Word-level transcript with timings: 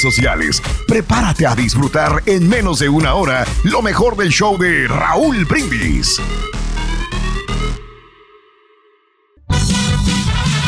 sociales. 0.00 0.62
Prepárate 0.86 1.46
a 1.46 1.54
disfrutar 1.54 2.22
en 2.26 2.48
menos 2.48 2.78
de 2.78 2.88
una 2.88 3.14
hora 3.14 3.44
lo 3.64 3.82
mejor 3.82 4.16
del 4.16 4.30
show 4.30 4.56
de 4.58 4.88
Raúl 4.88 5.44
Brindis. 5.44 6.20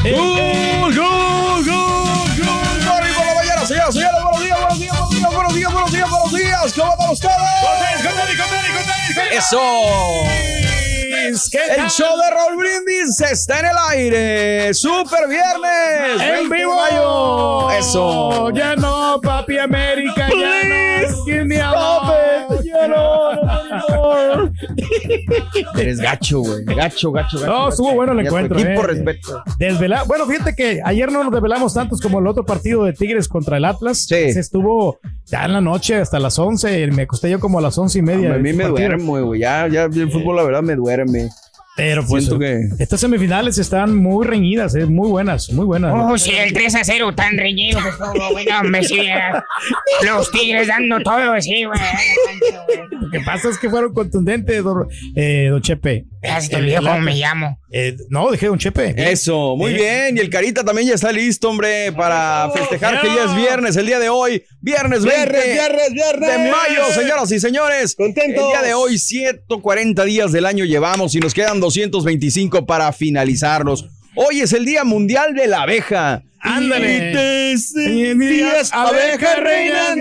¡Gol, 0.02 0.94
gol, 0.94 1.64
gol, 1.64 1.64
gol! 1.64 2.84
¡Morning 2.86 3.12
por 3.14 3.26
la 3.26 3.34
mañana, 3.34 3.66
señoras, 3.66 3.94
señores! 3.94 4.16
¡Buenos 4.22 4.40
días, 4.40 4.58
buenos 4.58 4.78
días, 4.78 4.96
buenos 4.96 5.12
días, 5.12 5.32
buenos 5.32 5.52
días, 5.54 5.72
buenos 5.72 5.92
días, 5.92 6.10
buenos 6.10 6.32
días! 6.32 6.72
¿Cómo 6.72 6.92
están 6.92 7.10
ustedes? 7.10 7.36
¡Con 7.60 7.76
tenis, 7.86 8.06
con 8.06 8.14
tenis, 8.16 8.36
con 8.40 8.48
tenis, 8.50 8.70
con 8.74 8.84
tenis! 9.14 9.38
¡Eso! 9.38 10.79
El 11.26 11.90
show 11.90 12.16
de 12.16 12.30
Raúl 12.34 12.56
Brindis 12.56 13.20
está 13.20 13.60
en 13.60 13.66
el 13.66 13.76
aire. 13.90 14.74
¡Super 14.74 15.28
viernes! 15.28 16.20
¡En 16.20 16.48
20 16.48 16.54
de 16.54 16.60
vivo! 16.60 16.76
mayo. 16.76 17.70
¡Eso! 17.72 18.50
Ya 18.50 18.74
no, 18.76 19.20
papi 19.22 19.58
América, 19.58 20.28
ya 20.28 20.34
Please, 20.34 21.16
no. 21.16 21.24
Give 21.24 21.44
me 21.44 21.60
a 21.60 21.70
Eres 25.78 25.98
gacho, 26.00 26.40
güey. 26.40 26.64
Gacho, 26.64 27.12
gacho, 27.12 27.38
gacho. 27.38 27.46
No, 27.46 27.68
estuvo 27.68 27.94
bueno 27.94 28.12
el 28.12 28.20
encuentro. 28.26 28.58
Equipo, 28.58 28.82
eh. 28.82 28.86
respeto. 28.86 29.42
Desvela- 29.58 30.04
Bueno, 30.06 30.26
fíjate 30.26 30.54
que 30.54 30.80
ayer 30.84 31.10
no 31.10 31.22
nos 31.24 31.32
desvelamos 31.32 31.74
tantos 31.74 32.00
como 32.00 32.18
el 32.18 32.26
otro 32.26 32.44
partido 32.44 32.84
de 32.84 32.92
Tigres 32.92 33.28
contra 33.28 33.56
el 33.56 33.64
Atlas. 33.64 34.06
Sí. 34.06 34.14
Estuvo 34.16 34.98
ya 35.26 35.44
en 35.44 35.52
la 35.52 35.60
noche 35.60 35.96
hasta 35.96 36.18
las 36.18 36.38
11. 36.38 36.86
Me 36.88 37.02
acosté 37.02 37.30
yo 37.30 37.38
como 37.40 37.58
a 37.58 37.62
las 37.62 37.76
once 37.78 37.98
y 37.98 38.02
media. 38.02 38.34
A 38.34 38.38
mí 38.38 38.52
me 38.52 38.64
partido. 38.64 38.88
duerme, 38.88 39.20
güey. 39.22 39.40
Ya, 39.40 39.66
ya 39.68 39.84
el 39.84 40.10
fútbol, 40.10 40.36
la 40.36 40.42
verdad, 40.42 40.62
me 40.62 40.74
duerme. 40.76 41.28
Pero 41.80 42.04
pues 42.06 42.24
Siento 42.26 42.38
que- 42.38 42.68
estas 42.78 43.00
semifinales 43.00 43.56
están 43.58 43.96
muy 43.96 44.26
reñidas, 44.26 44.74
eh, 44.74 44.84
muy 44.84 45.08
buenas, 45.08 45.50
muy 45.52 45.64
buenas. 45.64 45.92
Oh, 45.96 46.18
sí, 46.18 46.30
el 46.36 46.52
3 46.52 46.74
a 46.74 46.84
0 46.84 47.14
tan 47.14 47.38
reñido 47.38 47.80
que 47.82 47.88
estuvo, 47.88 48.30
güey. 48.32 48.44
No, 48.46 48.82
sí, 48.82 49.00
Los 50.04 50.30
tigres 50.30 50.68
dando 50.68 51.00
todo, 51.00 51.40
sí, 51.40 51.64
güey. 51.64 51.80
Lo 53.00 53.10
que 53.10 53.20
pasa 53.20 53.48
es 53.48 53.58
que 53.58 53.68
fueron 53.70 53.92
contundentes, 53.94 54.62
don, 54.62 54.86
eh, 55.16 55.48
don 55.50 55.60
Chepe. 55.62 56.04
Ya 56.22 56.38
se 56.40 56.50
te 56.50 56.56
olvidó 56.56 56.82
cómo 56.82 56.98
me 57.00 57.14
llamo. 57.14 57.58
Eh, 57.72 57.96
no, 58.10 58.30
dije 58.30 58.46
don 58.46 58.58
Chepe. 58.58 58.94
Eso, 59.10 59.56
muy 59.56 59.72
Eh. 59.72 59.74
bien. 59.74 60.16
Y 60.18 60.20
el 60.20 60.28
Carita 60.28 60.62
también 60.64 60.88
ya 60.88 60.94
está 60.94 61.10
listo, 61.12 61.48
hombre, 61.48 61.92
para 61.92 62.50
festejar 62.54 63.00
que 63.00 63.06
ya 63.06 63.24
es 63.24 63.34
viernes, 63.36 63.76
el 63.76 63.86
día 63.86 63.98
de 63.98 64.10
hoy. 64.10 64.42
Viernes 64.60 65.02
20 65.04 65.32
Viernes, 65.32 65.54
viernes, 65.54 65.92
viernes. 65.94 66.28
de 66.30 66.38
mayo, 66.50 66.84
señoras 66.92 67.32
y 67.32 67.40
señores. 67.40 67.94
Contentos. 67.96 68.44
El 68.44 68.50
día 68.50 68.62
de 68.62 68.74
hoy, 68.74 68.98
140 68.98 70.04
días 70.04 70.30
del 70.32 70.44
año 70.44 70.64
llevamos 70.66 71.14
y 71.14 71.20
nos 71.20 71.32
quedan 71.32 71.60
225 71.74 72.66
para 72.66 72.92
finalizarlos. 72.92 73.88
Hoy 74.14 74.40
es 74.40 74.52
el 74.52 74.64
Día 74.64 74.84
Mundial 74.84 75.34
de 75.34 75.46
la 75.46 75.62
Abeja. 75.62 76.22
Ándale. 76.40 77.56
Sentías 77.58 78.72
abeja 78.72 79.36
reina. 79.36 79.92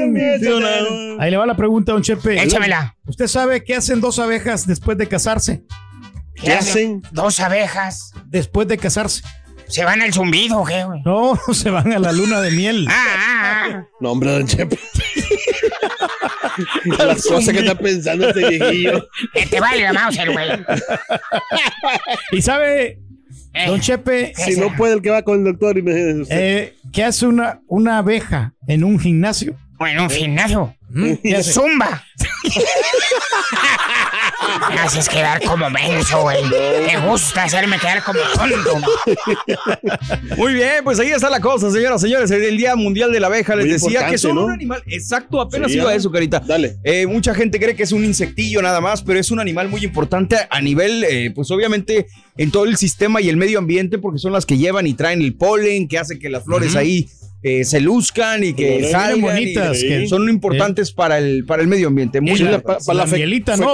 Ahí 1.20 1.32
le 1.32 1.38
va 1.38 1.46
la 1.46 1.56
pregunta, 1.56 1.92
don 1.92 2.02
Chepe. 2.02 2.42
Échamela. 2.42 2.96
¿Usted 3.06 3.28
sabe 3.28 3.64
qué 3.64 3.76
hacen 3.76 4.00
dos 4.02 4.20
abejas 4.20 4.66
después 4.66 4.98
de 4.98 5.08
casarse? 5.08 5.64
¿Qué 6.36 6.54
hacen? 6.54 7.04
Dos 7.12 7.40
abejas. 7.40 8.14
Después 8.26 8.68
de 8.68 8.78
casarse. 8.78 9.22
¿Se 9.70 9.84
van 9.86 10.02
al 10.02 10.14
zumbido 10.14 10.60
o 10.62 10.66
qué, 10.66 10.84
güey? 10.84 11.02
No, 11.06 11.38
se 11.54 11.70
van 11.70 11.92
a 11.94 12.00
la 12.00 12.12
luna 12.12 12.42
de 12.42 12.52
miel. 12.52 12.88
Ah, 12.90 13.06
ah, 13.18 13.68
ah. 13.72 13.84
No, 14.00 14.12
hombre, 14.12 14.32
don 14.32 14.48
Chepe. 14.48 14.78
Las 16.98 17.26
cosas 17.26 17.54
que 17.54 17.60
está 17.62 17.76
pensando 17.76 18.30
este 18.30 18.48
viejillo. 18.50 19.08
Que 19.34 19.46
te 19.46 19.60
valga 19.60 19.94
Mauser, 19.94 20.32
güey. 20.32 20.50
¿Y 22.32 22.42
sabe, 22.42 23.00
Eh, 23.54 23.68
don 23.68 23.80
Chepe, 23.80 24.34
Si 24.36 24.60
no 24.60 24.76
puede 24.76 24.94
el 24.96 25.02
que 25.02 25.10
va 25.10 25.24
con 25.24 25.40
el 25.40 25.46
doctor, 25.46 25.78
imagínese 25.78 26.22
usted. 26.22 26.38
eh, 26.40 26.76
qué 26.92 27.04
hace 27.04 27.28
una, 27.28 27.62
una 27.68 28.00
abeja 28.00 28.54
en 28.68 28.84
un 28.84 29.00
gimnasio? 29.00 29.56
Bueno, 29.80 30.04
un 30.04 30.10
gimnasio. 30.10 30.76
¿Mm? 30.90 31.14
¿Qué 31.24 31.36
hace? 31.38 31.54
Zumba. 31.54 32.04
Me 34.70 34.80
haces 34.80 35.08
quedar 35.08 35.42
como 35.44 35.70
menso, 35.70 36.22
güey. 36.22 36.38
Te 36.50 36.98
gusta 37.08 37.44
hacerme 37.44 37.80
quedar 37.80 38.04
como 38.04 38.20
tonto. 38.36 38.82
Muy 40.36 40.56
bien, 40.56 40.84
pues 40.84 41.00
ahí 41.00 41.12
está 41.12 41.30
la 41.30 41.40
cosa, 41.40 41.72
señoras 41.72 42.02
y 42.02 42.08
señores. 42.08 42.30
El 42.32 42.58
Día 42.58 42.76
Mundial 42.76 43.14
de 43.14 43.22
la 43.22 43.28
Abeja 43.28 43.56
les 43.56 43.66
Muy 43.66 43.74
decía 43.74 44.10
que 44.10 44.18
son 44.18 44.36
¿no? 44.36 44.46
un 44.46 44.52
animal. 44.52 44.84
Exacto, 44.88 45.40
apenas 45.40 45.72
Sí, 45.72 45.78
iba 45.78 45.92
a 45.92 45.96
eso, 45.96 46.12
Carita. 46.12 46.40
Dale. 46.40 46.76
Eh, 46.84 47.08
mucha 47.08 47.34
gente 47.34 47.58
cree 47.58 47.76
que 47.76 47.84
es 47.84 47.94
un 47.94 48.04
insectillo 48.04 48.62
nada 48.62 48.82
más, 48.82 49.02
pero 49.02 49.18
es 49.20 49.32
un 49.32 49.40
animal 49.40 49.70
muy 49.70 49.86
importante 49.86 50.36
a 50.50 50.62
nivel, 50.62 51.06
eh, 51.06 51.32
pues 51.34 51.50
obviamente, 51.52 52.08
en 52.38 52.52
todo 52.52 52.66
el 52.66 52.76
sistema 52.76 53.22
y 53.22 53.30
el 53.30 53.38
medio 53.38 53.60
ambiente, 53.60 53.98
porque 53.98 54.20
son 54.20 54.34
las 54.34 54.46
que 54.46 54.58
llevan 54.58 54.88
y 54.88 54.94
traen 54.94 55.22
el 55.22 55.36
polen, 55.36 55.88
que 55.88 56.00
hace 56.00 56.20
que 56.20 56.30
las 56.30 56.44
flores 56.44 56.76
ahí 56.76 57.08
eh, 57.42 57.64
se 57.64 57.80
luzcan 57.80 58.44
y 58.44 58.54
que 58.54 58.80
y- 59.16 59.22
bonitas, 59.22 59.82
y 59.82 59.88
que- 59.88 60.08
son 60.08 60.28
importantes 60.30 60.92
para, 60.92 61.18
el, 61.20 61.46
para 61.46 61.62
el 61.62 61.68
medio 61.68 61.88
ambiente. 61.88 62.20
Muy 62.22 62.38
la- 62.40 62.52
la- 62.52 62.60
pa- 62.62 62.78
para 62.86 62.98
la, 63.00 63.06
la 63.06 63.08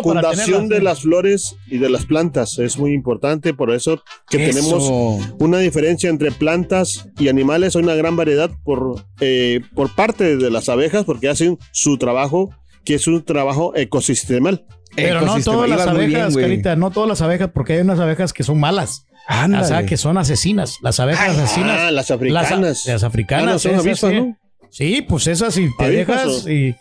fecundación 0.01 0.67
de 0.69 0.81
las 0.81 1.01
flores 1.01 1.55
y 1.67 1.77
de 1.79 1.89
las 1.89 2.05
plantas 2.05 2.59
es 2.59 2.77
muy 2.77 2.93
importante, 2.93 3.53
por 3.53 3.71
eso 3.73 4.03
que 4.29 4.45
Eso. 4.49 4.59
tenemos 4.59 5.35
una 5.39 5.59
diferencia 5.59 6.09
entre 6.09 6.31
plantas 6.31 7.09
y 7.19 7.27
animales, 7.27 7.75
hay 7.75 7.83
una 7.83 7.95
gran 7.95 8.15
variedad 8.15 8.51
por, 8.63 9.03
eh, 9.19 9.61
por 9.73 9.93
parte 9.95 10.37
de 10.37 10.49
las 10.51 10.69
abejas, 10.69 11.05
porque 11.05 11.29
hacen 11.29 11.57
su 11.71 11.97
trabajo, 11.97 12.51
que 12.83 12.95
es 12.95 13.07
un 13.07 13.23
trabajo 13.23 13.73
ecosistemal. 13.75 14.65
Pero 14.95 15.21
no 15.21 15.41
todas 15.41 15.69
las 15.69 15.85
bien, 15.97 16.15
abejas. 16.15 16.37
Carita, 16.37 16.75
no 16.75 16.91
todas 16.91 17.09
las 17.09 17.21
abejas, 17.21 17.49
porque 17.53 17.73
hay 17.73 17.79
unas 17.81 17.99
abejas 17.99 18.31
que 18.31 18.43
son 18.43 18.59
malas. 18.59 19.07
Ándale. 19.27 19.63
O 19.63 19.67
sea, 19.67 19.85
que 19.85 19.97
son 19.97 20.17
asesinas. 20.17 20.77
Las 20.81 20.99
abejas 20.99 21.37
asesinas. 21.37 21.77
Ah, 21.79 21.91
las 21.91 22.11
africanas. 22.11 22.59
Las, 22.61 22.85
las 22.85 23.03
africanas. 23.03 23.47
Ah, 23.47 23.51
no, 23.53 23.59
son 23.59 23.71
esas, 23.73 23.85
avispas, 23.85 24.11
sí. 24.11 24.17
¿no? 24.17 24.37
Sí, 24.69 25.01
pues 25.07 25.27
esas 25.27 25.53
si 25.53 25.69
te 25.77 25.85
¿Avispas 25.85 26.43
dejas 26.43 26.47
y, 26.47 26.75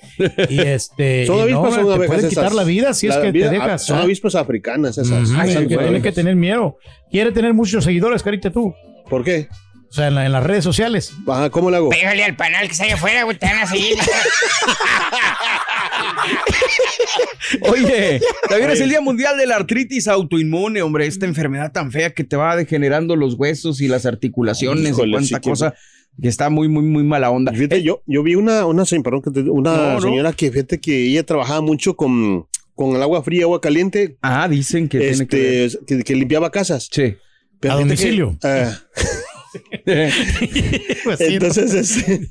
y 0.54 0.60
este. 0.66 1.26
¿Son 1.26 1.36
y 1.38 1.42
avispas 1.42 1.76
no, 1.76 1.82
son 1.90 2.00
te 2.00 2.06
pueden 2.06 2.18
esas? 2.20 2.30
quitar 2.30 2.52
la 2.54 2.64
vida 2.64 2.92
si 2.92 3.06
es 3.06 3.16
que 3.16 3.30
vida- 3.30 3.50
te 3.50 3.56
ah, 3.56 3.60
dejas. 3.62 3.86
Son 3.86 3.98
¿ah? 3.98 4.02
avispas 4.02 4.34
africanas 4.34 4.98
esas. 4.98 5.30
Hay 5.32 5.48
que- 5.48 5.54
son 5.54 5.68
tiene 5.68 6.02
que 6.02 6.12
tener 6.12 6.34
miedo. 6.36 6.76
Quiere 7.10 7.30
tener 7.32 7.54
muchos 7.54 7.84
seguidores, 7.84 8.22
Carita, 8.22 8.50
tú. 8.50 8.74
¿Por 9.08 9.22
qué? 9.22 9.48
Sea, 9.94 10.08
en, 10.08 10.14
la- 10.16 10.26
en 10.26 10.32
las 10.32 10.42
redes 10.44 10.64
sociales. 10.64 11.12
Ajá, 11.26 11.50
¿cómo 11.50 11.70
le 11.70 11.76
hago? 11.76 11.88
Pégale 11.90 12.24
al 12.24 12.36
panal 12.36 12.66
que 12.66 12.72
está 12.72 12.84
allá 12.84 12.94
afuera, 12.94 13.22
güey. 13.24 13.38
Te 13.38 13.46
van 13.46 13.58
a 13.58 13.66
seguir. 13.66 13.96
Oye, 17.62 18.20
también 18.48 18.70
es 18.70 18.80
el 18.80 18.88
Día 18.88 19.00
Mundial 19.00 19.36
de 19.36 19.46
la 19.46 19.56
Artritis 19.56 20.08
Autoinmune, 20.08 20.82
hombre. 20.82 21.06
Esta 21.06 21.26
enfermedad 21.26 21.72
tan 21.72 21.92
fea 21.92 22.10
que 22.10 22.24
te 22.24 22.36
va 22.36 22.56
degenerando 22.56 23.16
los 23.16 23.34
huesos 23.34 23.80
y 23.80 23.88
las 23.88 24.06
articulaciones 24.06 24.90
Híjole, 24.90 25.08
y 25.08 25.12
cuánta 25.12 25.36
sí 25.36 25.48
cosa 25.48 25.74
que 26.20 26.28
está 26.28 26.48
muy, 26.50 26.68
muy, 26.68 26.82
muy 26.84 27.02
mala 27.02 27.30
onda. 27.30 27.52
Fíjate, 27.52 27.82
yo, 27.82 28.02
yo 28.06 28.22
vi 28.22 28.34
una, 28.36 28.66
una, 28.66 28.84
perdón, 29.02 29.22
que 29.22 29.30
te- 29.30 29.40
una 29.50 29.76
No, 29.76 29.92
no. 29.94 30.00
señora 30.00 30.32
que 30.32 30.50
fíjate 30.50 30.80
que 30.80 31.06
ella 31.08 31.24
trabajaba 31.24 31.60
mucho 31.60 31.96
con, 31.96 32.46
con 32.74 32.94
el 32.96 33.02
agua 33.02 33.22
fría, 33.22 33.44
agua 33.44 33.60
caliente, 33.60 34.16
Ah, 34.22 34.48
dicen 34.48 34.88
que 34.88 34.98
tiene 35.00 35.26
que 35.26 35.36
ver. 35.36 35.54
este, 35.66 35.84
que, 35.86 36.02
que 36.04 36.14
limpiaba 36.14 36.50
casas. 36.50 36.88
Sí. 36.90 37.16
Pero 37.60 37.74
A 37.74 37.76
que- 37.78 37.82
domicilio. 37.84 38.38
Pues 41.04 41.18
sí, 41.18 41.24
entonces, 41.34 41.74
este, 41.74 42.30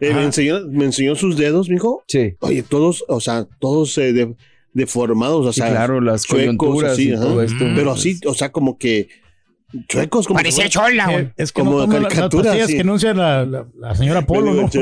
eh, 0.00 0.14
me, 0.14 0.24
enseñó, 0.24 0.66
me 0.68 0.84
enseñó 0.86 1.14
sus 1.16 1.36
dedos, 1.36 1.68
mijo. 1.68 2.02
Sí. 2.08 2.34
Oye, 2.40 2.62
todos, 2.62 3.04
o 3.08 3.20
sea, 3.20 3.46
todos 3.60 3.96
eh, 3.98 4.12
de- 4.12 4.34
deformados, 4.72 5.46
o 5.46 5.52
Sí, 5.52 5.60
sea, 5.60 5.70
claro, 5.70 6.00
las 6.00 6.24
chuecos, 6.24 6.56
coyunturas 6.56 6.92
así, 6.92 7.10
y 7.10 7.14
todo 7.14 7.42
esto. 7.42 7.64
Pero 7.74 7.92
así, 7.92 8.18
o 8.26 8.34
sea, 8.34 8.50
como 8.52 8.78
que 8.78 9.08
chuecos, 9.86 10.26
como 10.26 10.38
Parecía 10.38 10.68
chola, 10.68 11.06
güey. 11.06 11.24
Eh, 11.24 11.32
es 11.36 11.52
que 11.52 11.60
como 11.60 11.78
no 11.80 11.86
toman 11.86 12.02
las- 12.04 12.66
sí. 12.68 12.74
que 12.74 12.80
anuncia 12.80 13.12
la, 13.14 13.44
la- 13.44 13.66
la 13.78 13.94
señora 13.94 14.22
Polo, 14.26 14.54
¿no? 14.54 14.68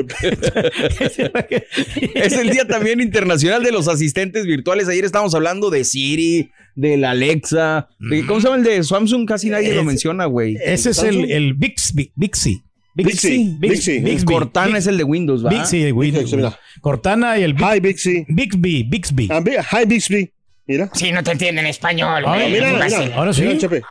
Es 2.14 2.32
el 2.34 2.50
día 2.50 2.66
también 2.66 3.00
internacional 3.00 3.62
de 3.62 3.72
los 3.72 3.88
asistentes 3.88 4.46
virtuales. 4.46 4.88
Ayer 4.88 5.04
estábamos 5.04 5.34
hablando 5.34 5.70
de 5.70 5.84
Siri, 5.84 6.50
del 6.74 7.04
Alexa. 7.04 7.88
de- 7.98 8.24
¿Cómo 8.26 8.40
se 8.40 8.46
llama 8.46 8.58
el 8.58 8.64
de 8.64 8.82
Samsung? 8.84 9.26
Casi 9.26 9.50
nadie 9.50 9.72
lo 9.74 9.80
Es- 9.80 9.86
menciona, 9.86 10.26
güey. 10.26 10.56
Ese 10.64 10.90
es 10.90 11.02
el, 11.02 11.30
el 11.30 11.54
Bixby. 11.54 12.12
Bixby. 12.14 12.62
Bixby, 12.94 14.24
Cortana 14.24 14.78
es 14.78 14.86
el 14.86 14.96
de 14.96 15.04
Windows, 15.04 15.44
¿va? 15.44 15.50
Bixby 15.50 15.82
de 15.82 15.92
Windows. 15.92 16.34
Cortana 16.80 17.38
y 17.38 17.42
el 17.42 17.54
Hi, 17.54 17.80
Bixby. 17.80 18.24
Bixby. 18.28 18.82
Bixby. 18.84 19.28
Ah, 19.30 19.42
Hi, 19.72 19.84
Bixby. 19.86 20.30
Mira. 20.68 20.90
Sí, 20.94 21.12
no 21.12 21.22
te 21.22 21.30
entienden 21.30 21.66
español, 21.66 22.24
Ah, 22.26 22.34
güey. 22.36 22.50
mira, 22.50 22.72
mira. 22.72 23.14
Ahora 23.16 23.32
sí. 23.32 23.42
Mira, 23.42 23.56
Chepe. 23.58 23.82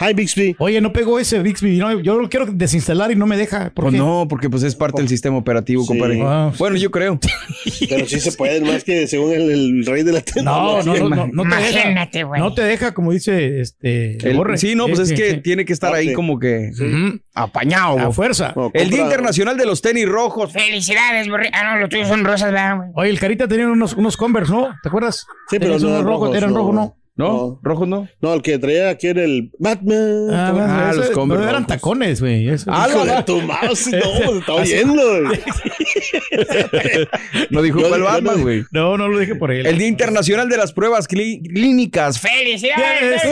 Hi, 0.00 0.14
Bixby. 0.14 0.56
Oye, 0.58 0.80
no 0.80 0.92
pegó 0.94 1.18
ese 1.18 1.40
Bixby. 1.42 1.76
No, 1.76 2.00
yo 2.00 2.18
lo 2.18 2.28
quiero 2.30 2.46
desinstalar 2.46 3.12
y 3.12 3.16
no 3.16 3.26
me 3.26 3.36
deja. 3.36 3.70
¿Por 3.70 3.84
Pues 3.84 3.92
qué? 3.92 3.98
no, 3.98 4.26
porque 4.28 4.48
pues 4.48 4.62
es 4.62 4.74
parte 4.74 5.02
del 5.02 5.08
sistema 5.10 5.36
operativo, 5.36 5.82
Sí. 5.82 5.88
compadre. 5.88 6.20
Ah. 6.24 6.50
Bueno, 6.58 6.76
yo 6.76 6.90
creo. 6.90 7.18
Pero 7.88 8.06
sí 8.06 8.18
se 8.18 8.32
puede, 8.32 8.60
más 8.62 8.82
que 8.82 9.06
según 9.06 9.32
el, 9.32 9.50
el 9.50 9.84
rey 9.86 10.02
de 10.02 10.12
la 10.12 10.22
No, 10.42 10.82
no, 10.82 10.82
tecnología. 10.84 11.16
no, 11.16 11.26
no, 11.26 11.26
no 11.32 11.42
te 11.42 11.56
deja. 11.62 11.70
Imagínate, 11.80 12.24
güey. 12.24 12.40
No 12.40 12.54
te 12.54 12.62
deja, 12.62 12.94
como 12.94 13.12
dice 13.12 13.60
este. 13.60 14.16
El- 14.26 14.36
Borre. 14.38 14.56
sí, 14.56 14.74
no, 14.74 14.86
pues 14.86 15.00
es 15.00 15.12
que 15.12 15.32
sí. 15.32 15.36
tiene 15.42 15.66
que 15.66 15.72
estar 15.74 15.92
ahí 15.94 16.14
como 16.14 16.38
que 16.38 16.70
Ujú. 16.72 17.20
apañado. 17.34 17.98
A 17.98 18.10
fuerza. 18.12 18.54
No, 18.56 18.70
El 18.72 18.88
Día 18.88 19.02
Internacional 19.02 19.56
de 19.58 19.66
los 19.66 19.82
Tenis 19.82 20.08
Rojos. 20.08 20.52
Felicidades, 20.52 21.28
borre. 21.28 21.50
Ah, 21.52 21.74
no, 21.74 21.78
los 21.80 21.90
tuyos 21.90 22.08
son 22.08 22.24
rosas, 22.24 22.52
¿verdad, 22.52 22.76
güey? 22.78 22.88
Oye, 22.94 23.10
el 23.10 23.20
Carita 23.20 23.46
tenía 23.46 23.66
unos, 23.66 23.92
unos 23.94 24.16
Converse, 24.16 24.50
¿no? 24.52 24.68
¿Te 24.82 24.88
acuerdas? 24.88 25.26
Sí, 25.50 25.58
pero 25.58 25.78
no 25.78 25.88
eran 25.88 26.04
rojos. 26.04 26.20
rojos, 26.28 26.36
Eran 26.36 26.50
no. 26.52 26.56
rojos, 26.56 26.74
¿no? 26.74 26.96
¿No? 27.20 27.28
No. 27.32 27.60
¿Rojos 27.62 27.86
no? 27.88 28.08
No, 28.20 28.34
el 28.34 28.42
que 28.42 28.58
traía 28.58 28.90
aquí 28.90 29.06
era 29.08 29.22
el 29.24 29.50
Batman. 29.58 30.26
Ah, 30.32 30.88
Ah, 30.90 30.92
los 30.94 31.10
Converse 31.10 31.44
no, 31.44 31.48
eran 31.50 31.62
rojos. 31.62 31.76
tacones, 31.76 32.20
güey. 32.20 32.48
eso. 32.48 32.70
Ah, 32.72 32.88
la- 32.88 33.16
de 33.16 33.22
tu 33.22 33.40
mouse, 33.42 33.86
no, 33.92 34.00
se 34.00 34.38
está 34.38 34.52
oyendo. 34.54 35.02
No 37.50 37.62
dijo 37.62 37.80
cuál 37.80 38.02
Batman, 38.02 38.36
no- 38.38 38.42
güey. 38.42 38.64
No, 38.72 38.96
no 38.96 39.08
lo 39.08 39.18
dije 39.18 39.34
por 39.34 39.50
él. 39.52 39.66
El 39.66 39.78
Día 39.78 39.88
Internacional 39.88 40.48
de 40.48 40.56
las 40.56 40.72
Pruebas 40.72 41.08
Clí- 41.08 41.42
Clínicas. 41.42 42.18
¡Felicidades! 42.20 43.22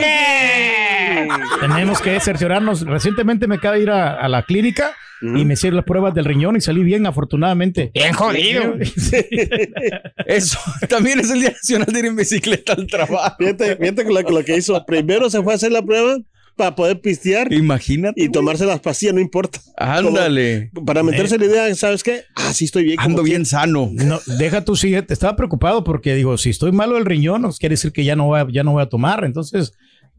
Tenemos 1.60 2.00
que 2.00 2.18
cerciorarnos. 2.20 2.82
Recientemente 2.86 3.46
me 3.46 3.56
acaba 3.56 3.74
de 3.76 3.82
ir 3.82 3.90
a, 3.90 4.14
a 4.14 4.28
la 4.28 4.42
clínica 4.42 4.94
y 5.20 5.44
me 5.44 5.54
hicieron 5.54 5.76
las 5.76 5.84
pruebas 5.84 6.14
del 6.14 6.24
riñón 6.24 6.56
y 6.56 6.60
salí 6.60 6.82
bien, 6.84 7.06
afortunadamente. 7.06 7.90
Bien 7.94 8.12
jodido. 8.12 8.74
Eso. 10.26 10.58
También 10.88 11.20
es 11.20 11.30
el 11.30 11.40
Día 11.40 11.50
Nacional 11.50 11.86
de 11.92 11.98
ir 11.98 12.06
en 12.06 12.16
bicicleta 12.16 12.72
al 12.74 12.86
trabajo. 12.86 13.34
Fíjate, 13.38 13.76
fíjate 13.76 14.04
con 14.04 14.14
lo, 14.14 14.22
con 14.22 14.34
lo 14.34 14.44
que 14.44 14.56
hizo. 14.56 14.84
Primero 14.86 15.30
se 15.30 15.42
fue 15.42 15.52
a 15.52 15.56
hacer 15.56 15.72
la 15.72 15.82
prueba 15.82 16.16
para 16.56 16.74
poder 16.74 17.00
pistear 17.00 17.52
Imagínate. 17.52 18.20
y 18.20 18.28
tomarse 18.30 18.66
las 18.66 18.80
pastillas, 18.80 19.14
no 19.14 19.20
importa. 19.20 19.60
Ándale. 19.76 20.70
Como 20.74 20.86
para 20.86 21.04
meterse 21.04 21.38
la 21.38 21.44
idea, 21.44 21.74
¿sabes 21.76 22.02
qué? 22.02 22.22
Ah, 22.34 22.52
sí 22.52 22.64
estoy 22.64 22.82
bien. 22.84 22.98
Ando 22.98 23.22
que- 23.22 23.30
bien 23.30 23.46
sano. 23.46 23.90
No, 23.92 24.18
deja 24.38 24.64
tú 24.64 24.74
siguiente. 24.74 25.14
Estaba 25.14 25.36
preocupado 25.36 25.84
porque 25.84 26.14
digo, 26.16 26.36
si 26.36 26.50
estoy 26.50 26.72
malo 26.72 26.96
del 26.96 27.04
riñón, 27.04 27.42
pues 27.42 27.58
quiere 27.58 27.74
decir 27.74 27.92
que 27.92 28.04
ya 28.04 28.16
no 28.16 28.26
voy 28.26 28.40
a, 28.40 28.46
ya 28.50 28.64
no 28.64 28.72
voy 28.72 28.82
a 28.82 28.86
tomar. 28.88 29.24
Entonces, 29.24 29.72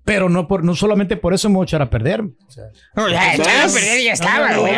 pero 0.05 0.29
no 0.29 0.47
por, 0.47 0.63
no 0.63 0.75
solamente 0.75 1.17
por 1.17 1.33
eso 1.33 1.49
me 1.49 1.55
voy 1.55 1.63
a 1.63 1.67
echar 1.67 1.81
a 1.81 1.89
perder. 1.89 2.21
O 2.21 2.51
sea, 2.51 2.65
No, 2.95 3.09
ya, 3.09 3.33
echado 3.35 3.69
a 3.69 3.73
perder 3.73 3.99
y 3.99 4.03
ya 4.05 4.13
estaba, 4.13 4.51
no, 4.51 4.61
güey. 4.61 4.73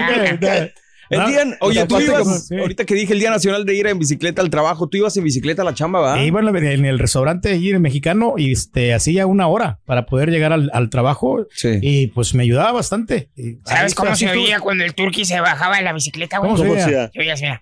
El 1.10 1.20
Ah, 1.20 1.28
día, 1.28 1.58
oye, 1.60 1.86
tú 1.88 2.00
ibas, 2.00 2.24
como- 2.24 2.38
sí. 2.38 2.58
ahorita 2.58 2.86
que 2.86 2.96
dije 2.96 3.12
el 3.12 3.20
Día 3.20 3.32
Nacional 3.32 3.66
de 3.66 3.76
ir 3.76 3.86
en 3.86 4.00
bicicleta 4.00 4.42
al 4.42 4.50
trabajo, 4.50 4.88
tú 4.88 4.96
ibas 4.96 5.18
en 5.18 5.26
bicicleta 5.26 5.62
a 5.62 5.66
la 5.66 5.74
chamba, 5.74 6.00
¿va? 6.00 6.18
E 6.22 6.26
iba 6.28 6.40
en, 6.40 6.86
el 6.86 7.00
restaurante 7.00 7.52
allí 7.52 7.68
en 7.68 7.76
el 7.76 7.82
mexicano 7.82 8.36
y 8.38 8.54
este, 8.54 8.94
hacía 8.94 9.28
una 9.28 9.48
hora 9.50 9.80
para 9.84 10.06
poder 10.06 10.30
llegar 10.32 10.54
al, 10.54 10.70
al 10.74 10.90
trabajo 10.90 11.48
Sí. 11.54 11.80
y 11.82 12.08
pues 12.08 12.34
me 12.34 12.44
ayudaba 12.44 12.72
bastante. 12.72 13.30
Y 13.36 13.58
¿Sabes 13.66 13.94
cómo 13.94 14.16
se 14.16 14.30
oía 14.30 14.62
cuando 14.62 14.86
el 14.86 14.96
turqui 14.96 15.26
se 15.26 15.38
bajaba 15.42 15.76
de 15.76 15.82
la 15.84 15.92
bicicleta, 15.92 16.38
güey? 16.38 16.52
¿Cómo 16.52 16.64
se 16.64 16.70
¿Cómo? 16.70 16.80
Se 16.80 17.20
oía 17.20 17.34
así, 17.34 17.44
mira. 17.44 17.62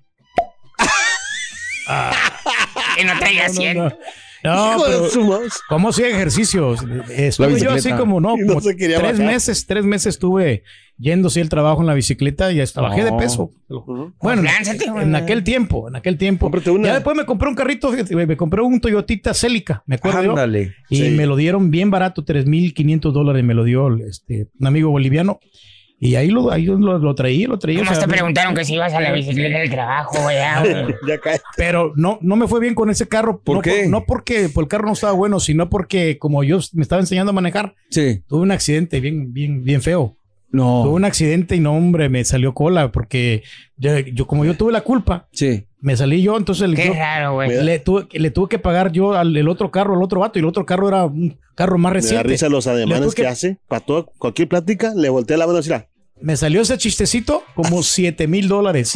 Que 2.98 3.04
no 3.04 3.18
traiga 3.18 3.48
No, 3.48 3.54
100. 3.54 3.78
no, 3.78 3.98
no. 4.44 4.56
No, 4.56 4.72
Hijo 4.76 4.84
pero 4.86 5.02
de 5.04 5.10
su. 5.10 5.60
¿cómo 5.68 5.90
hacía 5.90 6.08
ejercicios? 6.10 6.80
Estuve 7.10 7.48
yo 7.48 7.54
bicicleta. 7.56 7.74
así 7.76 7.92
como 7.94 8.20
no, 8.22 8.36
tres 8.62 9.02
bajar. 9.02 9.16
meses, 9.18 9.66
tres 9.66 9.84
meses 9.86 10.08
estuve 10.16 10.64
yendo 10.98 11.30
así 11.30 11.40
el 11.40 11.48
trabajo 11.50 11.80
en 11.82 11.88
la 11.88 11.94
bicicleta 11.94 12.52
y 12.52 12.60
hasta 12.60 12.82
bajé 12.82 13.04
de 13.06 13.14
peso. 13.14 13.52
Bueno, 14.22 14.42
Lánzate, 14.42 14.86
en 14.86 15.16
aquel 15.16 15.44
tiempo, 15.44 15.88
en 15.88 15.96
aquel 15.96 16.18
tiempo. 16.18 16.52
Ya 16.84 16.94
después 16.96 17.16
me 17.16 17.26
compré 17.26 17.50
un 17.50 17.56
carrito, 17.56 17.92
me 18.12 18.36
compré 18.38 18.62
un 18.62 18.80
Toyotita 18.82 19.34
Celica, 19.34 19.84
me 19.86 19.96
acuerdo 19.96 20.24
yo. 20.24 20.30
Ándale. 20.32 20.74
Y 20.90 20.98
Sí. 20.98 21.10
me 21.12 21.26
lo 21.26 21.36
dieron 21.36 21.72
bien 21.72 21.90
barato, 21.90 22.24
3.500 22.26 23.12
dólares 23.14 23.44
me 23.44 23.54
lo 23.54 23.64
dio 23.64 23.96
este, 24.06 24.48
un 24.60 24.68
amigo 24.68 24.90
boliviano. 24.90 25.40
Y 26.02 26.16
ahí 26.16 26.30
lo, 26.30 26.50
ahí 26.50 26.64
lo, 26.66 26.78
lo 26.98 27.14
traí, 27.16 27.46
lo 27.46 27.60
traí. 27.60 27.76
o 27.76 27.80
Nomás 27.80 27.98
sea, 27.98 28.08
te 28.08 28.12
preguntaron 28.14 28.56
que 28.56 28.64
si 28.64 28.76
ibas 28.76 28.94
a 28.94 29.02
la 29.02 29.12
bicicleta 29.12 29.60
del 29.60 29.70
trabajo, 29.70 30.16
güey. 30.24 30.38
ya, 30.38 30.62
güey. 30.62 30.96
Pero 31.58 31.92
no, 31.98 32.20
no 32.22 32.36
me 32.38 32.48
fue 32.48 32.60
bien 32.62 32.74
con 32.74 32.90
ese 32.90 33.08
carro. 33.08 33.42
¿Por 33.42 33.58
no 33.58 33.62
qué? 33.62 33.88
no 33.88 34.06
porque 34.06 34.50
pues, 34.54 34.64
el 34.64 34.68
carro 34.70 34.86
no 34.88 34.94
estaba 34.94 35.12
bueno, 35.14 35.40
sino 35.42 35.70
porque 35.70 36.18
como 36.18 36.44
yo 36.44 36.60
me 36.74 36.84
estaba 36.84 37.02
enseñando 37.02 37.32
a 37.32 37.34
manejar, 37.34 37.76
Sí. 37.90 38.24
tuve 38.28 38.42
un 38.42 38.52
accidente 38.52 39.00
bien, 39.02 39.34
bien, 39.34 39.64
bien 39.64 39.82
feo. 39.82 40.16
Tuve 40.52 40.62
No. 40.64 40.82
un 40.90 41.06
accidente 41.06 41.56
y 41.56 41.60
no, 41.60 41.74
hombre, 41.74 42.10
me 42.10 42.24
salió 42.26 42.54
cola 42.56 42.92
porque 42.92 43.44
yo, 43.78 44.00
yo- 44.00 44.26
como 44.26 44.46
yo 44.46 44.56
tuve 44.56 44.72
la 44.72 44.82
culpa, 44.82 45.28
Sí. 45.32 45.68
me 45.80 45.96
salí 45.96 46.24
yo, 46.24 46.38
entonces 46.38 46.72
Qué 46.76 46.88
yo- 46.88 46.94
raro, 46.94 47.34
güey. 47.34 47.64
le, 47.64 47.78
tuve, 47.78 48.08
le 48.14 48.32
tuve 48.32 48.50
que 48.50 48.58
pagar 48.58 48.92
yo 48.92 49.14
al 49.14 49.36
el 49.38 49.48
otro 49.48 49.70
carro, 49.70 49.96
al 49.96 50.02
otro 50.02 50.22
vato, 50.22 50.40
y 50.40 50.42
el 50.42 50.48
otro 50.48 50.66
carro 50.66 50.88
era 50.88 51.06
un 51.06 51.38
carro 51.56 51.78
más 51.78 51.92
Me 51.92 51.98
da 51.98 52.02
reciente. 52.02 52.28
risa 52.30 52.50
los 52.50 52.66
ademanes 52.66 53.02
tuve 53.04 53.14
que 53.16 53.22
que- 53.22 53.28
hace. 53.28 53.58
Para 53.68 53.86
todo, 53.86 54.08
cualquier 54.18 54.48
plática, 54.48 54.92
le 54.96 55.10
voltea 55.10 55.38
la 55.38 55.46
mano 55.46 55.60
y 55.60 55.62
decirá, 55.62 55.88
Me 56.22 56.36
salió 56.36 56.62
ese 56.62 56.78
chistecito 56.78 57.44
como 57.56 57.82
7 57.82 58.28
mil 58.28 58.48
dólares. 58.48 58.94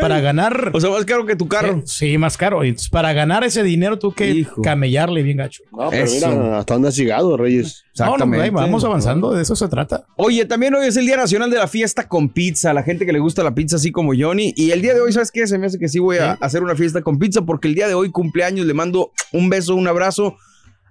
Para 0.00 0.20
ganar. 0.20 0.70
O 0.72 0.80
sea, 0.80 0.90
más 0.90 1.04
caro 1.04 1.26
que 1.26 1.34
tu 1.34 1.48
carro. 1.48 1.82
Sí, 1.86 2.16
más 2.18 2.36
caro. 2.36 2.62
Entonces, 2.62 2.88
para 2.88 3.12
ganar 3.12 3.42
ese 3.42 3.62
dinero 3.62 3.98
tuve 3.98 4.14
que 4.14 4.30
Hijo. 4.30 4.62
camellarle 4.62 5.22
bien 5.22 5.38
gacho. 5.38 5.62
no, 5.72 5.90
pero 5.90 6.04
Eso. 6.04 6.28
mira, 6.28 6.58
hasta 6.58 6.74
dónde 6.74 6.88
has 6.88 6.96
llegado, 6.96 7.36
Reyes. 7.36 7.84
No, 7.98 8.16
no, 8.16 8.40
ahí 8.40 8.50
vamos 8.50 8.84
avanzando, 8.84 9.32
de 9.34 9.42
eso 9.42 9.54
se 9.56 9.68
trata. 9.68 10.06
Oye, 10.16 10.44
también 10.46 10.74
hoy 10.74 10.86
es 10.86 10.96
el 10.96 11.04
Día 11.04 11.16
Nacional 11.16 11.50
de 11.50 11.58
la 11.58 11.66
Fiesta 11.68 12.08
con 12.08 12.28
Pizza. 12.28 12.72
La 12.72 12.82
gente 12.82 13.04
que 13.04 13.12
le 13.12 13.18
gusta 13.18 13.42
la 13.42 13.54
pizza 13.54 13.76
así 13.76 13.90
como 13.90 14.12
Johnny. 14.16 14.54
Y 14.56 14.70
el 14.70 14.80
día 14.80 14.94
de 14.94 15.00
hoy, 15.00 15.12
¿sabes 15.12 15.30
qué? 15.30 15.46
Se 15.46 15.58
me 15.58 15.66
hace 15.66 15.78
que 15.78 15.88
sí 15.88 15.98
voy 15.98 16.18
a 16.18 16.32
hacer 16.34 16.62
una 16.62 16.74
fiesta 16.76 17.02
con 17.02 17.18
pizza 17.18 17.42
porque 17.42 17.68
el 17.68 17.74
día 17.74 17.88
de 17.88 17.94
hoy 17.94 18.10
cumpleaños. 18.10 18.66
Le 18.66 18.74
mando 18.74 19.10
un 19.32 19.50
beso, 19.50 19.74
un 19.74 19.88
abrazo 19.88 20.36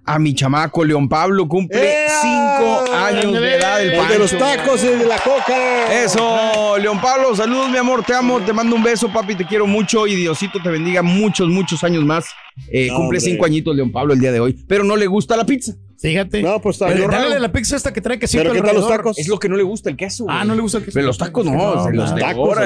a 0.04 0.18
mi 0.18 0.34
chamaco 0.34 0.84
León 0.84 1.08
Pablo. 1.08 1.46
Cumple 1.48 2.04
¡Ea! 2.04 2.20
cinco 2.20 2.92
años 2.94 3.32
de 3.32 3.54
edad. 3.56 3.82
El, 3.82 3.92
El 3.92 4.08
de 4.08 4.18
los 4.18 4.36
tacos 4.36 4.82
y 4.84 4.88
de 4.88 5.06
la 5.06 5.18
coca. 5.18 6.02
Eso, 6.02 6.78
León 6.78 7.00
Pablo, 7.00 7.34
saludos 7.36 7.70
mi 7.70 7.78
amor, 7.78 8.04
te 8.04 8.14
amo, 8.14 8.40
te 8.40 8.52
mando 8.52 8.76
un 8.76 8.82
beso, 8.82 9.12
papi, 9.12 9.34
te 9.34 9.46
quiero 9.46 9.66
mucho 9.66 10.06
y 10.06 10.14
Diosito 10.14 10.58
te 10.62 10.68
bendiga 10.68 11.02
muchos, 11.02 11.48
muchos 11.48 11.84
años 11.84 12.04
más. 12.04 12.26
Eh, 12.70 12.88
cumple 12.94 13.20
cinco 13.20 13.44
añitos 13.44 13.74
León 13.74 13.92
Pablo 13.92 14.14
el 14.14 14.20
día 14.20 14.32
de 14.32 14.40
hoy, 14.40 14.56
pero 14.68 14.84
no 14.84 14.96
le 14.96 15.06
gusta 15.06 15.36
la 15.36 15.44
pizza. 15.44 15.72
Fíjate. 16.02 16.42
No, 16.42 16.60
pues 16.60 16.76
está 16.76 16.90
Eh, 16.90 16.96
bien. 16.96 17.10
Dale 17.10 17.38
la 17.38 17.52
pizza 17.52 17.76
esta 17.76 17.92
que 17.92 18.00
trae 18.00 18.18
quesito 18.18 18.42
Pero 18.42 18.54
¿qué 18.54 18.60
tal 18.60 18.74
los 18.76 18.88
tacos? 18.88 19.18
Es 19.18 19.28
lo 19.28 19.38
que 19.38 19.48
no 19.48 19.56
le 19.56 19.62
gusta 19.62 19.88
el 19.90 19.96
queso. 19.96 20.26
Ah, 20.28 20.44
no 20.44 20.54
le 20.54 20.60
gusta 20.62 20.78
el 20.78 20.84
queso. 20.84 20.94
Pero 20.94 21.06
los 21.06 21.18
tacos 21.18 21.44
no, 21.46 21.52
No, 21.52 21.84
se 21.84 21.92
los 21.92 22.10
no. 22.12 22.16
Tacos, 22.18 22.58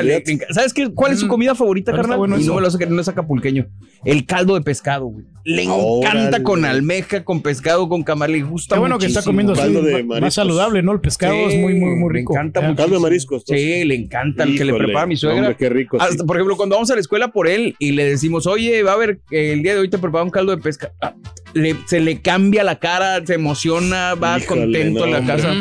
¿Sabes 0.50 0.72
qué, 0.74 0.88
cuál 0.94 1.12
es 1.12 1.20
su 1.20 1.26
Mm. 1.26 1.28
comida 1.28 1.54
favorita, 1.54 1.92
carnal? 1.92 2.18
bueno 2.18 2.38
y 2.38 2.44
no 2.44 2.54
me 2.54 2.60
lo 2.62 2.70
saca, 2.70 2.86
no 2.86 3.00
es 3.00 3.08
acapulqueño. 3.08 3.66
El 4.04 4.24
caldo 4.26 4.54
de 4.54 4.62
pescado, 4.62 5.06
güey. 5.06 5.26
Le 5.44 5.66
Órale. 5.68 6.20
encanta 6.22 6.42
con 6.42 6.64
almeja, 6.64 7.22
con 7.24 7.40
pescado, 7.40 7.88
con 7.88 8.02
camarón, 8.02 8.32
le 8.36 8.42
gusta 8.42 8.74
Qué 8.74 8.80
bueno 8.80 8.98
que 8.98 9.06
está 9.06 9.22
comiendo 9.22 9.52
así, 9.52 9.62
Caldo 9.62 9.82
de 9.82 9.92
más 10.02 10.04
mariscos. 10.06 10.34
saludable, 10.34 10.82
¿no? 10.82 10.92
El 10.92 11.00
pescado 11.00 11.34
Sí, 11.34 11.54
es 11.54 11.60
muy, 11.60 11.74
muy, 11.74 11.94
muy 11.94 12.12
rico. 12.12 12.32
Le 12.32 12.40
encanta 12.40 12.60
mucho. 12.62 12.76
Caldo 12.82 12.96
de 12.96 13.00
mariscos. 13.02 13.44
Sí, 13.46 13.84
le 13.84 13.94
encanta 13.94 14.42
el 14.44 14.56
que 14.56 14.64
le 14.64 14.74
prepara 14.74 15.06
mi 15.06 15.16
suegra. 15.16 15.38
hombre, 15.40 15.56
qué 15.56 15.68
rico, 15.68 15.98
sí. 16.10 16.16
Por 16.26 16.36
ejemplo, 16.36 16.56
cuando 16.56 16.74
vamos 16.76 16.90
a 16.90 16.94
la 16.94 17.00
escuela 17.00 17.28
por 17.28 17.46
él 17.48 17.76
y 17.78 17.92
le 17.92 18.04
decimos, 18.06 18.46
oye, 18.46 18.82
va 18.82 18.92
a 18.94 18.96
ver, 18.96 19.20
el 19.30 19.62
día 19.62 19.74
de 19.74 19.80
hoy 19.80 19.88
te 19.88 19.98
prepara 19.98 20.24
un 20.24 20.30
caldo 20.30 20.54
de 20.56 20.60
pesca. 20.62 20.92
Ah, 21.00 21.14
le- 21.54 21.76
se 21.86 22.00
le 22.00 22.20
cambia 22.20 22.64
la 22.64 22.78
cara, 22.80 23.24
se 23.26 23.35
emociona, 23.35 24.14
va 24.14 24.38
Híjole, 24.38 24.62
contento 24.62 25.00
no, 25.00 25.04
a 25.04 25.09
la 25.09 25.18
hombre. 25.18 25.37
casa. 25.37 25.54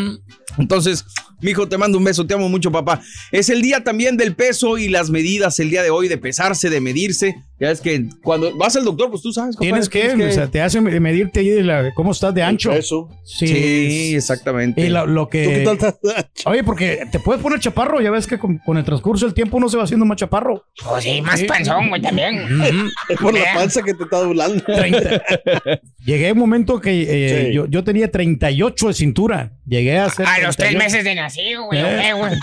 Entonces, 0.57 1.05
Mijo, 1.41 1.67
te 1.67 1.77
mando 1.77 1.97
un 1.97 2.03
beso, 2.03 2.25
te 2.25 2.33
amo 2.33 2.49
mucho, 2.49 2.71
papá. 2.71 3.01
Es 3.31 3.49
el 3.49 3.61
día 3.61 3.83
también 3.83 4.17
del 4.17 4.35
peso 4.35 4.77
y 4.77 4.87
las 4.87 5.09
medidas, 5.09 5.59
el 5.59 5.69
día 5.69 5.83
de 5.83 5.89
hoy, 5.89 6.07
de 6.07 6.17
pesarse, 6.17 6.69
de 6.69 6.81
medirse. 6.81 7.35
Ya 7.57 7.71
es 7.71 7.79
que 7.79 8.05
cuando 8.21 8.53
vas 8.57 8.75
al 8.75 8.83
doctor, 8.83 9.09
pues 9.09 9.21
tú 9.21 9.31
sabes. 9.31 9.55
compadre, 9.55 9.87
Tienes 9.87 10.17
que, 10.17 10.25
o 10.27 10.31
sea, 10.31 10.47
te 10.47 10.61
hacen 10.61 10.83
medirte 11.01 11.39
ahí 11.39 11.47
de 11.49 11.63
la- 11.63 11.93
cómo 11.95 12.11
estás 12.11 12.33
de 12.33 12.43
ancho. 12.43 12.73
Eso. 12.73 13.09
Sí, 13.23 13.47
Sí, 13.47 14.15
exactamente. 14.15 14.81
Y 14.81 14.89
lo, 14.89 15.05
lo 15.07 15.23
¿Tú 15.23 15.29
que. 15.29 15.43
qué 15.43 15.59
tal 15.63 15.75
estás? 15.75 15.95
Oye, 16.45 16.65
porque 16.65 17.05
te 17.11 17.19
puedes 17.19 17.41
poner 17.41 17.59
chaparro, 17.61 18.01
ya 18.01 18.11
ves 18.11 18.27
que 18.27 18.37
con, 18.37 18.57
con 18.57 18.77
el 18.77 18.83
transcurso 18.83 19.25
del 19.25 19.33
tiempo 19.33 19.55
uno 19.55 19.69
se 19.69 19.77
va 19.77 19.83
haciendo 19.83 20.05
más 20.05 20.17
chaparro. 20.17 20.65
Pues 20.83 21.05
sí, 21.05 21.21
más 21.21 21.41
panzón, 21.43 21.87
güey, 21.87 22.01
también. 22.01 22.39
Es 23.07 23.17
por 23.21 23.33
la 23.33 23.45
panza 23.53 23.81
que 23.83 23.93
te 23.93 24.03
está 24.03 24.17
doblando. 24.19 24.61
30. 24.61 25.21
Llegué 26.05 26.29
a 26.29 26.33
un 26.33 26.39
momento 26.39 26.81
que 26.81 27.03
eh, 27.03 27.45
Sí. 27.47 27.53
yo, 27.53 27.67
yo 27.67 27.83
tenía 27.85 28.11
38 28.11 28.87
de 28.89 28.93
cintura. 28.93 29.53
Llegué 29.65 29.97
a 29.97 30.09
ser. 30.09 30.25
A 30.27 30.39
los 30.39 30.57
tres 30.57 30.71
38. 30.71 30.77
meses 30.77 31.03
de 31.05 31.15
nacido, 31.15 31.63
güey. 31.67 31.79
Eh. 31.79 31.83
¿o 31.85 32.01
qué, 32.01 32.13
güey? 32.13 32.33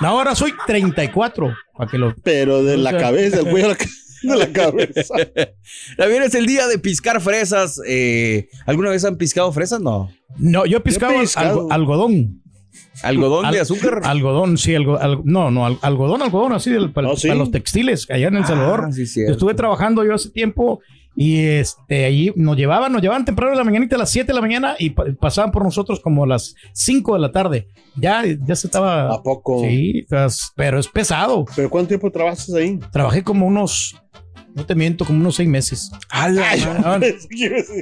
No, 0.00 0.08
ahora 0.08 0.34
soy 0.34 0.52
34. 0.66 1.54
Para 1.76 1.88
que 1.90 1.98
lo. 1.98 2.14
Pero 2.24 2.64
de 2.64 2.76
la 2.78 2.90
O 2.90 2.92
sea- 2.94 3.00
cabeza, 3.00 3.38
el 3.38 3.46
cuello 3.48 3.66
a 3.66 3.70
la 3.70 3.76
ca- 3.76 3.86
de 4.34 4.36
la 4.36 4.52
cabeza. 4.52 5.14
También 5.96 6.22
es 6.22 6.34
el 6.34 6.46
día 6.46 6.66
de 6.68 6.78
piscar 6.78 7.20
fresas. 7.20 7.80
eh, 7.86 8.48
¿Alguna 8.66 8.90
vez 8.90 9.04
han 9.04 9.16
piscado 9.16 9.52
fresas? 9.52 9.80
No. 9.80 10.10
No, 10.38 10.66
yo 10.66 10.82
pescado. 10.82 11.14
algo- 11.36 11.68
algodón. 11.72 12.42
¿Algodón 13.02 13.46
Al- 13.46 13.54
de 13.54 13.60
azúcar? 13.60 14.00
Algodón, 14.04 14.58
sí, 14.58 14.74
algo, 14.74 14.98
al- 14.98 15.22
no, 15.24 15.50
no, 15.50 15.64
al- 15.66 15.78
algodón, 15.82 16.22
algodón, 16.22 16.52
así 16.52 16.70
del- 16.70 16.92
para, 16.92 17.08
Oh, 17.10 17.16
¿sí? 17.16 17.28
para 17.28 17.38
los 17.40 17.50
textiles 17.50 18.06
allá 18.10 18.28
en 18.28 18.36
El 18.36 18.44
Salvador. 18.46 18.84
Ah, 18.88 18.92
sí, 18.92 19.06
cierto. 19.06 19.32
Estuve 19.32 19.54
trabajando 19.54 20.04
yo 20.04 20.14
hace 20.14 20.28
tiempo 20.30 20.80
y 21.16 21.38
este 21.38 22.04
allí 22.04 22.32
nos 22.36 22.56
llevaban, 22.56 22.92
nos 22.92 23.00
llevaban 23.02 23.24
temprano 23.24 23.52
de 23.52 23.58
la 23.58 23.64
mañanita 23.64 23.96
a 23.96 23.98
las 23.98 24.10
7 24.10 24.28
de 24.28 24.34
la 24.34 24.40
mañana 24.40 24.76
y 24.78 24.90
pa- 24.90 25.04
pasaban 25.18 25.50
por 25.50 25.64
nosotros 25.64 25.98
como 26.00 26.24
a 26.24 26.26
las 26.26 26.54
5 26.72 27.14
de 27.14 27.20
la 27.20 27.32
tarde. 27.32 27.68
Ya, 27.96 28.22
ya 28.24 28.54
se 28.54 28.66
estaba. 28.66 29.12
¿A 29.14 29.22
poco? 29.22 29.62
Sí, 29.62 30.04
pues, 30.08 30.52
pero 30.54 30.78
es 30.78 30.86
pesado. 30.86 31.46
¿Pero 31.56 31.70
cuánto 31.70 31.88
tiempo 31.88 32.10
trabajas 32.10 32.52
ahí? 32.54 32.78
Trabajé 32.92 33.24
como 33.24 33.46
unos, 33.46 33.96
no 34.54 34.66
te 34.66 34.74
miento, 34.74 35.04
como 35.04 35.20
unos 35.20 35.36
seis 35.36 35.48
meses. 35.48 35.90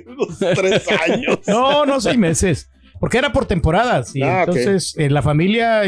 Unos 0.07 0.39
tres 0.39 0.85
años. 1.09 1.39
No, 1.47 1.87
no 1.87 2.01
seis 2.01 2.19
meses. 2.19 2.71
Porque 3.01 3.19
era 3.19 3.33
por 3.33 3.47
temporadas. 3.47 4.15
Y 4.17 4.23
Ah, 4.23 4.43
ok. 4.43 4.49
entonces 4.57 4.95
eh, 4.99 5.09
la 5.09 5.23
familia 5.23 5.83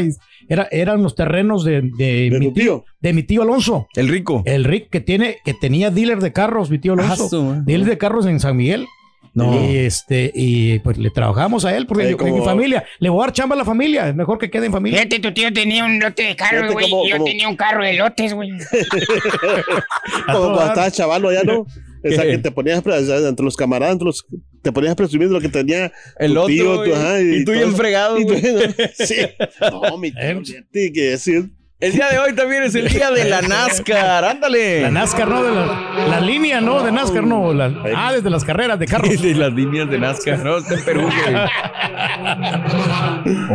era, 0.47 0.67
eran 0.71 1.03
los 1.03 1.15
terrenos 1.15 1.65
de, 1.65 1.81
de 1.97 2.29
¿De 2.31 2.39
mi 2.39 2.53
tío, 2.53 2.63
tío? 2.63 2.85
de 3.01 3.13
mi 3.13 3.23
tío 3.23 3.41
Alonso. 3.41 3.87
El 3.95 4.07
rico. 4.07 4.43
El 4.45 4.63
Rick 4.63 4.89
que 4.89 5.01
tiene, 5.01 5.37
que 5.43 5.53
tenía 5.53 5.91
dealer 5.91 6.19
de 6.19 6.31
carros, 6.31 6.69
mi 6.69 6.79
tío 6.79 6.93
Alonso. 6.93 7.57
Dealer 7.65 7.87
de 7.87 7.97
carros 7.97 8.25
en 8.27 8.39
San 8.39 8.55
Miguel. 8.55 8.87
No. 9.33 9.53
Y 9.71 9.77
este, 9.77 10.29
y 10.35 10.79
pues 10.79 10.97
le 10.97 11.09
trabajamos 11.09 11.63
a 11.63 11.75
él, 11.77 11.87
porque 11.87 12.03
yo- 12.03 12.09
en 12.09 12.23
mi 12.25 12.31
como- 12.31 12.43
familia, 12.43 12.83
le 12.99 13.09
voy 13.09 13.21
a 13.23 13.27
dar 13.27 13.33
chamba 13.33 13.55
a 13.55 13.57
la 13.59 13.63
familia, 13.65 14.09
es 14.09 14.15
mejor 14.15 14.37
que 14.37 14.49
quede 14.51 14.65
en 14.65 14.73
familia. 14.73 14.99
Fíjate, 14.99 15.19
tu 15.19 15.33
tío 15.33 15.53
tenía 15.53 15.85
un 15.85 15.99
lote 15.99 16.23
de 16.23 16.35
carros, 16.35 16.73
güey. 16.73 16.87
y 16.87 17.09
yo 17.09 17.23
tenía 17.23 17.47
un 17.47 17.55
carro 17.55 17.81
de 17.83 17.93
lotes, 17.93 18.33
güey. 18.33 18.49
Como 20.25 20.39
cuando 20.53 20.65
estabas 20.67 20.93
chavalo 20.93 21.31
ya, 21.31 21.43
¿no? 21.43 21.65
O 22.03 22.09
sea, 22.09 22.23
que 22.23 22.39
te 22.39 22.49
ponías 22.49 22.81
sea, 22.83 23.27
entre 23.29 23.45
los 23.45 23.55
camaradas, 23.55 23.93
entre 23.93 24.07
los, 24.07 24.25
te 24.63 24.71
ponías 24.71 24.95
presumiendo 24.95 25.35
lo 25.35 25.39
que 25.39 25.49
tenía 25.49 25.91
El 26.17 26.33
tu 26.33 26.39
otro, 26.39 26.47
tío, 26.51 26.83
tu- 26.83 26.89
y- 26.89 26.93
ajá, 26.93 27.21
y 27.21 27.45
tú 27.45 27.51
eso. 27.51 27.77
fregado, 27.77 28.17
Y 28.19 28.25
tú- 28.25 28.33
güey. 28.33 28.73
sí. 28.95 29.15
No, 29.71 29.97
mi 29.99 30.11
tío, 30.11 30.41
fíjate 30.43 30.91
que 30.93 31.17
sí. 31.19 31.45
El 31.81 31.93
día 31.93 32.09
de 32.09 32.19
hoy 32.19 32.33
también 32.35 32.61
es 32.61 32.75
el 32.75 32.87
día 32.87 33.09
de 33.09 33.25
la 33.27 33.41
NASCAR. 33.41 34.23
Ándale. 34.23 34.81
La 34.83 34.91
NASCAR, 34.91 35.27
¿no? 35.27 35.41
De 35.43 35.51
la, 35.51 36.07
la 36.09 36.19
línea, 36.21 36.61
¿no? 36.61 36.83
De 36.83 36.91
NASCAR, 36.91 37.23
no. 37.23 37.53
La- 37.55 37.73
ah, 37.95 38.13
desde 38.13 38.29
las 38.29 38.43
carreras 38.45 38.77
de 38.77 38.85
carros. 38.85 39.09
de 39.21 39.33
las 39.33 39.51
líneas 39.51 39.89
de 39.89 39.97
NASCAR. 39.97 40.39
No, 40.45 40.57
está 40.57 40.75
en 40.75 40.85
Perú, 40.85 41.01
güey. 41.01 41.35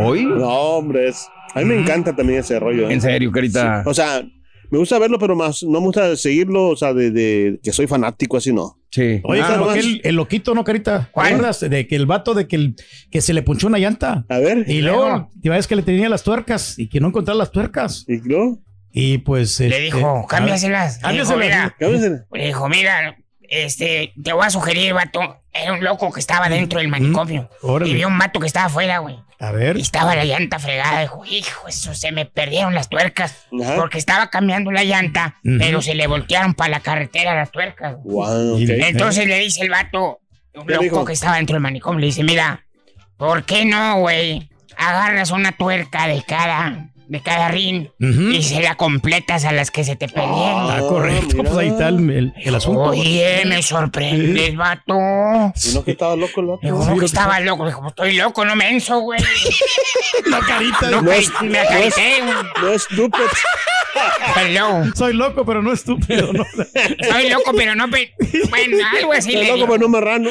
¿Hoy? 0.05 0.25
No, 0.25 0.45
hombre, 0.49 1.07
es- 1.07 1.29
a 1.53 1.59
mí 1.59 1.65
me 1.65 1.79
encanta 1.79 2.13
también 2.13 2.39
ese 2.39 2.59
rollo. 2.59 2.89
¿eh? 2.89 2.93
En 2.93 2.99
serio, 3.01 3.31
carita. 3.31 3.83
O 3.85 3.93
sea, 3.93 4.21
me 4.69 4.77
gusta 4.77 4.99
verlo, 4.99 5.19
pero 5.19 5.35
más 5.35 5.63
no 5.63 5.79
me 5.79 5.87
gusta 5.87 6.15
seguirlo, 6.15 6.69
o 6.69 6.75
sea, 6.75 6.93
de, 6.93 7.11
de 7.11 7.59
que 7.63 7.71
soy 7.71 7.87
fanático 7.87 8.37
así, 8.37 8.53
no. 8.53 8.79
Sí. 8.91 9.19
Oye, 9.23 9.41
más. 9.41 9.69
aquel, 9.69 10.01
el 10.03 10.15
loquito, 10.15 10.53
¿no, 10.53 10.63
Carita? 10.63 11.05
¿Te 11.05 11.11
¿Cuál? 11.11 11.27
acuerdas? 11.27 11.59
De 11.59 11.87
que 11.87 11.95
el 11.95 12.05
vato 12.05 12.33
de 12.33 12.47
que, 12.47 12.55
el, 12.55 12.75
que 13.11 13.21
se 13.21 13.33
le 13.33 13.43
punchó 13.43 13.67
una 13.67 13.77
llanta. 13.77 14.25
A 14.29 14.39
ver. 14.39 14.65
Y 14.67 14.81
luego, 14.81 15.29
ya 15.35 15.51
ves 15.51 15.67
que 15.67 15.75
le 15.75 15.83
tenía 15.83 16.09
las 16.09 16.23
tuercas 16.23 16.79
y 16.79 16.89
que 16.89 16.99
no 16.99 17.07
encontraba 17.07 17.37
las 17.37 17.51
tuercas. 17.51 18.05
¿Y 18.07 18.17
no? 18.27 18.59
Y 18.91 19.19
pues. 19.19 19.59
Le 19.59 19.67
este, 19.67 19.81
dijo, 19.81 20.25
cámbiaselas. 20.27 20.99
Cámbiaselas. 20.99 21.73
le 22.31 22.45
dijo, 22.47 22.69
mira, 22.69 23.17
este, 23.47 24.13
te 24.21 24.33
voy 24.33 24.45
a 24.45 24.49
sugerir, 24.49 24.93
vato. 24.93 25.41
Era 25.53 25.73
un 25.73 25.83
loco 25.83 26.11
que 26.11 26.19
estaba 26.19 26.49
dentro 26.49 26.79
del 26.79 26.87
manicomio. 26.87 27.49
Órale. 27.61 27.89
Y 27.91 27.95
vio 27.95 28.07
un 28.07 28.17
vato 28.17 28.39
que 28.39 28.47
estaba 28.47 28.67
afuera, 28.67 28.99
güey. 28.99 29.17
A 29.39 29.51
ver. 29.51 29.77
Y 29.77 29.81
estaba 29.81 30.15
la 30.15 30.25
llanta 30.25 30.59
fregada. 30.59 31.01
Dijo, 31.01 31.23
hijo, 31.25 31.67
eso 31.67 31.93
se 31.95 32.11
me 32.11 32.25
perdieron 32.25 32.73
las 32.73 32.89
tuercas. 32.89 33.47
Ajá. 33.61 33.75
Porque 33.75 33.97
estaba 33.97 34.29
cambiando 34.29 34.71
la 34.71 34.83
llanta, 34.83 35.35
pero 35.43 35.81
se 35.81 35.95
le 35.95 36.07
voltearon 36.07 36.53
para 36.53 36.71
la 36.71 36.79
carretera 36.79 37.35
las 37.35 37.51
tuercas. 37.51 37.97
Wow, 38.03 38.57
Entonces 38.59 39.27
le 39.27 39.39
dice 39.39 39.61
el 39.61 39.69
vato, 39.69 40.19
un 40.53 40.65
¿Qué 40.65 40.73
loco 40.73 40.83
dijo? 40.83 41.05
que 41.05 41.13
estaba 41.13 41.37
dentro 41.37 41.53
del 41.53 41.61
manicomio, 41.61 41.99
le 41.99 42.07
dice, 42.07 42.23
mira, 42.23 42.65
¿por 43.17 43.43
qué 43.43 43.65
no, 43.65 43.99
güey? 43.99 44.49
Agarras 44.75 45.31
una 45.31 45.51
tuerca 45.51 46.07
de 46.07 46.21
cada, 46.23 46.89
de 47.09 47.21
cada 47.21 47.47
rin 47.49 47.91
y 47.99 48.43
se 48.43 48.61
la 48.61 48.75
completas 48.75 49.45
a 49.45 49.51
las 49.51 49.71
que 49.71 49.83
se 49.83 49.95
te 49.95 50.07
perdieron. 50.07 50.69
Ah, 50.71 50.79
correcto. 50.81 51.37
mira. 51.37 51.43
Pues 51.49 51.57
ahí 51.57 51.67
está 51.69 51.87
el, 51.89 52.09
el- 52.09 52.33
el 52.43 52.55
asunto. 52.55 52.81
Oye, 52.83 53.43
me 53.45 53.61
sorprendes, 53.61 54.55
vato. 54.55 54.93
¿Y 55.63 55.73
no 55.73 55.83
que 55.83 55.91
estaba 55.91 56.15
loco 56.15 56.41
el 56.41 56.47
vato? 56.47 56.59
Dijo, 56.63 56.85
no, 56.85 56.97
que 56.97 57.05
estaba 57.05 57.39
loco. 57.39 57.65
Dijo, 57.65 57.79
pues 57.81 57.91
estoy 57.91 58.13
loco, 58.13 58.45
no 58.45 58.55
menso, 58.55 58.99
güey. 58.99 59.19
La 60.25 60.39
carita. 60.39 60.89
No, 60.91 61.01
No 61.01 61.11
es- 61.11 61.31
me 61.41 61.49
no 61.49 61.55
es- 61.55 61.67
acarité, 61.67 62.21
güey. 62.21 62.35
No 62.61 62.67
es 62.69 62.81
estúpido. 62.89 63.25
Perdón. 64.35 64.93
Soy 64.95 65.13
loco, 65.13 65.45
pero 65.45 65.61
no 65.63 65.73
estúpido. 65.73 66.31
¿no? 66.33 66.45
Soy 67.09 67.29
loco, 67.29 67.51
pero 67.55 67.73
no... 67.75 67.89
pe- 67.89 68.13
Bueno, 68.49 68.77
algo 68.97 69.13
así 69.13 69.31
le 69.31 69.41
Estoy 69.43 69.47
loco, 69.47 69.55
digo. 69.55 69.67
pero 69.73 69.79
no 69.79 69.89
marrano. 69.89 70.29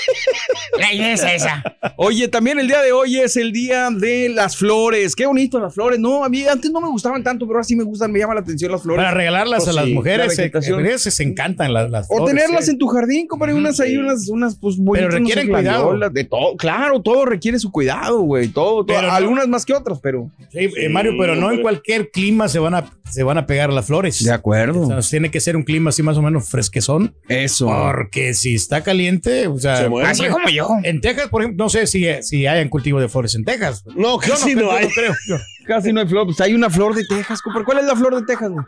La 0.78 0.92
idea 0.92 1.12
es 1.12 1.22
esa. 1.22 1.62
Oye, 1.96 2.28
también 2.28 2.58
el 2.58 2.66
día 2.68 2.80
de 2.82 2.92
hoy 2.92 3.18
es 3.18 3.36
el 3.36 3.52
día 3.52 3.88
de 3.90 4.28
las 4.30 4.56
flores. 4.56 5.14
Qué 5.16 5.26
bonito 5.26 5.58
las 5.58 5.74
flores. 5.74 5.87
No, 5.96 6.24
a 6.24 6.28
mí 6.28 6.44
antes 6.44 6.70
no 6.72 6.80
me 6.80 6.88
gustaban 6.88 7.22
tanto, 7.22 7.46
pero 7.46 7.58
ahora 7.58 7.64
sí 7.64 7.76
me 7.76 7.84
gustan, 7.84 8.10
me 8.12 8.18
llama 8.18 8.34
la 8.34 8.40
atención 8.40 8.72
las 8.72 8.82
flores. 8.82 9.02
Para 9.04 9.14
regalarlas 9.16 9.64
Pues 9.64 9.68
a 9.68 9.72
las 9.80 9.84
sí, 9.86 9.94
mujeres, 9.94 10.26
la 10.38 10.98
se, 10.98 11.10
se 11.10 11.22
encantan 11.22 11.72
las, 11.72 11.90
las 11.90 12.06
O 12.10 12.16
flores, 12.16 12.34
tenerlas 12.34 12.64
sí. 12.66 12.72
en 12.72 12.78
tu 12.78 12.88
jardín, 12.88 13.26
compadre, 13.28 13.54
unas 13.54 13.78
ahí, 13.80 13.96
unas, 13.96 14.28
unas, 14.28 14.56
pues, 14.56 14.76
bonitas. 14.76 15.08
Pero 15.08 15.18
requieren 15.18 15.48
no 15.48 15.56
sé, 15.56 15.62
cuidado. 15.62 15.82
gladiolas, 15.84 16.12
De 16.12 16.24
todo, 16.24 16.56
claro, 16.56 17.00
todo 17.00 17.24
requiere 17.24 17.58
su 17.58 17.70
cuidado, 17.70 18.20
güey. 18.20 18.48
Todo, 18.48 18.84
todo. 18.84 18.86
Pero 18.86 19.02
no- 19.08 19.12
algunas 19.12 19.48
más 19.48 19.64
que 19.64 19.74
otras, 19.74 20.00
pero. 20.02 20.30
Sí, 20.50 20.68
eh, 20.76 20.88
Mario, 20.88 21.12
pero 21.18 21.36
no 21.36 21.52
en 21.52 21.62
cualquier 21.62 22.10
clima 22.10 22.48
se 22.48 22.58
van 22.58 22.74
a, 22.74 22.90
se 23.10 23.22
van 23.22 23.38
a 23.38 23.46
pegar 23.46 23.72
las 23.72 23.86
flores. 23.86 24.28
acuerdo. 24.28 24.80
O 24.82 24.86
sea, 25.02 25.10
tiene 25.10 25.30
que 25.30 25.40
ser 25.40 25.56
un 25.56 25.62
clima 25.62 25.90
así 25.90 26.02
más 26.02 26.16
o 26.16 26.22
menos 26.22 26.48
fresquezón. 26.48 27.14
Eso. 27.28 27.66
Porque 27.66 28.34
si 28.34 28.54
está 28.54 28.82
caliente, 28.82 29.46
o 29.46 29.58
sea, 29.58 29.76
Se 29.76 29.88
muere. 29.88 30.08
Así 30.08 30.26
como 30.26 30.48
yo. 30.48 30.68
en 30.82 31.00
Texas, 31.00 31.28
por 31.28 31.42
ejemplo, 31.42 31.64
no 31.64 31.68
sé 31.68 31.86
si, 31.86 32.06
si 32.22 32.46
hay 32.46 32.62
un 32.62 32.68
cultivo 32.68 33.00
de 33.00 33.08
flores 33.08 33.34
en 33.34 33.44
Texas. 33.44 33.84
No, 33.94 34.18
casi 34.18 34.54
no, 34.54 34.62
yo 34.62 34.72
hay. 34.72 34.88
creo. 34.88 35.14
Yo- 35.28 35.36
Casi 35.68 35.92
no 35.92 36.00
hay 36.00 36.08
flor. 36.08 36.24
Pues 36.26 36.40
hay 36.40 36.54
una 36.54 36.70
flor 36.70 36.94
de 36.94 37.04
Texas, 37.04 37.40
compadre. 37.42 37.64
¿Cuál 37.66 37.78
es 37.78 37.84
la 37.86 37.94
flor 37.94 38.14
de 38.16 38.22
Texas, 38.26 38.50
güey? 38.50 38.64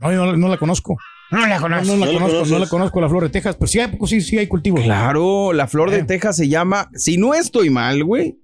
No, 0.00 0.12
yo 0.12 0.26
no, 0.26 0.36
no 0.36 0.48
la 0.48 0.56
conozco. 0.58 0.96
No 1.30 1.38
la 1.46 1.56
No, 1.56 1.62
conozco. 1.62 1.96
no 1.96 1.96
la 1.96 2.06
¿No 2.06 2.12
la 2.12 2.18
conozco, 2.20 2.46
no 2.54 2.58
la 2.58 2.66
conozco 2.68 3.00
la 3.00 3.08
flor 3.08 3.22
de 3.22 3.28
Texas, 3.30 3.56
pero 3.56 3.66
sí 3.66 3.80
hay, 3.80 3.90
sí, 4.06 4.20
sí 4.20 4.36
hay 4.38 4.46
cultivos. 4.46 4.82
Claro, 4.82 5.52
la 5.54 5.66
flor 5.66 5.90
de 5.90 5.98
Eh. 6.00 6.04
Texas 6.04 6.36
se 6.36 6.48
llama, 6.48 6.90
si 6.94 7.16
no 7.16 7.32
estoy 7.34 7.70
mal, 7.70 8.04
güey. 8.04 8.36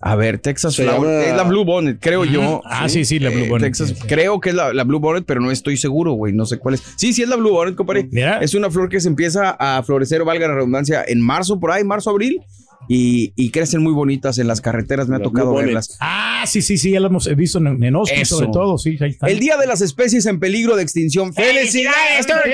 A 0.00 0.16
ver, 0.16 0.38
Texas 0.38 0.74
Se 0.74 0.82
Flower. 0.82 1.00
llama- 1.08 1.22
Es 1.30 1.34
la 1.34 1.44
Blue 1.44 1.64
Bonnet, 1.64 1.96
creo 1.98 2.26
yo. 2.26 2.60
Ah, 2.66 2.90
sí, 2.90 3.06
sí, 3.06 3.18
la 3.18 3.30
Blue 3.30 3.44
Eh, 3.44 3.48
Bonnet, 3.48 3.68
Texas, 3.70 3.88
sí, 3.88 3.94
sí. 3.94 4.06
creo 4.06 4.38
que 4.38 4.50
es 4.50 4.54
la, 4.54 4.74
la 4.74 4.84
Blue 4.84 4.98
Bonnet, 5.00 5.24
pero 5.26 5.40
no 5.40 5.50
estoy 5.50 5.78
seguro, 5.78 6.12
güey. 6.12 6.34
No 6.34 6.44
sé 6.44 6.58
cuál 6.58 6.74
es. 6.74 6.82
Sí, 6.96 7.14
sí 7.14 7.22
es 7.22 7.28
la 7.30 7.36
Blue 7.36 7.52
Bonnet, 7.52 7.74
compadre. 7.74 8.06
Mira. 8.12 8.38
Es 8.40 8.52
una 8.54 8.70
flor 8.70 8.90
que 8.90 9.00
se 9.00 9.08
empieza 9.08 9.56
a 9.58 9.82
florecer, 9.82 10.22
valga 10.24 10.46
la 10.48 10.56
redundancia, 10.56 11.02
en 11.06 11.22
marzo, 11.22 11.58
por 11.58 11.70
ahí, 11.70 11.84
marzo, 11.84 12.10
abril. 12.10 12.38
Y, 12.88 13.32
y 13.36 13.50
crecen 13.50 13.82
muy 13.82 13.92
bonitas 13.92 14.38
en 14.38 14.46
las 14.46 14.60
carreteras, 14.60 15.08
me 15.08 15.16
ha 15.16 15.20
tocado 15.20 15.54
verlas. 15.54 15.96
Ah, 16.00 16.44
sí, 16.46 16.60
sí, 16.62 16.76
sí, 16.76 16.90
ya 16.90 17.00
lo 17.00 17.06
hemos 17.08 17.34
visto 17.36 17.58
en, 17.58 17.82
en 17.82 17.94
Austin, 17.94 18.20
Eso. 18.20 18.36
sobre 18.36 18.50
todo, 18.52 18.78
sí, 18.78 18.96
ahí 19.00 19.10
está. 19.10 19.26
El 19.26 19.38
Día 19.38 19.56
de 19.56 19.66
las 19.66 19.80
Especies 19.80 20.26
en 20.26 20.38
Peligro 20.40 20.76
de 20.76 20.82
Extinción. 20.82 21.32
¡Felicidades, 21.32 22.26
Muchas 22.26 22.46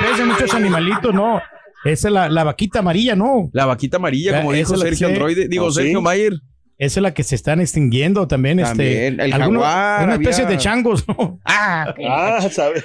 especies, 0.00 0.26
muchos 0.26 0.54
animalitos, 0.54 1.14
no. 1.14 1.40
Esa 1.84 2.08
es 2.08 2.12
la, 2.14 2.28
la 2.28 2.42
vaquita 2.42 2.80
amarilla, 2.80 3.14
¿no? 3.14 3.48
La 3.52 3.66
vaquita 3.66 3.98
amarilla, 3.98 4.38
como 4.40 4.52
Esa 4.52 4.74
dijo 4.74 4.76
Sergio. 4.76 5.06
Androide. 5.06 5.46
Digo, 5.48 5.66
¿Oh, 5.66 5.70
sí? 5.70 5.82
Sergio 5.82 6.00
Mayer. 6.02 6.32
Esa 6.78 7.00
es 7.00 7.02
la 7.02 7.14
que 7.14 7.22
se 7.22 7.34
están 7.34 7.60
extinguiendo 7.60 8.28
también. 8.28 8.58
También, 8.58 9.14
este, 9.14 9.24
el 9.24 9.32
algunos- 9.32 9.62
jaguar, 9.62 10.04
Una 10.04 10.14
especie 10.16 10.44
había- 10.44 10.56
de 10.56 10.62
changos, 10.62 11.08
¿no? 11.08 11.40
Ah, 11.46 11.86
ok. 11.88 11.96
Ah, 12.06 12.48
¿sabes? 12.50 12.82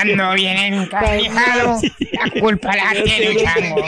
Ando 0.00 0.32
bien 0.32 0.56
encabrijado. 0.74 1.78
La 2.12 2.40
culpa 2.40 2.74
la 2.74 3.02
tiene 3.02 3.26
el 3.26 3.36
chango. 3.36 3.82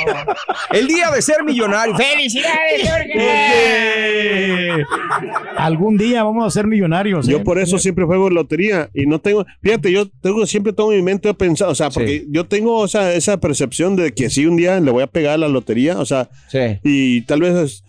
El 0.73 0.87
Día 0.87 1.11
de 1.11 1.23
ser 1.23 1.43
millonario. 1.43 1.97
¡Felicidades! 1.97 2.89
Eh, 3.15 4.77
Algún 5.57 5.97
día 5.97 6.23
vamos 6.23 6.47
a 6.47 6.51
ser 6.51 6.67
millonarios. 6.67 7.27
Yo 7.27 7.39
¿eh? 7.39 7.41
por 7.41 7.59
eso 7.59 7.79
siempre 7.79 8.05
juego 8.05 8.31
lotería 8.31 8.91
y 8.95 9.07
no 9.07 9.21
tengo, 9.21 9.47
fíjate, 9.63 9.91
yo 9.93 10.09
tengo 10.21 10.45
siempre 10.47 10.73
todo 10.73 10.91
mi 10.91 11.03
mente 11.03 11.33
pensado, 11.35 11.71
o 11.71 11.75
sea, 11.75 11.91
porque 11.91 12.21
Sí. 12.21 12.27
yo 12.31 12.47
tengo 12.47 12.77
o 12.79 12.89
sea, 12.89 13.13
esa 13.15 13.39
percepción 13.41 13.97
de 13.97 14.13
que 14.13 14.31
sí 14.31 14.47
un 14.47 14.57
día 14.57 14.79
le 14.81 14.91
voy 14.91 15.03
a 15.03 15.07
pegar 15.07 15.35
a 15.35 15.39
la 15.39 15.49
lotería, 15.49 15.99
o 15.99 16.05
sea, 16.07 16.29
Sí. 16.49 16.79
y 16.83 17.23
tal 17.23 17.41
vez 17.41 17.55
es- 17.57 17.85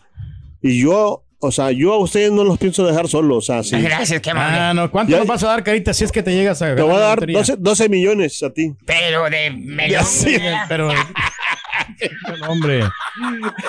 y 0.62 0.82
yo 0.82 1.24
o 1.42 1.52
sea, 1.52 1.72
yo 1.72 1.94
a 1.94 1.98
ustedes 1.98 2.32
no 2.32 2.44
los 2.44 2.58
pienso 2.58 2.86
dejar 2.86 3.08
solos, 3.08 3.38
o 3.38 3.42
sea, 3.42 3.64
sí. 3.64 3.80
Gracias, 3.82 4.22
qué 4.22 4.30
amable. 4.32 4.58
Ah, 4.60 4.74
no, 4.74 4.90
¿cuánto 4.92 5.12
Ya- 5.12 5.18
nos 5.20 5.28
vas 5.28 5.44
a 5.44 5.48
dar, 5.48 5.64
carita, 5.64 5.94
si 5.94 6.04
es 6.04 6.12
que 6.12 6.24
te 6.24 6.32
llegas 6.34 6.62
a 6.62 6.76
Te 6.76 6.82
voy 6.82 6.96
a 6.96 7.00
dar 7.00 7.16
lotería? 7.18 7.40
12, 7.40 7.56
12 7.58 7.90
millones 7.90 8.42
a 8.44 8.50
ti. 8.52 8.74
Pero 8.86 9.30
de 9.30 9.50
melón. 9.52 10.06
sí, 10.06 10.38
Pero, 10.70 10.90
hombre. 12.48 12.84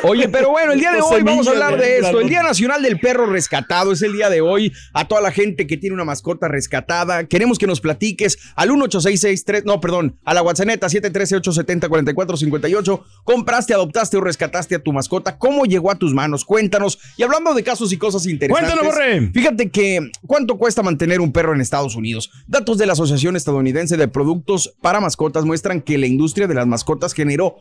Oye, 0.02 0.28
pero 0.28 0.50
bueno, 0.50 0.72
el 0.72 0.80
día 0.80 0.92
de 0.92 1.00
hoy 1.00 1.22
vamos 1.22 1.46
a 1.46 1.50
hablar 1.50 1.78
de 1.78 1.98
esto. 1.98 2.20
El 2.20 2.28
Día 2.28 2.42
Nacional 2.42 2.82
del 2.82 2.98
Perro 2.98 3.26
Rescatado 3.26 3.92
es 3.92 4.02
el 4.02 4.14
día 4.14 4.30
de 4.30 4.40
hoy. 4.40 4.72
A 4.92 5.06
toda 5.06 5.20
la 5.20 5.30
gente 5.30 5.66
que 5.66 5.76
tiene 5.76 5.94
una 5.94 6.04
mascota 6.04 6.48
rescatada, 6.48 7.24
queremos 7.24 7.58
que 7.58 7.66
nos 7.66 7.80
platiques 7.80 8.38
al 8.56 8.70
18663, 8.70 9.64
no, 9.64 9.80
perdón, 9.80 10.18
a 10.24 10.34
la 10.34 10.42
WhatsApp 10.42 10.62
713-870-4458. 10.62 13.02
¿Compraste, 13.24 13.74
adoptaste 13.74 14.16
o 14.16 14.20
rescataste 14.20 14.76
a 14.76 14.78
tu 14.78 14.92
mascota? 14.92 15.38
¿Cómo 15.38 15.64
llegó 15.64 15.90
a 15.90 15.96
tus 15.96 16.14
manos? 16.14 16.44
Cuéntanos. 16.44 17.00
Y 17.16 17.22
hablando 17.22 17.54
de 17.54 17.64
casos 17.64 17.92
y 17.92 17.98
cosas 17.98 18.26
interesantes. 18.26 18.70
Cuéntanos, 18.70 18.94
Borre. 18.94 19.30
Fíjate 19.32 19.70
que, 19.70 20.10
¿cuánto 20.26 20.58
cuesta 20.58 20.82
mantener 20.82 21.20
un 21.20 21.32
perro 21.32 21.54
en 21.54 21.60
Estados 21.60 21.94
Unidos? 21.96 22.30
Datos 22.46 22.78
de 22.78 22.86
la 22.86 22.92
Asociación 22.92 23.34
Estadounidense 23.36 23.96
de 23.96 24.06
Productos 24.08 24.74
para 24.80 25.00
Mascotas 25.00 25.44
muestran 25.44 25.80
que 25.80 25.98
la 25.98 26.06
industria 26.06 26.46
de 26.46 26.54
las 26.54 26.66
mascotas 26.66 27.14
generó 27.14 27.56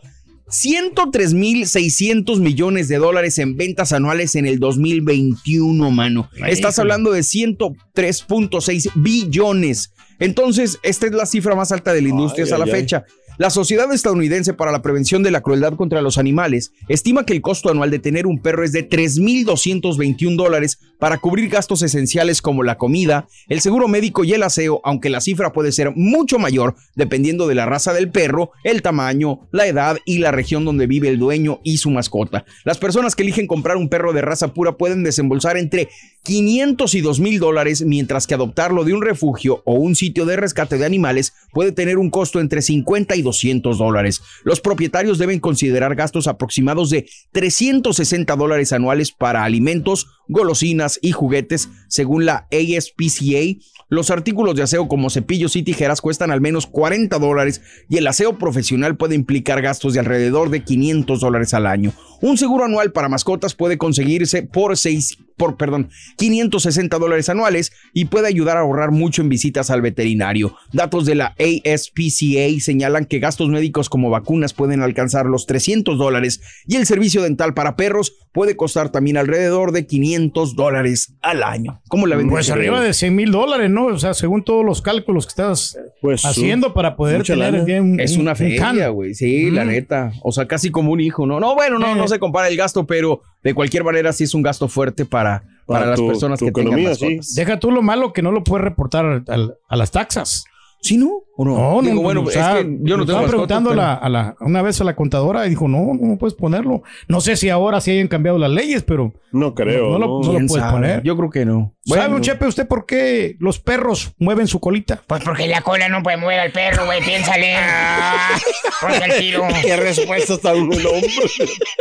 103.600 0.51 2.39
millones 2.39 2.87
de 2.87 2.97
dólares 2.97 3.37
en 3.39 3.55
ventas 3.55 3.93
anuales 3.93 4.35
en 4.35 4.45
el 4.45 4.59
2021, 4.59 5.91
mano. 5.91 6.29
Ay, 6.41 6.51
Estás 6.51 6.75
híjole. 6.75 6.93
hablando 6.93 7.11
de 7.11 7.21
103.6 7.21 8.91
billones. 8.95 9.93
Entonces, 10.19 10.77
esta 10.83 11.07
es 11.07 11.13
la 11.13 11.25
cifra 11.25 11.55
más 11.55 11.71
alta 11.71 11.93
de 11.93 12.01
la 12.01 12.09
industria 12.09 12.43
Ay, 12.43 12.51
hasta 12.51 12.57
la 12.57 12.65
ay, 12.65 12.71
fecha. 12.71 13.05
La 13.37 13.49
Sociedad 13.49 13.91
Estadounidense 13.91 14.53
para 14.53 14.71
la 14.71 14.81
Prevención 14.81 15.23
de 15.23 15.31
la 15.31 15.41
Crueldad 15.41 15.73
contra 15.75 16.01
los 16.01 16.17
Animales 16.17 16.73
estima 16.89 17.25
que 17.25 17.33
el 17.33 17.41
costo 17.41 17.69
anual 17.69 17.89
de 17.89 17.97
tener 17.97 18.27
un 18.27 18.39
perro 18.39 18.63
es 18.63 18.71
de 18.71 18.87
3.221 18.87 20.35
dólares 20.35 20.79
para 20.99 21.17
cubrir 21.17 21.49
gastos 21.49 21.81
esenciales 21.81 22.41
como 22.41 22.61
la 22.61 22.77
comida, 22.77 23.27
el 23.47 23.61
seguro 23.61 23.87
médico 23.87 24.23
y 24.23 24.33
el 24.33 24.43
aseo, 24.43 24.81
aunque 24.83 25.09
la 25.09 25.21
cifra 25.21 25.53
puede 25.53 25.71
ser 25.71 25.91
mucho 25.95 26.37
mayor 26.37 26.75
dependiendo 26.95 27.47
de 27.47 27.55
la 27.55 27.65
raza 27.65 27.93
del 27.93 28.11
perro, 28.11 28.51
el 28.63 28.83
tamaño, 28.83 29.47
la 29.51 29.65
edad 29.65 29.97
y 30.05 30.19
la 30.19 30.31
región 30.31 30.63
donde 30.63 30.85
vive 30.85 31.07
el 31.07 31.17
dueño 31.17 31.59
y 31.63 31.77
su 31.77 31.89
mascota. 31.89 32.45
Las 32.63 32.77
personas 32.77 33.15
que 33.15 33.23
eligen 33.23 33.47
comprar 33.47 33.77
un 33.77 33.89
perro 33.89 34.13
de 34.13 34.21
raza 34.21 34.53
pura 34.53 34.73
pueden 34.73 35.03
desembolsar 35.03 35.57
entre 35.57 35.89
500 36.23 36.93
y 36.93 37.01
2.000 37.01 37.39
dólares, 37.39 37.83
mientras 37.83 38.27
que 38.27 38.35
adoptarlo 38.35 38.83
de 38.83 38.93
un 38.93 39.01
refugio 39.01 39.61
o 39.65 39.73
un 39.73 39.95
sitio 39.95 40.25
de 40.25 40.35
rescate 40.35 40.77
de 40.77 40.85
animales 40.85 41.33
puede 41.51 41.71
tener 41.71 41.97
un 41.97 42.09
costo 42.09 42.39
entre 42.39 42.61
50 42.61 43.15
y 43.15 43.21
200 43.21 43.77
dólares. 43.77 44.21
Los 44.43 44.61
propietarios 44.61 45.17
deben 45.17 45.39
considerar 45.39 45.95
gastos 45.95 46.27
aproximados 46.27 46.89
de 46.89 47.07
360 47.31 48.35
dólares 48.35 48.71
anuales 48.71 49.11
para 49.11 49.43
alimentos, 49.43 50.07
golosinas 50.27 50.99
y 51.01 51.11
juguetes, 51.11 51.69
según 51.87 52.25
la 52.25 52.47
ASPCA. 52.51 53.59
Los 53.89 54.09
artículos 54.09 54.55
de 54.55 54.63
aseo 54.63 54.87
como 54.87 55.09
cepillos 55.09 55.57
y 55.57 55.63
tijeras 55.63 55.99
cuestan 55.99 56.31
al 56.31 56.39
menos 56.39 56.65
40 56.65 57.19
dólares 57.19 57.61
y 57.89 57.97
el 57.97 58.07
aseo 58.07 58.37
profesional 58.37 58.95
puede 58.95 59.15
implicar 59.15 59.61
gastos 59.61 59.93
de 59.93 59.99
alrededor 59.99 60.49
de 60.49 60.63
500 60.63 61.19
dólares 61.19 61.53
al 61.53 61.67
año. 61.67 61.91
Un 62.21 62.37
seguro 62.37 62.65
anual 62.65 62.93
para 62.93 63.09
mascotas 63.09 63.55
puede 63.55 63.77
conseguirse 63.77 64.43
por 64.43 64.77
6, 64.77 65.17
por, 65.35 65.57
perdón, 65.57 65.89
560 66.17 66.99
dólares 66.99 67.27
anuales 67.29 67.73
y 67.93 68.05
puede 68.05 68.27
ayudar 68.27 68.57
a 68.57 68.61
ahorrar 68.61 68.91
mucho 68.91 69.23
en 69.23 69.29
visitas 69.29 69.71
al 69.71 69.81
veterinario. 69.81 70.55
Datos 70.71 71.05
de 71.05 71.15
la 71.15 71.35
ASPCA 71.39 72.61
señalan 72.61 73.05
que 73.05 73.19
gastos 73.19 73.49
médicos 73.49 73.89
como 73.89 74.09
vacunas 74.09 74.53
pueden 74.53 74.83
alcanzar 74.83 75.25
los 75.25 75.47
300 75.47 75.97
dólares 75.97 76.41
y 76.67 76.75
el 76.75 76.85
servicio 76.85 77.23
dental 77.23 77.53
para 77.53 77.75
perros 77.75 78.13
puede 78.31 78.55
costar 78.55 78.89
también 78.89 79.17
alrededor 79.17 79.71
de 79.71 79.85
500 79.85 80.10
dólares 80.55 81.13
al 81.21 81.43
año. 81.43 81.81
¿Cómo 81.89 82.07
la 82.07 82.15
ven? 82.15 82.29
Pues 82.29 82.49
arriba 82.49 82.81
de 82.81 82.93
100 82.93 83.15
mil 83.15 83.31
dólares, 83.31 83.69
¿no? 83.69 83.85
O 83.87 83.97
sea, 83.99 84.13
según 84.13 84.43
todos 84.43 84.65
los 84.65 84.81
cálculos 84.81 85.25
que 85.25 85.29
estás 85.29 85.77
Pues, 86.01 86.25
haciendo 86.25 86.73
para 86.73 86.95
poder 86.95 87.23
tener 87.23 87.63
bien 87.65 87.93
un- 87.93 87.99
Es 87.99 88.15
un- 88.15 88.21
una 88.21 88.31
un 88.31 88.37
feria, 88.37 88.89
güey. 88.89 89.13
Sí, 89.13 89.51
la 89.51 89.65
neta. 89.65 90.11
O 90.23 90.31
sea, 90.31 90.47
casi 90.47 90.71
como 90.71 90.91
un 90.91 90.99
hijo, 91.01 91.25
¿no? 91.25 91.39
No, 91.39 91.55
bueno, 91.55 91.79
no, 91.79 91.93
Eh. 91.93 91.95
no 91.95 92.07
se 92.07 92.19
compara 92.19 92.47
el 92.47 92.57
gasto, 92.57 92.85
pero 92.85 93.21
de 93.43 93.53
cualquier 93.53 93.83
manera 93.83 94.13
sí 94.13 94.23
es 94.25 94.33
un 94.33 94.41
gasto 94.41 94.67
fuerte 94.67 95.05
para, 95.05 95.43
para, 95.65 95.81
Para 95.81 95.85
las 95.91 96.01
personas 96.01 96.39
que 96.39 96.47
economía, 96.49 96.75
tengan 96.77 96.91
mascotas. 97.17 97.35
Deja 97.35 97.59
tú 97.59 97.71
lo 97.71 97.81
malo 97.81 98.13
que 98.13 98.21
no 98.21 98.31
lo 98.31 98.43
puedes 98.43 98.63
reportar 98.63 99.23
al- 99.27 99.55
a 99.67 99.75
las 99.75 99.91
taxas. 99.91 100.45
¿Sí, 100.83 100.97
no? 100.97 101.11
¿O 101.37 101.45
no? 101.45 101.55
No, 101.57 101.75
no, 101.75 101.81
Digo, 101.83 101.95
no, 101.95 102.01
bueno, 102.01 102.21
o 102.21 102.29
es 102.29 102.35
que 102.35 102.41
yo 102.81 102.97
no 102.97 103.05
tengo 103.05 103.19
estaba 103.19 103.27
preguntando 103.27 103.69
a 103.69 103.73
pero- 103.73 103.81
la, 103.83 103.93
a 103.93 104.09
la- 104.09 104.35
una 104.41 104.61
vez 104.63 104.81
a 104.81 104.83
la 104.83 104.95
contadora 104.95 105.45
y 105.45 105.51
dijo, 105.51 105.67
no, 105.67 105.91
no 105.99 106.17
puedes 106.17 106.33
ponerlo. 106.33 106.81
No 107.07 107.21
sé 107.21 107.35
si 107.37 107.49
ahora 107.49 107.79
sí 107.81 107.91
hayan 107.91 108.07
cambiado 108.07 108.39
las 108.39 108.49
leyes, 108.49 108.81
pero 108.81 109.13
No 109.31 109.53
creo. 109.53 109.91
No, 109.91 109.91
no 109.91 109.99
lo- 109.99 110.07
¿no? 110.07 110.19
no 110.21 110.25
lo 110.25 110.31
¿Quién 110.33 110.47
puedes 110.47 110.63
sabe? 110.63 110.73
poner. 110.73 111.03
Yo 111.03 111.15
creo 111.15 111.29
que 111.29 111.45
no. 111.45 111.75
¿sabe, 111.85 112.01
Bueno, 112.01 112.15
un 112.15 112.21
Chepe, 112.23 112.47
usted 112.47 112.67
por 112.67 112.85
qué 112.87 113.35
los 113.39 113.59
perros 113.59 114.13
mueven 114.17 114.47
su 114.47 114.59
colita? 114.59 115.03
Pues 115.05 115.23
porque 115.23 115.47
la 115.47 115.61
cola 115.61 115.87
no 115.87 116.01
puede 116.01 116.17
mover 116.17 116.39
al 116.39 116.51
perro, 116.51 116.85
güey, 116.85 116.99
piénsale. 117.03 117.53
Porque 118.81 118.97
el 119.05 119.19
tiro. 119.19 119.43
Qué 119.61 119.75
respuesta 119.77 120.37
tan 120.39 120.57
hombre. 120.57 120.79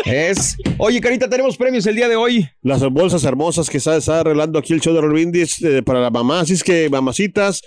es. 0.04 0.56
Oye, 0.78 1.00
Carita, 1.00 1.28
tenemos 1.28 1.56
premios 1.56 1.86
el 1.86 1.96
día 1.96 2.08
de 2.08 2.16
hoy. 2.16 2.46
Las 2.62 2.82
bolsas 2.88 3.24
hermosas 3.24 3.70
que 3.70 3.78
está, 3.78 3.96
está 3.96 4.20
arreglando 4.20 4.58
aquí 4.58 4.72
el 4.74 4.80
show 4.80 4.94
de 4.94 5.00
Rolvindis 5.00 5.62
eh, 5.62 5.82
para 5.82 6.00
la 6.00 6.10
mamá. 6.10 6.40
Así 6.40 6.52
es 6.54 6.62
que, 6.64 6.88
mamacitas, 6.90 7.62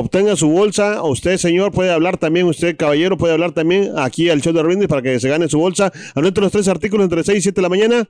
obtenga 0.00 0.36
su 0.36 0.48
bolsa. 0.48 1.02
O 1.02 1.10
usted, 1.10 1.36
señor, 1.36 1.72
puede 1.72 1.92
hablar 1.92 2.16
también. 2.16 2.46
Usted, 2.46 2.76
caballero, 2.76 3.16
puede 3.16 3.34
hablar 3.34 3.52
también 3.52 3.92
aquí 3.96 4.30
al 4.30 4.40
show 4.40 4.52
de 4.52 4.62
Rolvindis 4.62 4.88
para 4.88 5.02
que 5.02 5.20
se 5.20 5.28
gane 5.28 5.48
su 5.48 5.58
bolsa. 5.58 5.92
Anote 6.14 6.40
los 6.40 6.52
tres 6.52 6.68
artículos 6.68 7.04
entre 7.04 7.22
6 7.22 7.38
y 7.38 7.42
7 7.42 7.56
de 7.56 7.62
la 7.62 7.68
mañana. 7.68 8.08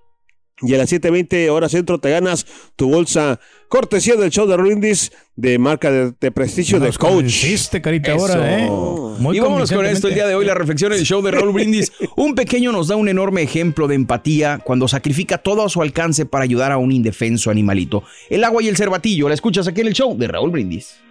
Y 0.60 0.74
a 0.74 0.78
las 0.78 0.92
7.20 0.92 1.48
horas 1.50 1.72
centro 1.72 1.98
te 1.98 2.10
ganas 2.10 2.46
tu 2.76 2.88
bolsa 2.88 3.40
cortesía 3.68 4.14
del 4.14 4.30
show 4.30 4.46
de 4.46 4.56
Rolvindis 4.56 5.10
de 5.34 5.58
marca 5.58 5.90
de, 5.90 6.12
de 6.20 6.30
prestigio 6.30 6.78
de 6.78 6.92
coach. 6.92 7.46
carita, 7.82 8.12
ahora, 8.12 8.58
¿eh? 8.58 8.70
Muy 8.70 9.36
y 9.36 9.40
vámonos 9.40 9.72
con 9.72 9.84
esto 9.86 10.08
el 10.08 10.14
día 10.14 10.26
de 10.26 10.34
hoy, 10.34 10.44
la 10.44 10.54
reflexión 10.54 10.92
del 10.92 11.04
show 11.04 11.20
de 11.22 11.32
Raúl 11.32 11.52
Brindis. 11.52 11.90
Un 12.16 12.34
pequeño 12.34 12.70
nos 12.70 12.88
da 12.88 12.96
un 12.96 13.08
enorme 13.08 13.42
ejemplo 13.42 13.88
de 13.88 13.96
empatía 13.96 14.60
cuando 14.62 14.86
sacrifica 14.86 15.38
todo 15.38 15.64
a 15.64 15.68
su 15.68 15.82
alcance 15.82 16.26
para 16.26 16.44
ayudar 16.44 16.70
a 16.70 16.76
un 16.76 16.92
indefenso 16.92 17.50
animalito. 17.50 18.04
El 18.30 18.44
agua 18.44 18.62
y 18.62 18.68
el 18.68 18.76
cervatillo, 18.76 19.28
la 19.28 19.34
escuchas 19.34 19.66
aquí 19.66 19.80
en 19.80 19.88
el 19.88 19.94
show 19.94 20.16
de 20.16 20.28
Raúl 20.28 20.50
Brindis. 20.50 21.02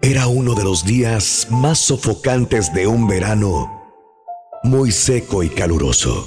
Era 0.00 0.28
uno 0.28 0.54
de 0.54 0.62
los 0.62 0.84
días 0.84 1.48
más 1.50 1.78
sofocantes 1.80 2.72
de 2.72 2.86
un 2.86 3.08
verano 3.08 3.68
muy 4.62 4.92
seco 4.92 5.42
y 5.42 5.48
caluroso. 5.48 6.24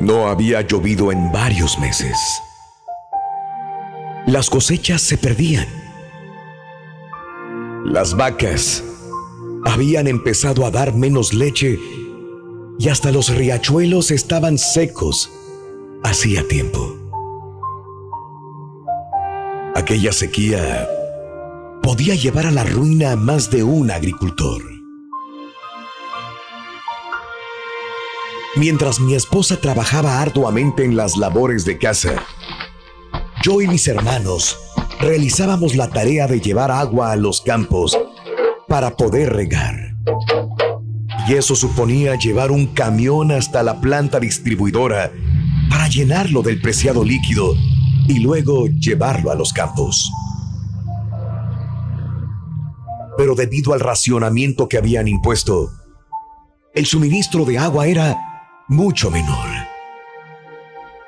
No 0.00 0.26
había 0.26 0.62
llovido 0.62 1.12
en 1.12 1.30
varios 1.30 1.78
meses. 1.78 2.18
Las 4.26 4.50
cosechas 4.50 5.00
se 5.00 5.16
perdían. 5.16 5.66
Las 7.84 8.16
vacas 8.16 8.82
habían 9.64 10.08
empezado 10.08 10.66
a 10.66 10.70
dar 10.70 10.92
menos 10.92 11.34
leche 11.34 11.78
y 12.80 12.88
hasta 12.88 13.12
los 13.12 13.34
riachuelos 13.34 14.10
estaban 14.10 14.58
secos 14.58 15.30
hacía 16.02 16.46
tiempo. 16.46 17.07
Aquella 19.78 20.10
sequía 20.10 20.88
podía 21.84 22.16
llevar 22.16 22.46
a 22.46 22.50
la 22.50 22.64
ruina 22.64 23.12
a 23.12 23.16
más 23.16 23.48
de 23.48 23.62
un 23.62 23.92
agricultor. 23.92 24.60
Mientras 28.56 28.98
mi 28.98 29.14
esposa 29.14 29.60
trabajaba 29.60 30.20
arduamente 30.20 30.84
en 30.84 30.96
las 30.96 31.16
labores 31.16 31.64
de 31.64 31.78
casa, 31.78 32.26
yo 33.44 33.60
y 33.60 33.68
mis 33.68 33.86
hermanos 33.86 34.58
realizábamos 34.98 35.76
la 35.76 35.88
tarea 35.90 36.26
de 36.26 36.40
llevar 36.40 36.72
agua 36.72 37.12
a 37.12 37.16
los 37.16 37.40
campos 37.40 37.96
para 38.66 38.96
poder 38.96 39.32
regar. 39.32 39.94
Y 41.28 41.34
eso 41.34 41.54
suponía 41.54 42.16
llevar 42.16 42.50
un 42.50 42.66
camión 42.66 43.30
hasta 43.30 43.62
la 43.62 43.80
planta 43.80 44.18
distribuidora 44.18 45.12
para 45.70 45.86
llenarlo 45.86 46.42
del 46.42 46.60
preciado 46.60 47.04
líquido 47.04 47.54
y 48.08 48.20
luego 48.20 48.66
llevarlo 48.66 49.30
a 49.30 49.34
los 49.34 49.52
campos. 49.52 50.10
Pero 53.16 53.34
debido 53.34 53.74
al 53.74 53.80
racionamiento 53.80 54.68
que 54.68 54.78
habían 54.78 55.06
impuesto, 55.06 55.70
el 56.74 56.86
suministro 56.86 57.44
de 57.44 57.58
agua 57.58 57.86
era 57.86 58.16
mucho 58.68 59.10
menor. 59.10 59.48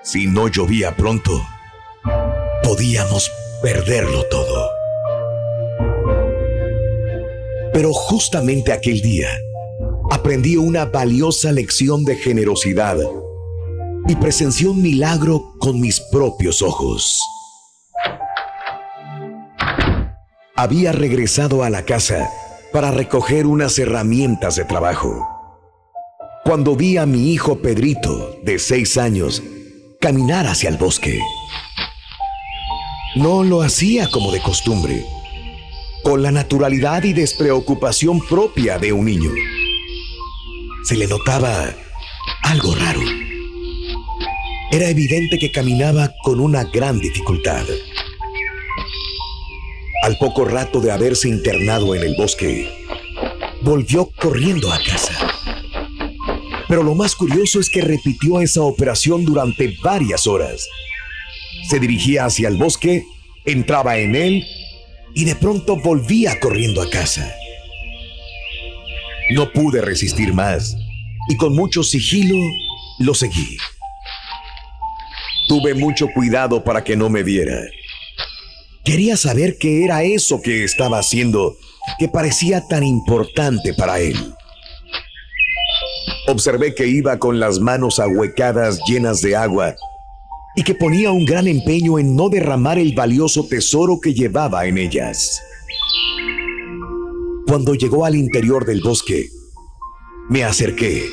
Si 0.02 0.26
no 0.26 0.48
llovía 0.48 0.94
pronto, 0.94 1.40
podíamos 2.62 3.30
perderlo 3.62 4.24
todo. 4.30 4.70
Pero 7.72 7.92
justamente 7.92 8.72
aquel 8.72 9.00
día 9.00 9.28
aprendí 10.10 10.56
una 10.56 10.84
valiosa 10.84 11.52
lección 11.52 12.04
de 12.04 12.16
generosidad 12.16 12.98
y 14.08 14.16
presencié 14.16 14.68
un 14.68 14.82
milagro 14.82 15.54
con 15.58 15.80
mis 15.80 16.00
propios 16.12 16.62
ojos. 16.62 17.20
Había 20.56 20.92
regresado 20.92 21.64
a 21.64 21.70
la 21.70 21.84
casa 21.84 22.28
para 22.72 22.90
recoger 22.90 23.46
unas 23.46 23.78
herramientas 23.78 24.56
de 24.56 24.64
trabajo 24.64 25.26
cuando 26.50 26.74
vi 26.74 26.96
a 26.96 27.06
mi 27.06 27.32
hijo 27.32 27.60
Pedrito, 27.60 28.40
de 28.42 28.58
seis 28.58 28.96
años, 28.96 29.42
caminar 30.00 30.46
hacia 30.46 30.68
el 30.68 30.78
bosque. 30.78 31.20
No 33.14 33.44
lo 33.44 33.62
hacía 33.62 34.10
como 34.10 34.32
de 34.32 34.40
costumbre, 34.40 35.04
con 36.02 36.22
la 36.22 36.32
naturalidad 36.32 37.04
y 37.04 37.12
despreocupación 37.12 38.20
propia 38.26 38.78
de 38.78 38.92
un 38.92 39.04
niño. 39.04 39.30
Se 40.82 40.96
le 40.96 41.06
notaba 41.06 41.72
algo 42.42 42.74
raro. 42.74 43.00
Era 44.72 44.88
evidente 44.88 45.36
que 45.40 45.50
caminaba 45.50 46.14
con 46.22 46.38
una 46.38 46.62
gran 46.62 47.00
dificultad. 47.00 47.64
Al 50.04 50.16
poco 50.16 50.44
rato 50.44 50.80
de 50.80 50.92
haberse 50.92 51.28
internado 51.28 51.96
en 51.96 52.04
el 52.04 52.14
bosque, 52.14 52.68
volvió 53.62 54.10
corriendo 54.20 54.72
a 54.72 54.78
casa. 54.78 55.12
Pero 56.68 56.84
lo 56.84 56.94
más 56.94 57.16
curioso 57.16 57.58
es 57.58 57.68
que 57.68 57.80
repitió 57.80 58.40
esa 58.40 58.62
operación 58.62 59.24
durante 59.24 59.76
varias 59.82 60.28
horas. 60.28 60.68
Se 61.68 61.80
dirigía 61.80 62.26
hacia 62.26 62.46
el 62.46 62.56
bosque, 62.56 63.04
entraba 63.44 63.98
en 63.98 64.14
él 64.14 64.46
y 65.16 65.24
de 65.24 65.34
pronto 65.34 65.78
volvía 65.78 66.38
corriendo 66.38 66.80
a 66.80 66.88
casa. 66.88 67.34
No 69.32 69.52
pude 69.52 69.80
resistir 69.80 70.32
más 70.32 70.76
y 71.28 71.36
con 71.36 71.56
mucho 71.56 71.82
sigilo 71.82 72.36
lo 73.00 73.14
seguí. 73.14 73.56
Tuve 75.50 75.74
mucho 75.74 76.06
cuidado 76.14 76.62
para 76.62 76.84
que 76.84 76.96
no 76.96 77.10
me 77.10 77.24
viera. 77.24 77.60
Quería 78.84 79.16
saber 79.16 79.58
qué 79.58 79.84
era 79.84 80.04
eso 80.04 80.40
que 80.40 80.62
estaba 80.62 81.00
haciendo 81.00 81.56
que 81.98 82.06
parecía 82.06 82.68
tan 82.68 82.84
importante 82.84 83.74
para 83.74 83.98
él. 83.98 84.14
Observé 86.28 86.72
que 86.72 86.86
iba 86.86 87.18
con 87.18 87.40
las 87.40 87.58
manos 87.58 87.98
ahuecadas 87.98 88.78
llenas 88.86 89.22
de 89.22 89.34
agua 89.34 89.74
y 90.54 90.62
que 90.62 90.76
ponía 90.76 91.10
un 91.10 91.24
gran 91.24 91.48
empeño 91.48 91.98
en 91.98 92.14
no 92.14 92.28
derramar 92.28 92.78
el 92.78 92.94
valioso 92.94 93.44
tesoro 93.48 93.98
que 94.00 94.14
llevaba 94.14 94.66
en 94.66 94.78
ellas. 94.78 95.42
Cuando 97.48 97.74
llegó 97.74 98.04
al 98.04 98.14
interior 98.14 98.64
del 98.64 98.82
bosque, 98.82 99.26
me 100.28 100.44
acerqué 100.44 101.06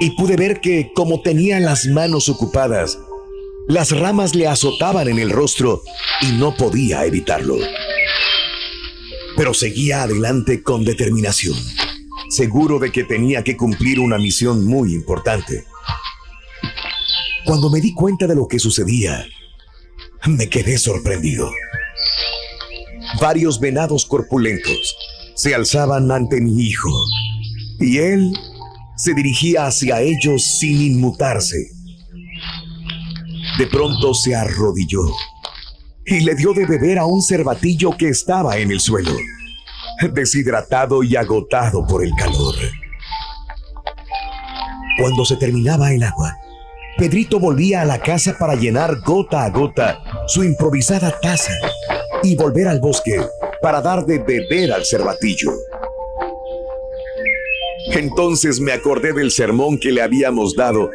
y 0.00 0.10
pude 0.16 0.36
ver 0.36 0.60
que, 0.60 0.92
como 0.94 1.22
tenía 1.22 1.58
las 1.60 1.86
manos 1.86 2.28
ocupadas, 2.28 2.98
las 3.70 3.92
ramas 3.92 4.34
le 4.34 4.48
azotaban 4.48 5.06
en 5.06 5.20
el 5.20 5.30
rostro 5.30 5.84
y 6.22 6.32
no 6.32 6.56
podía 6.56 7.04
evitarlo. 7.04 7.56
Pero 9.36 9.54
seguía 9.54 10.02
adelante 10.02 10.60
con 10.64 10.84
determinación, 10.84 11.56
seguro 12.30 12.80
de 12.80 12.90
que 12.90 13.04
tenía 13.04 13.44
que 13.44 13.56
cumplir 13.56 14.00
una 14.00 14.18
misión 14.18 14.66
muy 14.66 14.92
importante. 14.92 15.64
Cuando 17.44 17.70
me 17.70 17.80
di 17.80 17.94
cuenta 17.94 18.26
de 18.26 18.34
lo 18.34 18.48
que 18.48 18.58
sucedía, 18.58 19.24
me 20.26 20.48
quedé 20.48 20.76
sorprendido. 20.76 21.48
Varios 23.20 23.60
venados 23.60 24.04
corpulentos 24.04 24.96
se 25.36 25.54
alzaban 25.54 26.10
ante 26.10 26.40
mi 26.40 26.60
hijo 26.60 26.90
y 27.78 27.98
él 27.98 28.32
se 28.96 29.14
dirigía 29.14 29.66
hacia 29.66 30.02
ellos 30.02 30.58
sin 30.58 30.80
inmutarse. 30.80 31.79
De 33.60 33.66
pronto 33.66 34.14
se 34.14 34.34
arrodilló 34.34 35.02
y 36.06 36.20
le 36.20 36.34
dio 36.34 36.54
de 36.54 36.64
beber 36.64 36.98
a 36.98 37.04
un 37.04 37.20
cervatillo 37.20 37.94
que 37.94 38.08
estaba 38.08 38.56
en 38.56 38.70
el 38.70 38.80
suelo, 38.80 39.14
deshidratado 40.14 41.02
y 41.02 41.14
agotado 41.14 41.86
por 41.86 42.02
el 42.02 42.10
calor. 42.16 42.54
Cuando 44.98 45.26
se 45.26 45.36
terminaba 45.36 45.92
el 45.92 46.02
agua, 46.02 46.34
Pedrito 46.96 47.38
volvía 47.38 47.82
a 47.82 47.84
la 47.84 47.98
casa 47.98 48.34
para 48.38 48.54
llenar 48.54 48.98
gota 49.04 49.44
a 49.44 49.50
gota 49.50 50.02
su 50.26 50.42
improvisada 50.42 51.20
taza 51.20 51.52
y 52.22 52.36
volver 52.36 52.66
al 52.66 52.80
bosque 52.80 53.20
para 53.60 53.82
dar 53.82 54.06
de 54.06 54.20
beber 54.20 54.72
al 54.72 54.86
cervatillo. 54.86 55.52
Entonces 57.92 58.58
me 58.58 58.72
acordé 58.72 59.12
del 59.12 59.30
sermón 59.30 59.78
que 59.78 59.92
le 59.92 60.00
habíamos 60.00 60.54
dado 60.56 60.90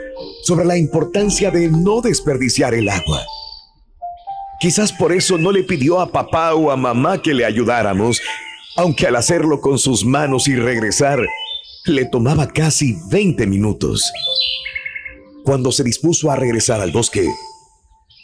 sobre 0.46 0.64
la 0.64 0.78
importancia 0.78 1.50
de 1.50 1.70
no 1.70 2.02
desperdiciar 2.02 2.76
el 2.76 2.88
agua. 2.88 3.26
Quizás 4.60 4.94
por 4.94 5.12
eso 5.12 5.40
no 5.40 5.52
le 5.52 5.64
pidió 5.64 6.00
a 6.00 6.12
papá 6.12 6.54
o 6.54 6.70
a 6.70 6.78
mamá 6.78 7.20
que 7.20 7.34
le 7.34 7.46
ayudáramos, 7.46 8.22
aunque 8.78 9.08
al 9.08 9.16
hacerlo 9.16 9.60
con 9.60 9.80
sus 9.80 10.06
manos 10.06 10.48
y 10.48 10.56
regresar, 10.56 11.20
le 11.86 12.06
tomaba 12.06 12.48
casi 12.48 12.96
20 13.10 13.48
minutos. 13.48 14.12
Cuando 15.44 15.72
se 15.72 15.84
dispuso 15.84 16.30
a 16.30 16.36
regresar 16.36 16.80
al 16.80 16.92
bosque, 16.92 17.28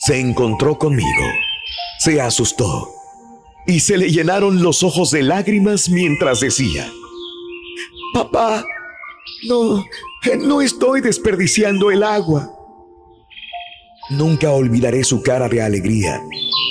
se 0.01 0.19
encontró 0.19 0.77
conmigo, 0.77 1.25
se 1.99 2.21
asustó 2.21 2.87
y 3.65 3.79
se 3.79 3.97
le 3.97 4.11
llenaron 4.11 4.61
los 4.61 4.83
ojos 4.83 5.09
de 5.09 5.23
lágrimas 5.23 5.89
mientras 5.89 6.39
decía, 6.39 6.87
Papá, 8.13 8.63
no, 9.47 9.83
no 10.39 10.61
estoy 10.61 11.01
desperdiciando 11.01 11.91
el 11.91 12.03
agua. 12.03 12.49
Nunca 14.09 14.51
olvidaré 14.51 15.03
su 15.03 15.21
cara 15.21 15.47
de 15.47 15.61
alegría 15.61 16.21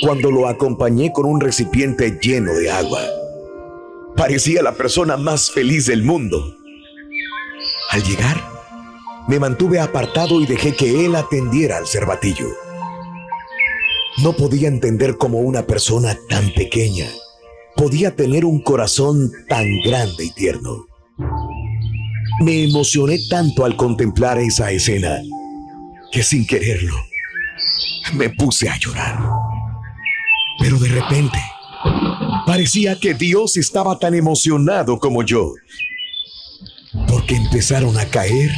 cuando 0.03 0.31
lo 0.31 0.49
acompañé 0.49 1.13
con 1.13 1.27
un 1.27 1.41
recipiente 1.41 2.19
lleno 2.21 2.53
de 2.55 2.71
agua. 2.71 3.01
Parecía 4.17 4.63
la 4.63 4.73
persona 4.73 5.17
más 5.17 5.51
feliz 5.51 5.87
del 5.87 6.03
mundo. 6.03 6.57
Al 7.91 8.03
llegar, 8.03 8.37
me 9.29 9.39
mantuve 9.39 9.81
apartado 9.81 10.41
y 10.41 10.47
dejé 10.47 10.75
que 10.75 11.05
él 11.05 11.17
atendiera 11.17 11.79
al 11.79 11.87
cervatillo. 11.87 12.49
No 14.23 14.33
podía 14.33 14.69
entender 14.69 15.17
cómo 15.17 15.39
una 15.39 15.67
persona 15.67 16.17
tan 16.29 16.53
pequeña 16.53 17.07
podía 17.77 18.15
tener 18.15 18.45
un 18.45 18.61
corazón 18.61 19.33
tan 19.49 19.67
grande 19.83 20.25
y 20.25 20.31
tierno. 20.31 20.87
Me 22.41 22.65
emocioné 22.65 23.19
tanto 23.29 23.67
al 23.67 23.77
contemplar 23.77 24.39
esa 24.39 24.71
escena 24.71 25.21
que 26.11 26.23
sin 26.23 26.47
quererlo 26.47 26.97
me 28.15 28.31
puse 28.31 28.67
a 28.67 28.79
llorar. 28.79 29.19
Pero 30.59 30.79
de 30.79 30.89
repente 30.89 31.39
parecía 32.47 32.99
que 32.99 33.13
Dios 33.13 33.59
estaba 33.59 33.99
tan 33.99 34.15
emocionado 34.15 34.99
como 34.99 35.23
yo, 35.23 35.53
porque 37.07 37.37
empezaron 37.37 37.99
a 37.99 38.07
caer 38.07 38.51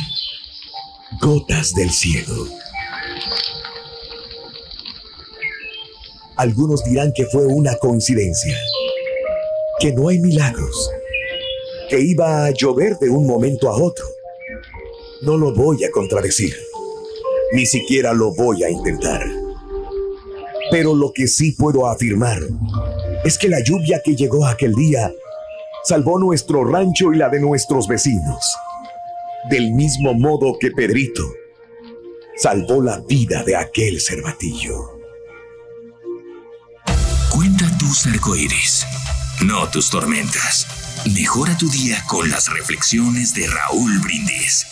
gotas 1.21 1.75
del 1.75 1.90
cielo. 1.90 2.47
Algunos 6.37 6.85
dirán 6.85 7.12
que 7.12 7.27
fue 7.27 7.47
una 7.47 7.75
coincidencia, 7.79 8.57
que 9.81 9.92
no 9.92 10.09
hay 10.09 10.21
milagros 10.21 10.88
que 11.92 12.00
iba 12.00 12.46
a 12.46 12.50
llover 12.52 12.98
de 12.98 13.11
un 13.11 13.26
momento 13.26 13.68
a 13.68 13.76
otro. 13.76 14.07
No 15.20 15.37
lo 15.37 15.52
voy 15.52 15.85
a 15.85 15.90
contradecir, 15.90 16.57
ni 17.52 17.66
siquiera 17.66 18.14
lo 18.14 18.33
voy 18.33 18.64
a 18.64 18.70
intentar. 18.70 19.22
Pero 20.70 20.94
lo 20.94 21.12
que 21.12 21.26
sí 21.26 21.52
puedo 21.52 21.87
afirmar 21.87 22.40
es 23.26 23.37
que 23.37 23.50
la 23.50 23.62
lluvia 23.62 24.00
que 24.02 24.16
llegó 24.16 24.46
aquel 24.46 24.74
día 24.74 25.12
salvó 25.85 26.18
nuestro 26.18 26.64
rancho 26.64 27.12
y 27.12 27.18
la 27.18 27.28
de 27.28 27.40
nuestros 27.40 27.87
vecinos, 27.87 28.57
del 29.50 29.72
mismo 29.72 30.14
modo 30.14 30.57
que 30.59 30.70
Pedrito 30.70 31.24
salvó 32.38 32.81
la 32.83 33.00
vida 33.00 33.44
de 33.44 33.55
aquel 33.55 34.00
cervatillo. 34.00 34.98
Cuenta 37.28 37.66
tus 37.78 38.07
arcoíris, 38.07 38.87
no 39.44 39.68
tus 39.68 39.90
tormentas. 39.90 40.71
Mejora 41.11 41.57
tu 41.59 41.69
día 41.69 42.05
con 42.07 42.31
las 42.31 42.49
reflexiones 42.49 43.35
de 43.35 43.49
Raúl 43.49 43.99
Brindis. 43.99 44.71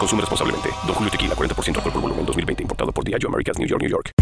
Consume 0.00 0.22
responsablemente. 0.22 0.70
Don 0.86 0.94
Julio 0.94 1.10
Tequila, 1.10 1.34
40% 1.34 1.76
alcohol 1.76 1.92
por 1.92 2.00
volumen, 2.02 2.24
2020. 2.24 2.62
Importado 2.62 2.90
por 2.90 3.04
Diageo 3.04 3.28
Americas, 3.28 3.58
New 3.58 3.68
York, 3.68 3.82
New 3.82 3.90
York. 3.90 4.12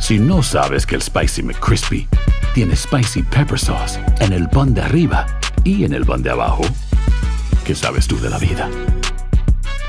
Si 0.00 0.18
no 0.18 0.42
sabes 0.42 0.86
que 0.86 0.96
el 0.96 1.02
Spicy 1.02 1.42
McCrispy 1.42 2.08
tiene 2.54 2.74
Spicy 2.74 3.22
Pepper 3.22 3.58
Sauce 3.58 4.00
en 4.20 4.32
el 4.32 4.48
pan 4.48 4.74
de 4.74 4.80
arriba 4.80 5.26
y 5.64 5.84
en 5.84 5.92
el 5.92 6.04
pan 6.04 6.22
de 6.22 6.30
abajo, 6.30 6.62
¿qué 7.64 7.74
sabes 7.74 8.06
tú 8.06 8.18
de 8.20 8.30
la 8.30 8.38
vida? 8.38 8.68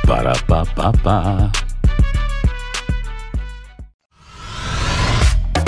Para, 0.05 0.33
pa, 0.33 0.65
pa, 0.65 0.91
pa. 0.91 1.51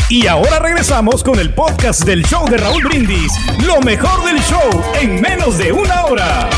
Y 0.10 0.28
ahora 0.28 0.60
regresamos 0.60 1.24
con 1.24 1.40
el 1.40 1.54
podcast 1.54 2.06
del 2.06 2.26
show 2.26 2.48
de 2.48 2.58
Raúl 2.58 2.84
Brindis. 2.84 3.34
Lo 3.66 3.82
mejor 3.82 4.24
del 4.26 4.40
show 4.42 4.84
en 5.02 5.22
menos 5.22 5.58
de 5.58 5.74
una 5.74 6.06
hora. 6.06 6.50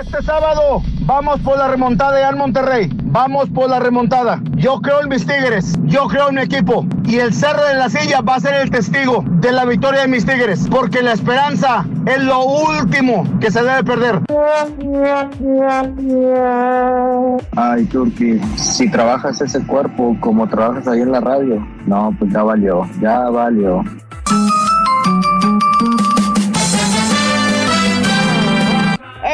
Este 0.00 0.22
sábado 0.22 0.82
vamos 1.02 1.40
por 1.40 1.56
la 1.56 1.68
remontada 1.68 2.18
ya 2.18 2.30
en 2.30 2.38
Monterrey. 2.38 2.90
Vamos 3.04 3.48
por 3.50 3.70
la 3.70 3.78
remontada. 3.78 4.40
Yo 4.56 4.80
creo 4.80 5.02
en 5.02 5.08
mis 5.08 5.24
Tigres. 5.24 5.78
Yo 5.84 6.08
creo 6.08 6.30
en 6.30 6.34
mi 6.34 6.40
equipo. 6.40 6.84
Y 7.04 7.18
el 7.18 7.32
Cerro 7.32 7.64
de 7.64 7.74
la 7.74 7.88
Silla 7.88 8.20
va 8.20 8.36
a 8.36 8.40
ser 8.40 8.54
el 8.54 8.70
testigo 8.70 9.24
de 9.26 9.52
la 9.52 9.64
victoria 9.64 10.00
de 10.00 10.08
mis 10.08 10.26
Tigres. 10.26 10.66
Porque 10.68 11.00
la 11.00 11.12
esperanza 11.12 11.86
es 12.06 12.22
lo 12.24 12.44
último 12.44 13.24
que 13.40 13.52
se 13.52 13.62
debe 13.62 13.84
perder. 13.84 14.20
Ay, 17.56 17.84
Turki, 17.84 18.40
si 18.56 18.90
trabajas 18.90 19.40
ese 19.40 19.64
cuerpo 19.64 20.16
como 20.18 20.48
trabajas 20.48 20.88
ahí 20.88 21.02
en 21.02 21.12
la 21.12 21.20
radio, 21.20 21.64
no, 21.86 22.12
pues 22.18 22.32
ya 22.32 22.42
valió, 22.42 22.82
ya 23.00 23.30
valió. 23.30 23.84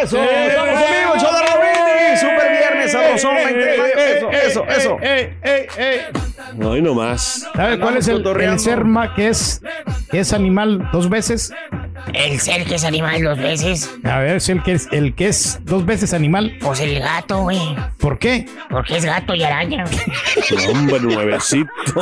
Eso, 0.03 0.23
estamos 0.23 0.75
amigos, 0.75 1.23
show 1.23 1.31
de 1.35 1.59
Brindis, 1.61 2.21
super 2.21 2.51
viernes, 2.51 2.93
sabrosón, 2.93 3.37
eso, 3.37 4.31
eso, 4.31 4.65
eso. 4.69 4.97
Ey, 5.03 5.35
ey, 5.43 5.67
ey. 5.77 6.01
No, 6.57 6.77
y 6.77 6.83
no 6.83 6.95
más. 6.95 7.47
¿Sabe 7.55 7.79
cuál 7.79 7.97
es 7.99 8.09
el, 8.09 8.27
el 8.27 8.59
ser 8.59 8.85
ma- 8.85 9.15
que 9.15 9.29
es, 9.29 9.61
que 10.11 10.21
es 10.21 10.33
animal 10.33 10.89
dos 10.93 11.09
veces? 11.09 11.53
El 12.25 12.41
ser 12.41 12.65
que 12.65 12.75
es 12.75 12.85
animal 12.85 13.23
dos 13.23 13.39
veces. 13.39 13.91
A 14.05 14.19
ver, 14.19 14.37
es 14.37 14.49
el 14.49 14.63
que 14.63 14.73
es, 14.73 14.89
el 14.93 15.15
que 15.15 15.29
es 15.29 15.61
dos 15.65 15.87
veces 15.87 16.13
animal. 16.13 16.57
Pues 16.61 16.81
el 16.81 16.99
gato, 17.01 17.43
güey. 17.43 17.61
¿Por 17.99 18.19
qué? 18.19 18.47
Porque 18.69 18.97
es 18.99 19.05
gato 19.05 19.35
y 19.35 19.43
araña. 19.43 19.85
No, 20.51 20.73
hombre, 20.73 21.01
nuevecito. 21.01 21.71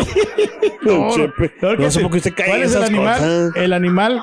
Chepe, 1.15 1.53
no 1.79 1.91
sé 1.91 2.01
por 2.01 2.11
qué 2.11 2.17
usted 2.19 2.35
cae 2.35 2.47
¿Cuál 2.49 2.61
en 2.63 2.67
es 2.67 2.75
el 2.75 2.83
animal? 2.85 3.19
cosas. 3.19 3.57
El 3.57 3.73
animal 3.73 4.23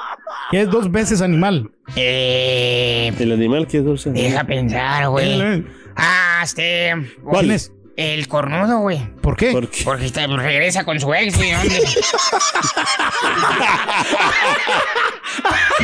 que 0.51 0.62
es 0.62 0.69
dos 0.69 0.91
veces 0.91 1.21
animal. 1.21 1.69
Eh, 1.95 3.12
El 3.19 3.31
animal 3.31 3.67
que 3.67 3.77
es 3.77 3.84
dulce. 3.86 4.12
deja 4.12 4.43
pensar, 4.45 5.10
güey. 5.10 5.63
Ah, 5.95 6.41
este. 6.43 6.93
¿Cuál 7.23 7.51
es? 7.51 7.71
El 7.97 8.27
cornudo, 8.27 8.79
güey. 8.79 8.99
¿Por 9.21 9.38
qué? 9.38 9.51
¿Por 9.53 9.69
qué? 9.69 9.84
Porque 9.86 10.05
está- 10.05 10.27
regresa 10.27 10.84
con 10.84 10.99
su 10.99 11.13
ex, 11.13 11.38
güey. 11.38 11.51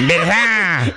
¿Verdad? 0.08 0.94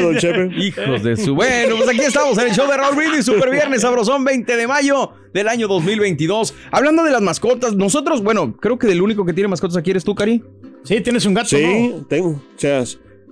Don 0.00 0.16
Chepe. 0.18 0.48
Hijos 0.56 1.02
de 1.02 1.16
su. 1.16 1.34
Bueno, 1.34 1.76
pues 1.76 1.88
aquí 1.88 2.00
estamos 2.00 2.36
en 2.38 2.48
el 2.48 2.54
show 2.54 2.68
de 2.68 2.76
Raúl 2.76 2.96
Brindis, 2.96 3.24
super 3.26 3.50
viernes, 3.50 3.82
sabrosón, 3.82 4.24
20 4.24 4.56
de 4.56 4.66
mayo 4.66 5.12
del 5.32 5.48
año 5.48 5.68
2022. 5.68 6.54
Hablando 6.70 7.02
de 7.04 7.10
las 7.10 7.22
mascotas, 7.22 7.74
nosotros, 7.74 8.22
bueno, 8.22 8.56
creo 8.60 8.78
que 8.78 8.86
del 8.86 9.02
único 9.02 9.24
que 9.24 9.32
tiene 9.32 9.48
mascotas 9.48 9.76
aquí 9.76 9.90
eres 9.90 10.04
tú, 10.04 10.14
Cari. 10.14 10.42
Sí, 10.84 11.00
tienes 11.00 11.24
un 11.26 11.34
gato, 11.34 11.48
Sí, 11.50 11.92
¿no? 11.94 12.06
tengo. 12.06 12.30
O 12.30 12.42
sea, 12.56 12.82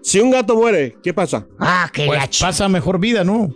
si 0.03 0.21
un 0.21 0.31
gato 0.31 0.55
muere, 0.57 0.97
¿qué 1.03 1.14
pasa? 1.14 1.47
Ah, 1.59 1.90
qué 1.92 2.07
Pues 2.07 2.21
gacho. 2.21 2.44
pasa 2.44 2.68
mejor 2.68 2.99
vida, 3.01 3.25
¿no? 3.25 3.51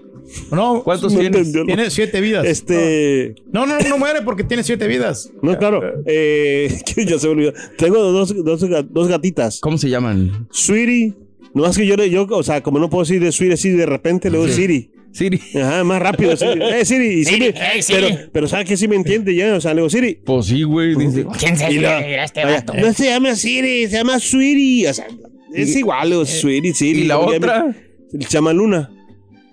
No, 0.50 0.82
¿Cuántos 0.82 1.12
No 1.12 1.20
tienes? 1.20 1.52
tiene 1.52 1.90
siete 1.90 2.20
vidas. 2.20 2.44
Este. 2.46 3.34
No, 3.52 3.66
no, 3.66 3.78
no, 3.78 3.88
no 3.88 3.98
muere 3.98 4.22
porque 4.22 4.44
tiene 4.44 4.62
siete 4.62 4.86
vidas. 4.86 5.30
No, 5.42 5.56
claro. 5.58 5.82
Eh, 6.06 6.78
ya 7.06 7.18
se 7.18 7.26
me 7.26 7.32
olvidó. 7.32 7.52
Tengo 7.78 7.98
dos, 7.98 8.34
dos, 8.44 8.60
dos 8.90 9.08
gatitas. 9.08 9.60
¿Cómo 9.60 9.78
se 9.78 9.88
llaman? 9.90 10.46
Sweetie. 10.50 11.14
No 11.54 11.62
más 11.64 11.76
que 11.76 11.86
yo, 11.86 11.96
le- 11.96 12.08
yo, 12.08 12.26
o 12.30 12.42
sea, 12.42 12.62
como 12.62 12.78
no 12.78 12.88
puedo 12.88 13.04
decir 13.04 13.22
de 13.22 13.30
Sweetie 13.30 13.54
así 13.54 13.70
de 13.70 13.84
repente, 13.84 14.30
le 14.30 14.38
digo 14.38 14.50
Siri. 14.50 14.90
Siri. 15.12 15.38
Ajá, 15.60 15.84
más 15.84 16.00
rápido. 16.00 16.34
Siri. 16.34 16.60
Eh, 16.62 16.84
Siri. 16.86 17.06
y 17.08 17.24
Siri, 17.26 17.36
Siri. 17.46 17.46
eh, 17.76 17.82
Siri. 17.82 18.00
Pero, 18.00 18.30
pero 18.32 18.48
¿sabes 18.48 18.66
que 18.66 18.76
sí 18.78 18.88
me 18.88 18.96
entiende 18.96 19.34
ya? 19.34 19.54
O 19.54 19.60
sea, 19.60 19.74
le 19.74 19.80
digo 19.82 19.90
Siri. 19.90 20.14
Pues 20.24 20.46
sí, 20.46 20.62
güey. 20.62 20.94
Dice. 20.94 21.26
¿Quién 21.38 21.58
se 21.58 21.70
la- 21.72 22.24
este 22.24 22.42
Vaya, 22.44 22.56
vato? 22.60 22.72
No 22.74 22.92
se 22.94 23.04
llama 23.06 23.34
Siri, 23.36 23.86
se 23.88 23.96
llama 23.96 24.18
Sweetie. 24.18 24.88
O 24.88 24.94
sea, 24.94 25.06
es 25.54 25.76
igual, 25.76 26.08
le 26.08 26.14
digo, 26.14 26.24
Sweetie, 26.24 26.72
Siri. 26.72 27.00
¿Y 27.02 27.04
la 27.04 27.18
otra? 27.18 27.76
Se 28.18 28.28
llama 28.30 28.54
Luna. 28.54 28.90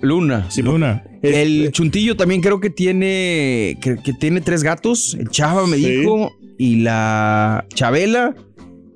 Luna. 0.02 0.48
Luna. 0.64 1.04
El 1.22 1.72
chuntillo 1.72 2.16
también 2.16 2.42
creo 2.42 2.60
que 2.60 2.70
tiene 2.70 3.78
que, 3.82 3.98
que 4.04 4.14
tiene 4.14 4.42
tres 4.42 4.64
gatos. 4.64 5.16
El 5.20 5.30
Chava 5.30 5.68
me 5.68 5.78
Sí. 5.78 5.90
dijo 5.90 6.32
y 6.58 6.78
la 6.78 7.66
Chabela 7.74 8.36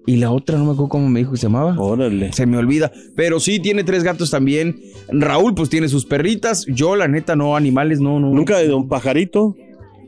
y 0.05 0.17
la 0.17 0.31
otra 0.31 0.57
no 0.57 0.65
me 0.65 0.71
acuerdo 0.71 0.89
cómo 0.89 1.09
me 1.09 1.19
dijo 1.19 1.31
que 1.31 1.37
se 1.37 1.43
llamaba. 1.47 1.75
Órale. 1.77 2.31
Se 2.33 2.45
me 2.45 2.57
olvida. 2.57 2.91
Pero 3.15 3.39
sí 3.39 3.59
tiene 3.59 3.83
tres 3.83 4.03
gatos 4.03 4.31
también. 4.31 4.79
Raúl 5.11 5.53
pues 5.55 5.69
tiene 5.69 5.87
sus 5.89 6.05
perritas. 6.05 6.65
Yo 6.67 6.95
la 6.95 7.07
neta 7.07 7.35
no 7.35 7.55
animales 7.55 7.99
no 7.99 8.19
no. 8.19 8.29
Nunca 8.29 8.57
de 8.57 8.73
un 8.73 8.87
pajarito. 8.87 9.55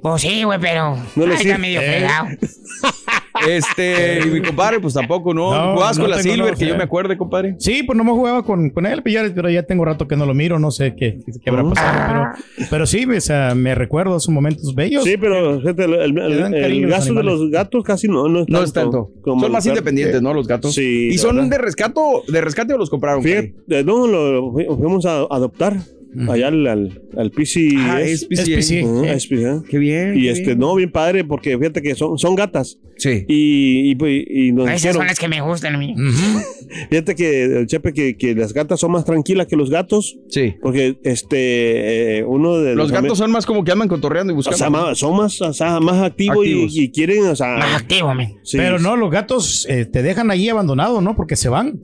Pues 0.01 0.21
sí, 0.21 0.43
güey, 0.43 0.59
pero. 0.59 0.95
No 1.15 1.25
le 1.25 1.57
medio 1.57 1.81
Eh. 1.81 1.95
pegado. 1.99 2.27
Este 3.47 4.19
y 4.25 4.29
mi 4.29 4.41
compadre 4.41 4.79
pues 4.79 4.93
tampoco 4.93 5.33
no. 5.33 5.51
No, 5.53 5.73
Jugabas 5.73 5.97
no 5.97 6.03
con 6.05 6.11
la 6.11 6.17
Silver 6.21 6.37
nada, 6.39 6.55
que 6.55 6.67
yo 6.67 6.77
me 6.77 6.83
acuerde 6.83 7.17
compadre. 7.17 7.55
Sí, 7.59 7.83
pues 7.83 7.97
no 7.97 8.03
me 8.03 8.11
jugaba 8.11 8.43
con, 8.43 8.69
con 8.69 8.85
él, 8.85 9.01
pero 9.03 9.23
ya, 9.27 9.33
pero 9.35 9.49
ya 9.49 9.63
tengo 9.63 9.85
rato 9.85 10.07
que 10.07 10.15
no 10.15 10.25
lo 10.25 10.33
miro, 10.33 10.59
no 10.59 10.71
sé 10.71 10.95
qué, 10.95 11.19
qué 11.43 11.49
habrá 11.49 11.63
pasado. 11.63 12.31
Pero, 12.55 12.67
pero 12.69 12.85
sí, 12.85 13.05
o 13.05 13.21
sea, 13.21 13.53
me 13.55 13.75
recuerdo 13.75 14.17
esos 14.17 14.29
momentos 14.29 14.73
bellos. 14.73 15.03
Sí, 15.03 15.15
pero 15.17 15.59
fíjate, 15.59 15.83
el, 15.85 15.93
el- 16.17 16.53
el 16.53 16.81
los 16.81 16.91
gasto 16.91 17.13
de 17.13 17.23
los 17.23 17.49
gatos 17.51 17.83
casi 17.83 18.07
no, 18.07 18.27
no 18.27 18.41
es 18.41 18.49
No 18.49 18.63
es 18.63 18.73
tanto. 18.73 19.11
como 19.21 19.41
Son 19.41 19.51
más 19.51 19.65
independientes, 19.65 20.21
¿no? 20.21 20.33
Los 20.33 20.47
gatos. 20.47 20.73
Sí. 20.73 21.09
¿Y 21.11 21.17
son 21.17 21.35
verdad. 21.35 21.49
de 21.51 21.57
rescato, 21.57 22.01
de 22.27 22.41
rescate 22.41 22.73
o 22.73 22.77
los 22.77 22.89
compraron? 22.89 23.21
Fíjate, 23.23 23.53
eh, 23.69 23.83
no, 23.83 24.07
lo 24.07 24.51
fu- 24.51 24.77
fuimos 24.77 25.05
a 25.05 25.19
adoptar 25.29 25.75
allá 26.29 26.47
al, 26.47 26.67
al, 26.67 27.01
al 27.17 27.31
PCS. 27.31 27.57
Ah, 27.79 27.99
SPCA. 28.05 28.61
SPCA. 28.61 29.01
Ajá, 29.03 29.13
eh. 29.13 29.19
SPCA. 29.19 29.63
Qué 29.69 29.77
bien. 29.77 30.17
Y 30.17 30.21
qué 30.23 30.29
este, 30.31 30.45
bien. 30.47 30.59
no, 30.59 30.75
bien 30.75 30.91
padre, 30.91 31.23
porque 31.23 31.57
fíjate 31.57 31.81
que 31.81 31.95
son, 31.95 32.17
son 32.17 32.35
gatas. 32.35 32.77
Sí. 32.97 33.25
Y, 33.27 33.91
y, 33.91 33.95
pues, 33.95 34.23
y 34.29 34.51
nos 34.53 34.67
Esas 34.67 34.81
dijeron, 34.81 34.99
son 35.01 35.07
las 35.07 35.19
que 35.19 35.27
me 35.27 35.41
gustan 35.41 35.75
a 35.75 35.77
mí. 35.77 35.93
fíjate 36.89 37.15
que, 37.15 37.43
el 37.43 37.67
Chepe, 37.67 37.93
que, 37.93 38.17
que 38.17 38.33
las 38.35 38.53
gatas 38.53 38.79
son 38.79 38.91
más 38.91 39.05
tranquilas 39.05 39.47
que 39.47 39.55
los 39.55 39.69
gatos. 39.69 40.17
Sí. 40.29 40.55
Porque 40.61 40.97
este, 41.03 42.19
eh, 42.19 42.23
uno 42.23 42.57
de 42.59 42.75
Los 42.75 42.91
gatos 42.91 43.17
son 43.17 43.31
más 43.31 43.45
como 43.45 43.63
que 43.63 43.71
andan 43.71 43.87
contorreando 43.87 44.31
y 44.31 44.35
o 44.35 44.37
buscando. 44.37 44.57
sea, 44.57 44.69
más, 44.69 44.97
son 44.97 45.17
más, 45.17 45.41
o 45.41 45.53
sea, 45.53 45.79
más 45.79 46.01
activos, 46.03 46.45
y- 46.45 46.51
Activos. 46.51 46.77
Y, 46.77 46.91
quieren, 46.91 47.25
o 47.27 47.35
sea, 47.35 47.57
Más 47.57 47.81
activo, 47.81 48.13
men. 48.13 48.35
sí. 48.43 48.57
Pero 48.57 48.79
no, 48.79 48.95
los 48.95 49.11
gatos 49.11 49.65
eh, 49.69 49.85
te 49.85 50.01
dejan 50.01 50.31
ahí 50.31 50.47
abandonado, 50.49 51.01
¿no? 51.01 51.15
Porque 51.15 51.35
se 51.35 51.49
van. 51.49 51.79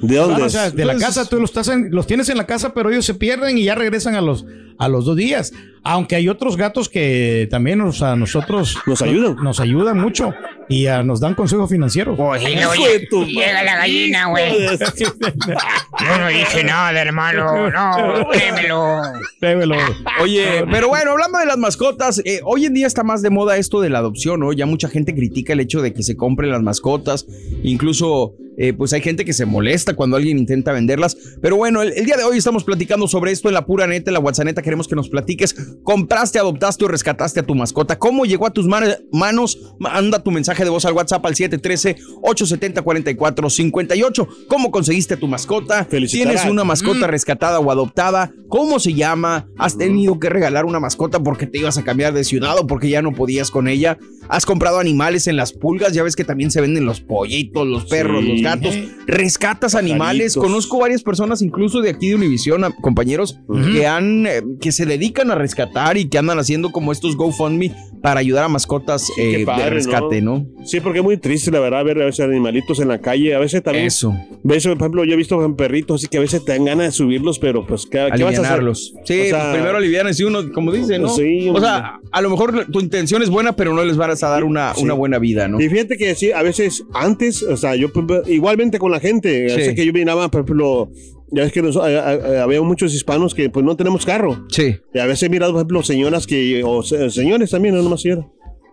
¿De 0.00 0.16
dónde? 0.16 0.42
o 0.42 0.48
sea, 0.50 0.70
de 0.70 0.84
la 0.84 0.92
Entonces- 0.92 1.16
casa 1.16 1.28
tú 1.28 1.40
los, 1.40 1.50
estás 1.50 1.68
en- 1.68 1.90
los 1.90 2.06
tienes 2.06 2.28
en 2.28 2.36
la 2.38 2.46
casa, 2.46 2.72
pero 2.74 2.90
ellos 2.90 3.04
se 3.04 3.14
pierden 3.14 3.58
y 3.58 3.64
ya 3.64 3.74
regresan 3.74 4.14
a 4.14 4.20
los, 4.20 4.44
a 4.78 4.88
los 4.88 5.04
dos 5.04 5.16
días. 5.16 5.52
Aunque 5.84 6.16
hay 6.16 6.28
otros 6.28 6.56
gatos 6.56 6.88
que 6.88 7.48
también 7.50 7.80
o 7.80 7.92
sea, 7.92 8.16
nosotros 8.16 8.76
Nos 8.86 9.00
ayudan. 9.00 9.36
Nos, 9.42 9.60
ayudan 9.60 9.98
mucho 9.98 10.34
y 10.68 10.86
ah, 10.86 11.02
nos 11.02 11.20
dan 11.20 11.34
consejos 11.34 11.70
financieros. 11.70 12.16
Pues 12.16 12.42
de 12.42 13.06
tu 13.08 13.24
llega, 13.24 13.46
llega 13.46 13.62
la 13.64 13.76
gallina, 13.76 14.26
güey. 14.26 14.66
Yo 14.76 16.18
no 16.18 16.28
dije 16.28 16.64
nada, 16.64 17.00
hermano. 17.00 17.70
No, 17.70 18.28
créemelo. 18.30 19.02
Créemelo. 19.40 19.76
Oye, 20.20 20.64
pero 20.70 20.88
bueno, 20.88 21.12
hablando 21.12 21.38
de 21.38 21.46
las 21.46 21.56
mascotas, 21.56 22.20
eh, 22.24 22.40
hoy 22.44 22.66
en 22.66 22.74
día 22.74 22.86
está 22.86 23.02
más 23.02 23.22
de 23.22 23.30
moda 23.30 23.56
esto 23.56 23.80
de 23.80 23.88
la 23.88 23.98
adopción, 23.98 24.40
¿no? 24.40 24.52
Ya 24.52 24.66
mucha 24.66 24.88
gente 24.88 25.14
critica 25.14 25.54
el 25.54 25.60
hecho 25.60 25.80
de 25.80 25.94
que 25.94 26.02
se 26.02 26.16
compren 26.16 26.50
las 26.50 26.62
mascotas, 26.62 27.26
incluso 27.62 28.34
eh, 28.58 28.72
pues 28.72 28.92
hay 28.92 29.00
gente 29.00 29.24
que 29.24 29.32
se 29.32 29.46
molesta 29.46 29.94
cuando 29.94 30.16
alguien 30.16 30.36
intenta 30.36 30.72
venderlas, 30.72 31.16
pero 31.40 31.56
bueno, 31.56 31.80
el, 31.80 31.92
el 31.92 32.04
día 32.04 32.16
de 32.16 32.24
hoy 32.24 32.38
estamos 32.38 32.64
platicando 32.64 33.06
sobre 33.06 33.30
esto 33.30 33.48
en 33.48 33.54
la 33.54 33.64
pura 33.64 33.86
neta, 33.86 34.10
en 34.10 34.14
la 34.14 34.20
WhatsApp, 34.20 34.46
queremos 34.68 34.86
que 34.86 34.94
nos 34.96 35.08
platiques, 35.08 35.54
compraste, 35.82 36.38
adoptaste 36.38 36.84
o 36.84 36.88
rescataste 36.88 37.40
a 37.40 37.42
tu 37.42 37.54
mascota, 37.54 37.98
¿cómo 37.98 38.26
llegó 38.26 38.46
a 38.46 38.50
tus 38.50 38.66
man- 38.66 38.96
manos? 39.10 39.58
Manda 39.78 40.22
tu 40.22 40.30
mensaje 40.30 40.62
de 40.62 40.68
voz 40.68 40.84
al 40.84 40.92
WhatsApp 40.92 41.24
al 41.24 41.34
713-870-4458, 41.34 44.28
¿cómo 44.48 44.70
conseguiste 44.70 45.14
a 45.14 45.16
tu 45.16 45.26
mascota? 45.26 45.86
¿Tienes 45.88 46.44
una 46.44 46.64
mascota 46.64 47.06
rescatada 47.06 47.60
o 47.60 47.70
adoptada? 47.70 48.30
¿Cómo 48.48 48.78
se 48.80 48.92
llama? 48.94 49.48
¿Has 49.58 49.76
tenido 49.78 50.18
que 50.18 50.28
regalar 50.28 50.64
una 50.66 50.80
mascota 50.80 51.22
porque 51.22 51.46
te 51.46 51.58
ibas 51.58 51.78
a 51.78 51.84
cambiar 51.84 52.12
de 52.14 52.24
ciudad 52.24 52.58
o 52.58 52.66
porque 52.66 52.88
ya 52.88 53.00
no 53.02 53.14
podías 53.14 53.50
con 53.50 53.68
ella? 53.68 53.98
has 54.30 54.44
comprado 54.44 54.78
animales 54.78 55.26
en 55.26 55.38
las 55.38 55.54
pulgas, 55.54 55.94
ya 55.94 56.02
ves 56.02 56.14
que 56.14 56.22
también 56.22 56.50
se 56.50 56.60
venden 56.60 56.84
los 56.84 57.00
pollitos, 57.00 57.66
los 57.66 57.86
perros, 57.86 58.22
Sí. 58.22 58.28
los 58.32 58.42
gatos. 58.42 58.74
Rescatas 59.06 59.74
animales. 59.74 60.34
Pajaritos. 60.34 60.44
Conozco 60.44 60.78
varias 60.80 61.02
personas, 61.02 61.40
incluso 61.40 61.80
de 61.80 61.88
aquí 61.88 62.08
de 62.10 62.16
Univision, 62.16 62.62
a- 62.64 62.70
compañeros, 62.82 63.38
que 63.72 63.86
han, 63.86 64.26
eh, 64.26 64.42
que 64.58 64.72
se 64.72 64.86
dedican 64.86 65.30
a 65.30 65.34
rescatar 65.34 65.96
y 65.96 66.08
que 66.08 66.18
andan 66.18 66.38
haciendo 66.38 66.70
como 66.70 66.92
estos 66.92 67.16
GoFundMe 67.16 67.72
para 68.02 68.20
ayudar 68.20 68.44
a 68.44 68.48
mascotas 68.48 69.08
eh, 69.18 69.44
Qué 69.44 69.62
de 69.62 69.70
rescate, 69.70 70.20
¿no? 70.22 70.46
Sí, 70.64 70.80
porque 70.80 70.98
es 71.00 71.04
muy 71.04 71.16
triste, 71.16 71.50
la 71.50 71.60
verdad, 71.60 71.84
ver 71.84 72.00
a 72.02 72.04
veces 72.06 72.20
animalitos 72.24 72.78
en 72.80 72.88
la 72.88 73.00
calle. 73.00 73.34
A 73.34 73.38
veces 73.38 73.62
también. 73.62 73.86
Eso. 73.86 74.14
Ves, 74.44 74.64
por 74.66 74.76
ejemplo, 74.76 75.04
yo 75.04 75.14
he 75.14 75.16
visto 75.16 75.56
perritos 75.56 76.00
así 76.00 76.08
que 76.08 76.18
a 76.18 76.20
veces 76.20 76.44
te 76.44 76.52
dan 76.52 76.64
ganas 76.64 76.86
de 76.86 76.92
subirlos, 76.92 77.38
pero 77.38 77.66
pues, 77.66 77.86
¿qué, 77.86 78.08
¿qué 78.16 78.22
vas 78.22 78.38
a 78.38 78.42
hacer? 78.42 78.62
Sí, 79.04 79.20
O 79.20 79.24
sea, 79.24 79.38
pues 79.40 79.54
primero 79.54 79.78
alivianan 79.78 80.12
y 80.16 80.22
uno, 80.22 80.52
como 80.52 80.72
dice, 80.72 80.98
¿no? 80.98 81.08
Sí, 81.08 81.48
o 81.48 81.60
sea, 81.60 81.98
a 82.10 82.20
lo 82.20 82.30
mejor 82.30 82.66
tu 82.70 82.80
intención 82.80 83.22
es 83.22 83.30
buena, 83.30 83.56
pero 83.56 83.74
no 83.74 83.84
les 83.84 83.96
vas 83.96 84.22
a 84.22 84.28
dar 84.28 84.44
una, 84.44 84.74
Sí. 84.74 84.82
una 84.84 84.94
buena 84.94 85.18
vida, 85.18 85.48
¿no? 85.48 85.60
Y 85.60 85.68
fíjate 85.68 85.96
que 85.96 86.14
sí, 86.14 86.30
a 86.32 86.42
veces 86.42 86.84
antes, 86.94 87.42
o 87.42 87.56
sea, 87.56 87.74
yo 87.74 87.88
igualmente 88.26 88.78
con 88.78 88.92
la 88.92 89.00
gente, 89.00 89.46
a 89.46 89.48
Sí. 89.50 89.56
veces 89.56 89.74
que 89.74 89.84
yo 89.86 89.92
miraba, 89.92 90.28
por 90.28 90.42
ejemplo, 90.42 90.90
ya 91.30 91.42
ves 91.42 91.52
que 91.52 91.62
nos- 91.62 91.76
a- 91.76 91.84
a- 92.10 92.42
había 92.42 92.60
muchos 92.62 92.94
hispanos 92.94 93.34
que 93.34 93.50
pues 93.50 93.64
no 93.64 93.76
tenemos 93.76 94.04
carro. 94.06 94.46
Sí. 94.50 94.76
Y 94.94 94.98
a 94.98 95.06
veces 95.06 95.24
he 95.24 95.28
mirado, 95.28 95.52
por 95.52 95.60
ejemplo, 95.60 95.82
señoras 95.82 96.26
que, 96.26 96.62
o 96.64 96.82
se- 96.82 97.10
señores 97.10 97.50
también, 97.50 97.74
no 97.74 97.82
nomás 97.82 98.02
señora, 98.02 98.26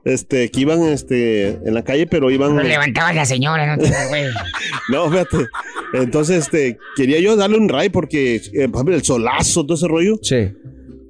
este, 0.03 0.51
que 0.51 0.61
iban 0.61 0.83
este, 0.83 1.47
en 1.47 1.73
la 1.73 1.83
calle, 1.83 2.05
pero 2.07 2.29
iban... 2.29 2.55
Lo 2.55 2.61
levantaba 2.63 3.11
la 3.13 3.25
señora, 3.25 3.75
no 3.75 3.81
te 3.83 3.89
güey. 4.09 4.25
No, 4.91 5.09
fíjate. 5.09 5.47
Entonces, 5.93 6.45
este, 6.45 6.77
quería 6.95 7.19
yo 7.19 7.35
darle 7.35 7.57
un 7.57 7.69
ray 7.69 7.89
porque, 7.89 8.35
eh, 8.35 8.67
por 8.69 8.75
ejemplo, 8.77 8.95
el 8.95 9.03
solazo, 9.03 9.63
todo 9.65 9.75
ese 9.75 9.87
rollo. 9.87 10.19
Sí. 10.21 10.49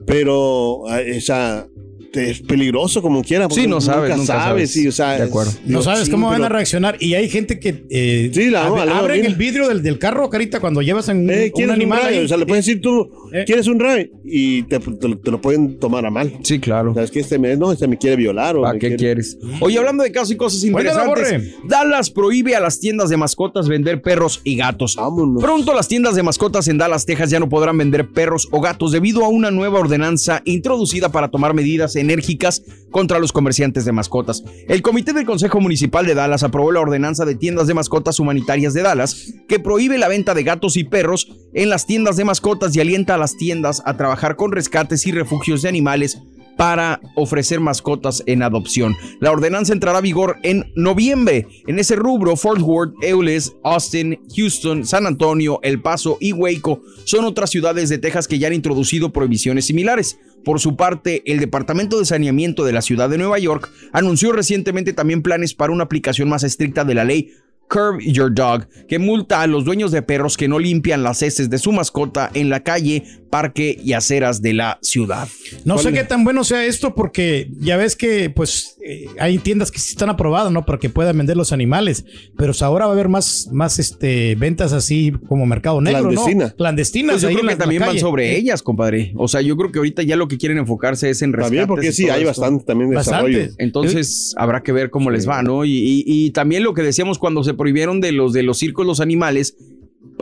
Pero, 0.05 0.83
eh, 0.97 1.17
o 1.17 1.21
sea, 1.21 1.67
te- 2.15 2.31
es 2.31 2.41
peligroso 2.41 3.01
como 3.01 3.23
quiera. 3.23 3.47
porque 3.47 3.63
Sí, 3.63 3.67
no 3.67 3.79
sabes, 3.81 4.09
nunca 4.09 4.17
nunca 4.17 4.33
sabes. 4.33 4.71
sabes. 4.71 4.75
y, 4.77 4.87
o 4.87 4.91
sea, 4.91 5.17
De 5.17 5.23
acuerdo. 5.23 5.51
es- 5.51 5.59
No 5.65 5.81
sabes 5.81 6.05
sí, 6.05 6.11
cómo 6.11 6.29
van 6.29 6.43
a 6.43 6.49
reaccionar. 6.49 6.97
Y 6.99 7.13
hay 7.13 7.29
gente 7.29 7.59
que 7.59 7.85
eh, 7.89 8.31
Sí, 8.33 8.49
la- 8.49 8.67
ab- 8.69 8.77
la- 8.77 8.85
la- 8.85 8.97
abren 8.99 9.17
mira. 9.21 9.29
el 9.29 9.35
vidrio 9.35 9.67
del, 9.67 9.83
del 9.83 9.99
carro, 9.99 10.29
carita, 10.29 10.59
cuando 10.59 10.81
llevas 10.81 11.09
en 11.09 11.29
Eh, 11.29 11.45
un 11.45 11.49
¿Quieres 11.51 11.69
un, 11.75 11.81
animal 11.81 12.01
ahí. 12.05 12.19
O 12.19 12.27
sea, 12.27 12.37
le 12.37 12.45
puedes 12.45 12.65
decir 12.65 12.81
tú, 12.81 13.09
Eh. 13.33 13.43
¿quieres 13.45 13.67
un 13.67 13.79
ray? 13.79 14.11
Y 14.23 14.63
te, 14.63 14.79
te 14.79 15.07
lo- 15.07 15.17
te 15.17 15.31
lo 15.31 15.41
pueden 15.41 15.77
tomar 15.79 16.05
a 16.05 16.09
mal. 16.09 16.31
Sí, 16.43 16.59
claro. 16.59 16.93
¿Sabes 16.93 17.11
que 17.11 17.19
Este 17.19 17.37
me, 17.39 17.55
no, 17.57 17.71
este 17.71 17.87
me 17.87 17.97
quiere 17.97 18.15
violar. 18.15 18.55
O 18.55 18.61
¿Para 18.61 18.73
me 18.73 18.79
qué 18.79 18.87
quiere- 18.89 18.97
quieres? 18.97 19.37
Oye, 19.59 19.77
hablando 19.77 20.03
de 20.03 20.11
casos 20.11 20.31
y 20.31 20.35
cosas 20.37 20.61
Bueno, 20.71 20.89
interesantes, 20.89 21.55
Dallas 21.67 22.09
prohíbe 22.09 22.55
a 22.55 22.59
las 22.59 22.79
tiendas 22.79 23.09
de 23.09 23.17
mascotas 23.17 23.67
vender 23.67 24.01
perros 24.01 24.41
y 24.43 24.55
gatos. 24.55 24.95
Vámonos. 24.95 25.41
Pronto 25.43 25.73
las 25.73 25.87
tiendas 25.87 26.15
de 26.15 26.23
mascotas 26.23 26.67
en 26.67 26.77
Dallas, 26.77 27.05
Texas 27.05 27.29
ya 27.29 27.39
no 27.39 27.49
podrán 27.49 27.77
vender 27.77 28.07
perros 28.09 28.47
o 28.51 28.61
gatos 28.61 28.91
debido 28.91 29.23
a 29.25 29.27
una 29.29 29.49
nueva 29.51 29.79
ordenanza 29.79 30.41
introducida 30.45 31.09
para 31.11 31.29
tomar 31.29 31.53
medidas 31.53 31.95
enérgicas 32.05 32.63
contra 32.91 33.19
los 33.19 33.33
comerciantes 33.33 33.83
de 33.83 33.91
mascotas. 33.91 34.43
El 34.67 34.81
comité 34.81 35.11
del 35.11 35.25
Consejo 35.25 35.59
Municipal 35.59 36.05
de 36.05 36.15
Dallas 36.15 36.43
aprobó 36.43 36.71
la 36.71 36.79
ordenanza 36.79 37.25
de 37.25 37.35
tiendas 37.35 37.67
de 37.67 37.73
mascotas 37.73 38.19
humanitarias 38.19 38.73
de 38.73 38.83
Dallas 38.83 39.33
que 39.47 39.59
prohíbe 39.59 39.97
la 39.97 40.07
venta 40.07 40.33
de 40.33 40.43
gatos 40.43 40.77
y 40.77 40.83
perros 40.83 41.27
en 41.53 41.69
las 41.69 41.85
tiendas 41.85 42.15
de 42.15 42.25
mascotas 42.25 42.75
y 42.75 42.79
alienta 42.79 43.15
a 43.15 43.17
las 43.17 43.35
tiendas 43.35 43.81
a 43.85 43.97
trabajar 43.97 44.35
con 44.35 44.51
rescates 44.51 45.05
y 45.07 45.11
refugios 45.11 45.61
de 45.61 45.69
animales 45.69 46.21
para 46.57 47.01
ofrecer 47.15 47.59
mascotas 47.59 48.23
en 48.25 48.43
adopción. 48.43 48.95
La 49.19 49.31
ordenanza 49.31 49.73
entrará 49.73 49.99
a 49.99 50.01
vigor 50.01 50.37
en 50.43 50.71
noviembre. 50.75 51.47
En 51.67 51.79
ese 51.79 51.95
rubro, 51.95 52.35
Fort 52.35 52.61
Worth, 52.61 52.93
Euless, 53.01 53.55
Austin, 53.63 54.19
Houston, 54.35 54.85
San 54.85 55.07
Antonio, 55.07 55.59
El 55.63 55.81
Paso 55.81 56.17
y 56.19 56.33
Waco 56.33 56.81
son 57.05 57.25
otras 57.25 57.49
ciudades 57.49 57.89
de 57.89 57.97
Texas 57.97 58.27
que 58.27 58.39
ya 58.39 58.47
han 58.47 58.53
introducido 58.53 59.11
prohibiciones 59.11 59.65
similares. 59.65 60.17
Por 60.43 60.59
su 60.59 60.75
parte, 60.75 61.23
el 61.25 61.39
Departamento 61.39 61.97
de 61.97 62.05
Saneamiento 62.05 62.65
de 62.65 62.73
la 62.73 62.83
ciudad 62.83 63.09
de 63.09 63.17
Nueva 63.17 63.39
York 63.39 63.71
anunció 63.93 64.31
recientemente 64.31 64.93
también 64.93 65.23
planes 65.23 65.55
para 65.55 65.73
una 65.73 65.85
aplicación 65.85 66.29
más 66.29 66.43
estricta 66.43 66.85
de 66.85 66.93
la 66.93 67.03
ley 67.03 67.31
Curb 67.67 67.99
Your 68.01 68.33
Dog, 68.33 68.67
que 68.87 68.99
multa 68.99 69.41
a 69.41 69.47
los 69.47 69.65
dueños 69.65 69.91
de 69.91 70.01
perros 70.01 70.37
que 70.37 70.47
no 70.47 70.59
limpian 70.59 71.03
las 71.03 71.21
heces 71.21 71.49
de 71.49 71.57
su 71.57 71.71
mascota 71.71 72.29
en 72.33 72.49
la 72.49 72.61
calle, 72.61 73.03
parque 73.31 73.77
y 73.83 73.93
aceras 73.93 74.41
de 74.41 74.53
la 74.53 74.77
ciudad. 74.81 75.27
No 75.65 75.77
sé 75.77 75.85
¿Cuál- 75.85 75.93
qué 75.95 76.03
tan 76.03 76.23
bueno 76.23 76.43
sea 76.43 76.65
esto 76.65 76.95
porque 76.95 77.49
ya 77.59 77.75
ves 77.75 77.95
que 77.95 78.29
pues 78.29 78.77
eh, 78.85 79.07
hay 79.19 79.39
tiendas 79.39 79.71
que 79.71 79.79
sí 79.79 79.89
están 79.91 80.09
aprobadas, 80.09 80.51
¿no? 80.53 80.65
Para 80.65 80.77
que 80.79 80.89
puedan 80.89 81.17
vender 81.17 81.35
los 81.35 81.51
animales, 81.51 82.05
pero 82.37 82.53
ahora 82.61 82.85
va 82.85 82.91
a 82.91 82.93
haber 82.93 83.09
más, 83.09 83.49
más 83.51 83.77
este, 83.79 84.35
ventas 84.35 84.71
así 84.71 85.11
como 85.27 85.45
mercado 85.45 85.81
negro, 85.81 86.03
Clandestina. 86.03 86.45
¿no? 86.49 86.55
Clandestinas. 86.55 87.13
Pues 87.15 87.21
yo 87.23 87.27
ahí 87.29 87.35
creo 87.35 87.49
en 87.49 87.55
que 87.57 87.59
también 87.61 87.81
van 87.81 87.99
sobre 87.99 88.37
ellas, 88.37 88.61
compadre. 88.63 89.11
O 89.17 89.27
sea, 89.27 89.41
yo 89.41 89.57
creo 89.57 89.71
que 89.71 89.79
ahorita 89.79 90.03
ya 90.03 90.15
lo 90.15 90.27
que 90.27 90.37
quieren 90.37 90.57
enfocarse 90.59 91.09
es 91.09 91.21
en 91.21 91.33
rescates. 91.33 91.47
También 91.49 91.67
porque 91.67 91.91
sí, 91.91 92.09
hay 92.09 92.21
esto. 92.23 92.41
bastante 92.41 92.63
también 92.63 92.91
desarrollo. 92.91 93.37
Bastantes. 93.39 93.55
Entonces 93.59 94.33
habrá 94.37 94.61
que 94.63 94.71
ver 94.71 94.89
cómo 94.91 95.09
les 95.11 95.27
va, 95.27 95.41
¿no? 95.43 95.65
Y, 95.65 95.71
y- 95.73 96.03
y 96.05 96.29
también 96.31 96.63
lo 96.63 96.73
que 96.73 96.83
decíamos 96.83 97.17
cuando 97.19 97.43
se 97.43 97.53
prohibieron 97.55 98.01
de 98.01 98.11
los 98.11 98.33
de 98.33 98.43
los 98.43 98.57
circos 98.59 98.85
los 98.85 98.99
animales. 98.99 99.57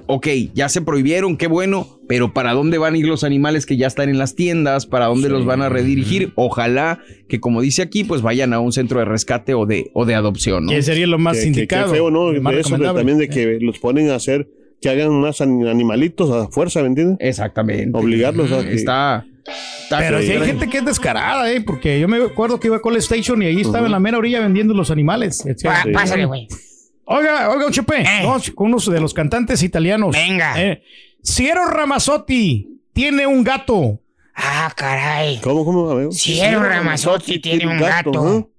Ok, 0.07 0.27
ya 0.53 0.69
se 0.69 0.81
prohibieron, 0.81 1.37
qué 1.37 1.47
bueno, 1.47 1.99
pero 2.07 2.33
¿para 2.33 2.53
dónde 2.53 2.77
van 2.77 2.95
a 2.95 2.97
ir 2.97 3.05
los 3.07 3.23
animales 3.23 3.65
que 3.65 3.77
ya 3.77 3.87
están 3.87 4.09
en 4.09 4.17
las 4.17 4.35
tiendas? 4.35 4.85
¿Para 4.87 5.05
dónde 5.05 5.29
los 5.29 5.45
van 5.45 5.61
a 5.61 5.69
redirigir? 5.69 6.31
Ojalá 6.35 6.99
que, 7.29 7.39
como 7.39 7.61
dice 7.61 7.83
aquí, 7.83 8.03
pues 8.03 8.21
vayan 8.21 8.53
a 8.53 8.59
un 8.59 8.71
centro 8.73 8.99
de 8.99 9.05
rescate 9.05 9.53
o 9.53 9.65
de, 9.65 9.91
o 9.93 10.05
de 10.05 10.15
adopción, 10.15 10.65
¿no? 10.65 10.71
Que 10.71 10.81
sería 10.81 11.05
lo 11.05 11.19
más 11.19 11.37
Que- 11.37 11.43
que- 11.43 11.47
indicado. 11.49 11.91
Qué 11.91 11.97
feo, 11.97 12.11
¿no? 12.11 12.33
más 12.41 12.53
De 12.55 12.61
eso, 12.61 12.77
también 12.77 13.17
de 13.19 13.29
que 13.29 13.59
los 13.61 13.77
ponen 13.79 14.09
a 14.09 14.15
hacer, 14.15 14.47
que 14.81 14.89
hagan 14.89 15.13
más 15.21 15.41
an- 15.41 15.65
animalitos 15.67 16.29
a 16.31 16.47
fuerza, 16.49 16.81
¿me 16.81 16.87
entiendes? 16.87 17.17
Exactamente. 17.19 17.97
Obligarlos 17.97 18.51
a 18.51 18.63
que- 18.65 18.73
Está. 18.73 19.25
está 19.83 19.99
Pero 19.99 20.21
sí 20.21 20.31
hay 20.31 20.41
gente 20.45 20.67
que 20.69 20.79
es 20.79 20.85
descarada, 20.85 21.51
¿eh? 21.53 21.61
Porque 21.61 21.99
yo 21.99 22.07
me 22.07 22.17
acuerdo 22.17 22.59
que 22.59 22.67
iba 22.67 22.77
a 22.77 22.81
Call 22.81 22.95
Station 22.97 23.41
y 23.43 23.45
ahí 23.45 23.61
estaba 23.61 23.85
en 23.85 23.91
la 23.91 23.99
mera 23.99 24.17
orilla 24.17 24.39
vendiendo 24.41 24.73
los 24.73 24.89
animales. 24.91 25.43
Pásale, 25.93 26.25
güey. 26.25 26.47
Oiga, 27.05 27.49
oiga, 27.49 27.65
un 27.65 27.71
Chepe, 27.73 28.01
Eh. 28.01 28.23
con 28.55 28.67
unos 28.67 28.89
de 28.89 28.99
los 28.99 29.13
cantantes 29.13 29.61
italianos. 29.63 30.15
Venga. 30.15 30.61
Eh, 30.61 30.83
Ciero 31.23 31.65
Ramazzotti 31.67 32.81
tiene 32.93 33.25
un 33.27 33.43
gato. 33.43 33.99
Ah, 34.35 34.71
caray. 34.75 35.39
¿Cómo, 35.41 35.63
cómo? 35.65 35.89
A 35.91 35.95
ver. 35.95 36.09
Ramazzotti 36.59 37.39
tiene 37.39 37.67
un 37.67 37.79
gato. 37.79 38.49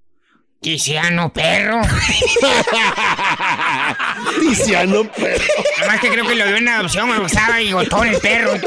Tiziano 0.61 1.31
Perro. 1.31 1.81
Tiziano 4.39 5.03
Perro. 5.11 5.43
Además 5.79 5.99
que 5.99 6.09
creo 6.09 6.25
que 6.25 6.35
lo 6.35 6.47
dio 6.47 6.55
en 6.55 6.67
adopción, 6.67 7.09
me 7.09 7.19
gustaba 7.19 7.61
y 7.61 7.71
botón 7.73 8.07
el 8.07 8.17
perro. 8.19 8.51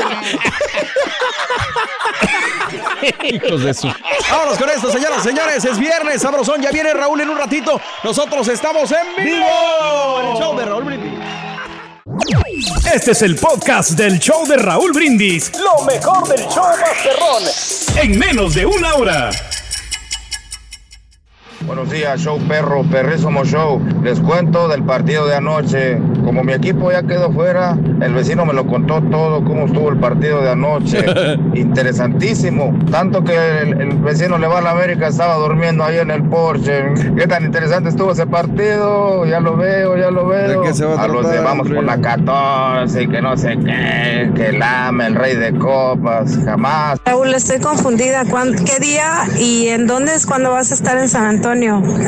Hijos 3.22 3.62
de 3.64 3.74
su- 3.74 3.92
Vámonos 4.31 4.59
con 4.59 4.68
esto, 4.70 4.90
señoras 4.92 5.18
y 5.24 5.28
señores. 5.28 5.64
Es 5.64 5.78
viernes, 5.78 6.22
sabrosón. 6.22 6.61
Ya 6.62 6.70
viene 6.70 6.92
Raúl 6.94 7.20
en 7.20 7.31
un 7.31 7.38
ratito. 7.38 7.81
Nosotros 8.04 8.46
estamos 8.48 8.90
en 8.92 9.24
vivo. 9.24 10.20
En 10.20 10.26
el 10.28 10.37
show 10.37 10.57
de 10.57 10.64
Raúl 10.64 10.85
Brindis. 10.85 11.12
Este 12.92 13.12
es 13.12 13.22
el 13.22 13.37
podcast 13.37 13.90
del 13.90 14.18
show 14.18 14.46
de 14.46 14.57
Raúl 14.57 14.92
Brindis. 14.92 15.52
Lo 15.59 15.85
mejor 15.85 16.26
del 16.28 16.40
show 16.48 16.64
Masterrón. 16.81 17.42
En 18.02 18.18
menos 18.18 18.54
de 18.54 18.66
una 18.66 18.94
hora. 18.94 19.31
Buenos 21.66 21.90
días, 21.90 22.21
show 22.21 22.38
perro, 22.49 22.83
perrísimo 22.90 23.44
show. 23.44 23.81
Les 24.03 24.21
cuento 24.21 24.68
del 24.68 24.85
partido 24.85 25.27
de 25.27 25.35
anoche. 25.35 25.99
Como 26.25 26.42
mi 26.44 26.53
equipo 26.53 26.90
ya 26.92 27.03
quedó 27.03 27.33
fuera, 27.33 27.77
el 28.01 28.14
vecino 28.14 28.47
me 28.47 28.53
lo 28.53 28.66
contó 28.66 29.03
todo, 29.03 29.42
cómo 29.44 29.66
estuvo 29.66 29.88
el 29.90 29.99
partido 29.99 30.40
de 30.40 30.51
anoche. 30.51 31.05
Interesantísimo. 31.55 32.79
Tanto 32.90 33.25
que 33.25 33.35
el, 33.62 33.81
el 33.81 33.97
vecino 33.99 34.38
le 34.38 34.47
va 34.47 34.59
a 34.59 34.61
la 34.62 34.71
América, 34.71 35.09
estaba 35.09 35.35
durmiendo 35.37 35.85
ahí 35.85 35.99
en 35.99 36.11
el 36.11 36.23
Porsche. 36.25 36.85
Qué 37.16 37.27
tan 37.27 37.44
interesante 37.44 37.90
estuvo 37.90 38.12
ese 38.12 38.27
partido. 38.27 39.27
Ya 39.27 39.40
lo 39.40 39.57
veo, 39.57 39.97
ya 39.99 40.11
lo 40.11 40.27
veo. 40.27 40.61
¿De 40.62 40.68
qué 40.68 40.73
se 40.75 40.85
va 40.85 41.03
a 41.03 41.09
los 41.09 41.23
tratar, 41.23 41.38
de 41.40 41.44
vamos 41.44 41.68
por 41.68 41.85
la 41.85 41.99
14 42.01 43.03
y 43.03 43.09
que 43.09 43.21
no 43.21 43.37
sé 43.37 43.59
qué, 43.64 44.31
que 44.35 44.47
el 44.51 44.62
AME, 44.62 45.07
el 45.07 45.14
rey 45.16 45.35
de 45.37 45.53
copas, 45.59 46.38
jamás. 46.44 47.01
Raúl, 47.05 47.35
estoy 47.35 47.59
confundida. 47.59 48.25
¿Cuán- 48.31 48.55
¿Qué 48.55 48.79
día 48.81 49.25
y 49.38 49.68
en 49.68 49.87
dónde 49.87 50.14
es 50.14 50.25
cuando 50.25 50.53
vas 50.53 50.71
a 50.71 50.75
estar 50.75 50.97
en 50.99 51.09
San 51.09 51.25
Antonio? 51.25 51.48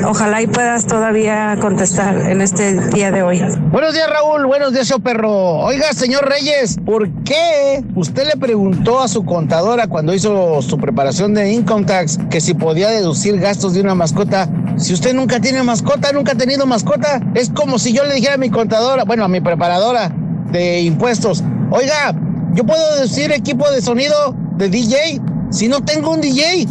Ojalá 0.05 0.43
y 0.43 0.47
puedas 0.47 0.87
todavía 0.87 1.57
contestar 1.63 2.15
en 2.31 2.43
este 2.43 2.75
día 2.91 3.11
de 3.11 3.23
hoy. 3.23 3.41
Buenos 3.73 3.95
días, 3.95 4.11
Raúl. 4.11 4.45
Buenos 4.45 4.75
días, 4.75 4.87
show 4.87 5.01
perro. 5.01 5.61
Oiga, 5.61 5.95
señor 5.95 6.29
Reyes, 6.29 6.77
¿por 6.85 7.09
qué 7.25 7.83
usted 7.95 8.27
le 8.27 8.37
preguntó 8.37 9.01
a 9.01 9.09
su 9.09 9.25
contadora 9.25 9.87
cuando 9.87 10.13
hizo 10.13 10.61
su 10.61 10.77
preparación 10.77 11.33
de 11.33 11.53
income 11.53 11.87
tax 11.87 12.19
que 12.29 12.43
si 12.43 12.53
podía 12.53 12.91
deducir 12.91 13.41
gastos 13.41 13.73
de 13.73 13.81
una 13.81 13.95
mascota? 13.95 14.47
Si 14.77 14.93
usted 14.93 15.15
nunca 15.15 15.41
tiene 15.41 15.63
mascota, 15.63 16.13
nunca 16.13 16.33
ha 16.33 16.37
tenido 16.37 16.67
mascota, 16.67 17.19
es 17.35 17.49
como 17.49 17.79
si 17.79 17.95
yo 17.95 18.05
le 18.05 18.17
dijera 18.17 18.35
a 18.35 18.39
mi 18.39 18.51
contadora, 18.51 19.05
bueno, 19.05 19.25
a 19.25 19.29
mi 19.29 19.41
preparadora 19.41 20.13
de 20.51 20.83
impuestos, 20.83 21.43
oiga, 21.71 22.15
yo 22.53 22.65
puedo 22.65 22.97
deducir 22.97 23.33
equipo 23.33 23.71
de 23.71 23.81
sonido 23.81 24.37
de 24.59 24.69
DJ 24.69 25.19
si 25.51 25.67
no 25.67 25.83
tengo 25.83 26.11
un 26.11 26.21
DJ. 26.21 26.67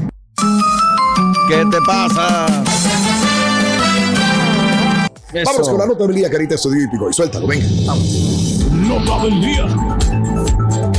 ¿Qué 1.50 1.66
te 1.66 1.82
pasa? 1.82 2.46
Vamos 5.46 5.68
con 5.68 5.80
la 5.80 5.88
nota 5.88 6.06
del 6.06 6.16
día, 6.18 6.30
carita, 6.30 6.54
estudio 6.54 6.84
hípico. 6.84 7.10
Y 7.10 7.14
suéltalo, 7.14 7.48
venga. 7.48 7.66
Vamos. 7.88 8.06
Nota 8.72 9.24
del 9.24 9.42
día. 9.42 9.66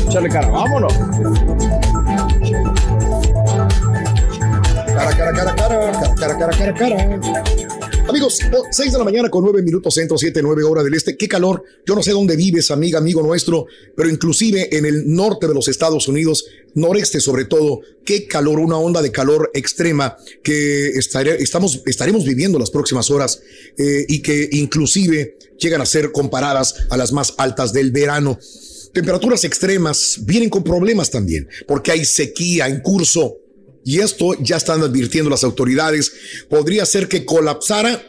Échale 0.09 0.29
cara, 0.29 0.49
vámonos. 0.49 0.93
Cara, 4.87 5.17
cara, 5.17 5.33
cara, 5.33 5.55
cara, 5.55 5.55
cara, 5.55 6.17
cara, 6.19 6.37
cara, 6.37 6.75
cara, 6.75 6.75
cara. 6.75 7.70
Amigos, 8.11 8.41
6 8.73 8.91
de 8.91 8.99
la 8.99 9.05
mañana 9.05 9.31
con 9.31 9.45
9 9.45 9.63
minutos 9.63 9.95
centro, 9.95 10.19
7, 10.19 10.43
9 10.43 10.65
horas 10.65 10.83
del 10.83 10.95
este. 10.95 11.17
Qué 11.17 11.29
calor. 11.29 11.63
Yo 11.87 11.95
no 11.95 12.03
sé 12.03 12.11
dónde 12.11 12.35
vives, 12.35 12.73
amiga, 12.73 12.99
amigo 12.99 13.23
nuestro, 13.23 13.67
pero 13.97 14.11
inclusive 14.11 14.77
en 14.77 14.85
el 14.85 15.15
norte 15.15 15.47
de 15.47 15.55
los 15.55 15.69
Estados 15.69 16.09
Unidos, 16.09 16.45
noreste 16.75 17.21
sobre 17.21 17.45
todo, 17.45 17.83
qué 18.05 18.27
calor, 18.27 18.59
una 18.59 18.79
onda 18.79 19.01
de 19.01 19.13
calor 19.13 19.53
extrema 19.55 20.17
que 20.43 20.89
estamos, 20.89 21.83
estaremos 21.87 22.25
viviendo 22.25 22.59
las 22.59 22.73
próximas 22.73 23.13
horas 23.13 23.43
eh, 23.79 24.07
y 24.09 24.23
que 24.23 24.49
inclusive 24.55 25.39
llegan 25.61 25.81
a 25.81 25.87
ser 25.87 26.11
comparadas 26.11 26.87
a 26.91 26.97
las 26.97 27.13
más 27.13 27.35
altas 27.39 27.73
del 27.73 27.93
verano. 27.93 28.41
Temperaturas 28.93 29.45
extremas 29.45 30.19
vienen 30.23 30.51
con 30.51 30.65
problemas 30.65 31.11
también, 31.11 31.49
porque 31.69 31.93
hay 31.93 32.05
sequía 32.05 32.67
en 32.67 32.81
curso. 32.81 33.37
Y 33.85 34.01
esto 34.01 34.35
ya 34.41 34.57
están 34.57 34.83
advirtiendo 34.83 35.31
las 35.31 35.45
autoridades. 35.45 36.13
Podría 36.49 36.85
ser 36.87 37.09
que 37.09 37.25
colapsara 37.25 38.03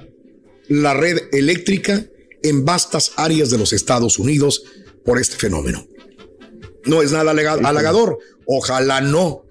la 0.67 0.93
red 0.93 1.17
eléctrica 1.31 2.05
en 2.43 2.65
vastas 2.65 3.11
áreas 3.15 3.49
de 3.49 3.57
los 3.57 3.73
Estados 3.73 4.19
Unidos 4.19 4.63
por 5.05 5.19
este 5.19 5.35
fenómeno. 5.35 5.87
No 6.85 7.01
es 7.01 7.11
nada 7.11 7.31
halagador. 7.31 8.19
Ojalá 8.45 9.01
no. 9.01 9.43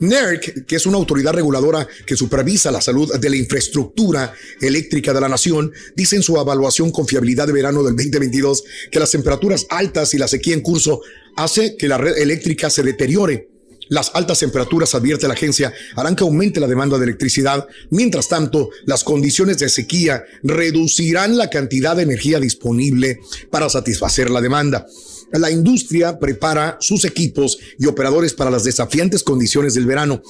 NERC, 0.00 0.64
que 0.64 0.76
es 0.76 0.86
una 0.86 0.96
autoridad 0.96 1.32
reguladora 1.32 1.86
que 2.06 2.16
supervisa 2.16 2.70
la 2.70 2.80
salud 2.80 3.12
de 3.12 3.30
la 3.30 3.36
infraestructura 3.36 4.32
eléctrica 4.60 5.12
de 5.12 5.20
la 5.20 5.28
nación, 5.28 5.72
dice 5.96 6.16
en 6.16 6.22
su 6.22 6.36
evaluación 6.36 6.92
con 6.92 7.06
fiabilidad 7.06 7.48
de 7.48 7.52
verano 7.52 7.82
del 7.82 7.96
2022 7.96 8.62
que 8.92 9.00
las 9.00 9.10
temperaturas 9.10 9.66
altas 9.70 10.14
y 10.14 10.18
la 10.18 10.28
sequía 10.28 10.54
en 10.54 10.60
curso 10.60 11.00
hace 11.36 11.76
que 11.76 11.88
la 11.88 11.98
red 11.98 12.16
eléctrica 12.16 12.70
se 12.70 12.84
deteriore. 12.84 13.48
Las 13.88 14.10
altas 14.14 14.40
temperaturas, 14.40 14.94
advierte 14.94 15.28
la 15.28 15.34
agencia, 15.34 15.72
harán 15.96 16.14
que 16.14 16.24
aumente 16.24 16.60
la 16.60 16.66
demanda 16.66 16.98
de 16.98 17.04
electricidad. 17.04 17.66
Mientras 17.90 18.28
tanto, 18.28 18.70
las 18.84 19.04
condiciones 19.04 19.58
de 19.58 19.68
sequía 19.68 20.24
reducirán 20.42 21.36
la 21.36 21.50
cantidad 21.50 21.96
de 21.96 22.02
energía 22.02 22.40
disponible 22.40 23.20
para 23.50 23.68
satisfacer 23.68 24.30
la 24.30 24.40
demanda. 24.40 24.86
La 25.32 25.50
industria 25.50 26.18
prepara 26.18 26.78
sus 26.80 27.04
equipos 27.04 27.58
y 27.78 27.86
operadores 27.86 28.32
para 28.34 28.50
las 28.50 28.64
desafiantes 28.64 29.22
condiciones 29.22 29.74
del 29.74 29.86
verano. 29.86 30.22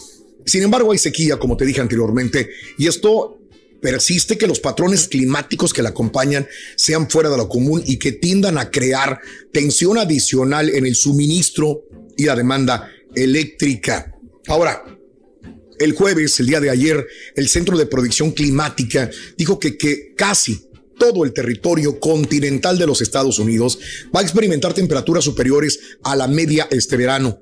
Sin 0.45 0.63
embargo, 0.63 0.93
hay 0.93 0.99
sequía, 0.99 1.37
como 1.37 1.57
te 1.57 1.65
dije 1.65 1.81
anteriormente, 1.81 2.49
y 2.79 2.87
esto 2.87 3.39
persiste 3.81 4.37
que 4.39 4.47
los 4.47 4.61
patrones 4.61 5.07
climáticos 5.09 5.73
que 5.73 5.83
la 5.83 5.91
acompañan 5.91 6.49
sean 6.75 7.09
fuera 7.09 7.31
de 7.31 7.37
lo 7.37 7.49
común 7.49 7.83
y 7.87 7.99
que 7.99 8.13
tiendan 8.13 8.59
a 8.59 8.71
crear 8.71 9.21
tensión 9.53 9.99
adicional 9.99 10.69
en 10.71 10.87
el 10.87 10.97
suministro 10.97 11.85
y 12.17 12.25
la 12.25 12.35
demanda 12.35 12.91
eléctrica. 13.15 14.15
Ahora, 14.47 14.85
el 15.79 15.93
jueves, 15.93 16.39
el 16.41 16.47
día 16.47 16.61
de 16.61 16.71
ayer, 16.71 17.07
el 17.37 17.49
Centro 17.49 17.79
de 17.79 17.87
Predicción 17.87 18.33
Climática 18.33 19.11
dijo 19.37 19.59
que, 19.59 19.77
que 19.77 20.15
casi 20.17 20.69
todo 20.99 21.25
el 21.25 21.33
territorio 21.33 22.01
continental 22.01 22.79
de 22.79 22.87
los 22.87 23.01
Estados 23.01 23.39
Unidos 23.39 23.79
va 24.15 24.21
a 24.21 24.23
experimentar 24.25 24.75
temperaturas 24.75 25.25
superiores 25.25 25.79
a 26.03 26.17
la 26.17 26.27
media 26.27 26.67
este 26.71 26.97
verano. 26.97 27.39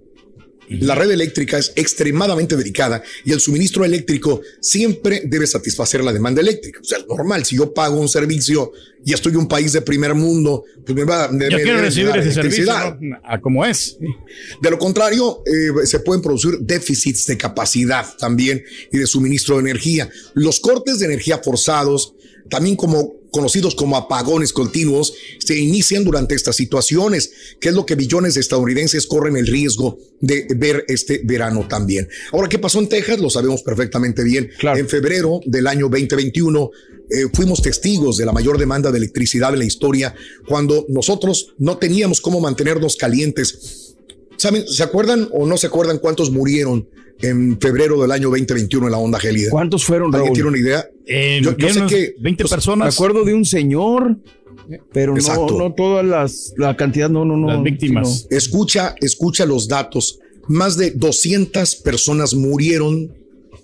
La 0.68 0.94
red 0.94 1.10
eléctrica 1.10 1.58
es 1.58 1.72
extremadamente 1.76 2.56
delicada 2.56 3.02
y 3.24 3.32
el 3.32 3.40
suministro 3.40 3.84
eléctrico 3.84 4.40
siempre 4.60 5.22
debe 5.24 5.46
satisfacer 5.46 6.02
la 6.02 6.12
demanda 6.12 6.40
eléctrica. 6.40 6.80
O 6.80 6.84
sea, 6.84 6.98
es 6.98 7.06
normal, 7.06 7.44
si 7.44 7.56
yo 7.56 7.72
pago 7.72 8.00
un 8.00 8.08
servicio 8.08 8.72
y 9.04 9.12
estoy 9.12 9.32
en 9.32 9.38
un 9.38 9.48
país 9.48 9.72
de 9.72 9.82
primer 9.82 10.14
mundo, 10.14 10.64
pues 10.84 10.96
me 10.96 11.04
va 11.04 11.28
me- 11.28 11.48
Yo 11.48 11.56
me 11.58 11.62
quiero 11.62 11.80
recibir 11.80 12.16
ese 12.16 12.32
servicio. 12.32 12.64
¿no? 13.00 13.18
a 13.24 13.40
como 13.40 13.64
es. 13.64 13.96
De 14.60 14.70
lo 14.70 14.78
contrario, 14.78 15.42
eh, 15.46 15.86
se 15.86 16.00
pueden 16.00 16.22
producir 16.22 16.58
déficits 16.60 17.26
de 17.26 17.36
capacidad 17.36 18.06
también 18.18 18.62
y 18.92 18.98
de 18.98 19.06
suministro 19.06 19.56
de 19.56 19.60
energía. 19.70 20.10
Los 20.34 20.58
cortes 20.60 20.98
de 20.98 21.06
energía 21.06 21.38
forzados, 21.38 22.14
también 22.50 22.74
como 22.76 23.14
conocidos 23.36 23.74
como 23.74 23.98
apagones 23.98 24.54
continuos, 24.54 25.12
se 25.38 25.58
inician 25.58 26.04
durante 26.04 26.34
estas 26.34 26.56
situaciones, 26.56 27.30
que 27.60 27.68
es 27.68 27.74
lo 27.74 27.84
que 27.84 27.94
billones 27.94 28.32
de 28.32 28.40
estadounidenses 28.40 29.06
corren 29.06 29.36
el 29.36 29.46
riesgo 29.46 29.98
de 30.22 30.46
ver 30.56 30.86
este 30.88 31.20
verano 31.22 31.68
también. 31.68 32.08
Ahora, 32.32 32.48
¿qué 32.48 32.58
pasó 32.58 32.78
en 32.78 32.88
Texas? 32.88 33.20
Lo 33.20 33.28
sabemos 33.28 33.62
perfectamente 33.62 34.24
bien. 34.24 34.48
En 34.62 34.88
febrero 34.88 35.40
del 35.44 35.66
año 35.66 35.90
2021 35.90 36.70
eh, 37.10 37.26
fuimos 37.30 37.60
testigos 37.60 38.16
de 38.16 38.24
la 38.24 38.32
mayor 38.32 38.56
demanda 38.56 38.90
de 38.90 38.96
electricidad 38.96 39.52
en 39.52 39.58
la 39.58 39.66
historia 39.66 40.14
cuando 40.48 40.86
nosotros 40.88 41.54
no 41.58 41.76
teníamos 41.76 42.22
cómo 42.22 42.40
mantenernos 42.40 42.96
calientes. 42.96 43.94
¿Saben, 44.38 44.66
¿Se 44.66 44.82
acuerdan 44.82 45.28
o 45.32 45.46
no 45.46 45.58
se 45.58 45.66
acuerdan 45.66 45.98
cuántos 45.98 46.30
murieron 46.30 46.88
en 47.20 47.58
febrero 47.60 48.00
del 48.00 48.10
año 48.10 48.28
2021 48.30 48.86
en 48.86 48.92
la 48.92 48.98
onda 48.98 49.18
gélida? 49.18 49.50
¿Cuántos 49.50 49.84
fueron, 49.84 50.14
¿Alguien 50.14 50.24
Raúl? 50.26 50.34
tiene 50.34 50.48
una 50.48 50.58
idea? 50.58 50.88
yo, 51.42 51.56
yo 51.56 51.68
sé 51.70 51.86
que 51.86 52.14
20 52.18 52.44
pues, 52.44 52.66
Me 52.76 52.84
acuerdo 52.86 53.24
de 53.24 53.34
un 53.34 53.44
señor, 53.44 54.16
pero 54.92 55.12
no, 55.12 55.18
Exacto. 55.18 55.58
no 55.58 55.72
todas 55.74 56.04
las, 56.04 56.52
la 56.56 56.76
cantidad, 56.76 57.08
no, 57.08 57.24
no, 57.24 57.36
no. 57.36 57.64
sino- 57.78 58.02
Escucha, 58.30 58.94
escucha 59.00 59.46
los 59.46 59.68
datos. 59.68 60.18
Más 60.48 60.76
de 60.76 60.90
200 60.92 61.76
personas 61.76 62.34
murieron 62.34 63.12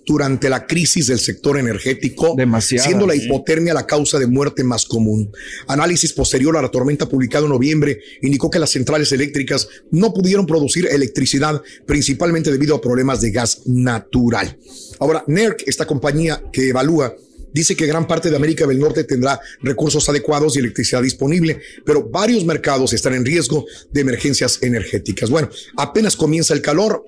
durante 0.06 0.48
la 0.48 0.66
crisis 0.66 1.06
del 1.06 1.18
sector 1.18 1.58
energético, 1.58 2.34
Demasiadas, 2.36 2.86
siendo 2.86 3.06
la 3.06 3.14
sí. 3.14 3.24
hipotermia 3.24 3.74
la 3.74 3.86
causa 3.86 4.18
de 4.18 4.26
muerte 4.26 4.64
más 4.64 4.84
común. 4.84 5.30
Análisis 5.66 6.12
posterior 6.12 6.56
a 6.56 6.62
la 6.62 6.70
tormenta 6.70 7.08
publicado 7.08 7.46
en 7.46 7.52
noviembre 7.52 8.00
indicó 8.20 8.50
que 8.50 8.58
las 8.58 8.70
centrales 8.70 9.12
eléctricas 9.12 9.68
no 9.90 10.12
pudieron 10.12 10.46
producir 10.46 10.86
electricidad, 10.86 11.62
principalmente 11.86 12.50
debido 12.50 12.74
a 12.74 12.80
problemas 12.80 13.20
de 13.20 13.30
gas 13.30 13.62
natural. 13.66 14.56
Ahora, 14.98 15.24
NERC, 15.26 15.64
esta 15.66 15.86
compañía 15.86 16.42
que 16.52 16.68
evalúa 16.68 17.14
Dice 17.52 17.76
que 17.76 17.86
gran 17.86 18.06
parte 18.06 18.30
de 18.30 18.36
América 18.36 18.66
del 18.66 18.78
Norte 18.78 19.04
tendrá 19.04 19.38
recursos 19.60 20.08
adecuados 20.08 20.56
y 20.56 20.60
electricidad 20.60 21.02
disponible, 21.02 21.60
pero 21.84 22.08
varios 22.08 22.44
mercados 22.44 22.92
están 22.92 23.14
en 23.14 23.24
riesgo 23.24 23.66
de 23.90 24.00
emergencias 24.00 24.58
energéticas. 24.62 25.28
Bueno, 25.28 25.50
apenas 25.76 26.16
comienza 26.16 26.54
el 26.54 26.62
calor. 26.62 27.04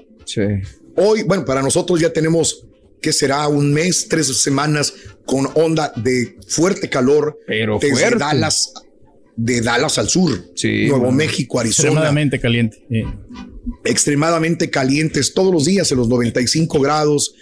Hoy, 0.96 1.22
bueno, 1.22 1.44
para 1.44 1.62
nosotros 1.62 1.98
ya 1.98 2.12
tenemos 2.12 2.66
que 3.04 3.12
será 3.12 3.46
un 3.48 3.70
mes, 3.70 4.08
tres 4.08 4.28
semanas 4.28 4.94
con 5.26 5.46
onda 5.56 5.92
de 5.94 6.38
fuerte 6.48 6.88
calor 6.88 7.38
Pero 7.46 7.78
desde 7.78 7.94
fuerte. 7.94 8.18
Dallas, 8.18 8.72
de 9.36 9.60
Dallas 9.60 9.98
al 9.98 10.08
sur, 10.08 10.30
Nuevo 10.30 10.98
bueno. 11.00 11.12
México, 11.12 11.60
Arizona 11.60 11.88
Extremadamente 11.88 12.40
caliente. 12.40 12.82
Eh, 12.88 13.04
extremadamente 13.84 14.70
calientes 14.70 15.34
todos 15.34 15.52
los 15.52 15.66
días 15.66 15.92
en 15.92 15.98
los 15.98 16.08
95 16.08 16.80
grados 16.80 17.34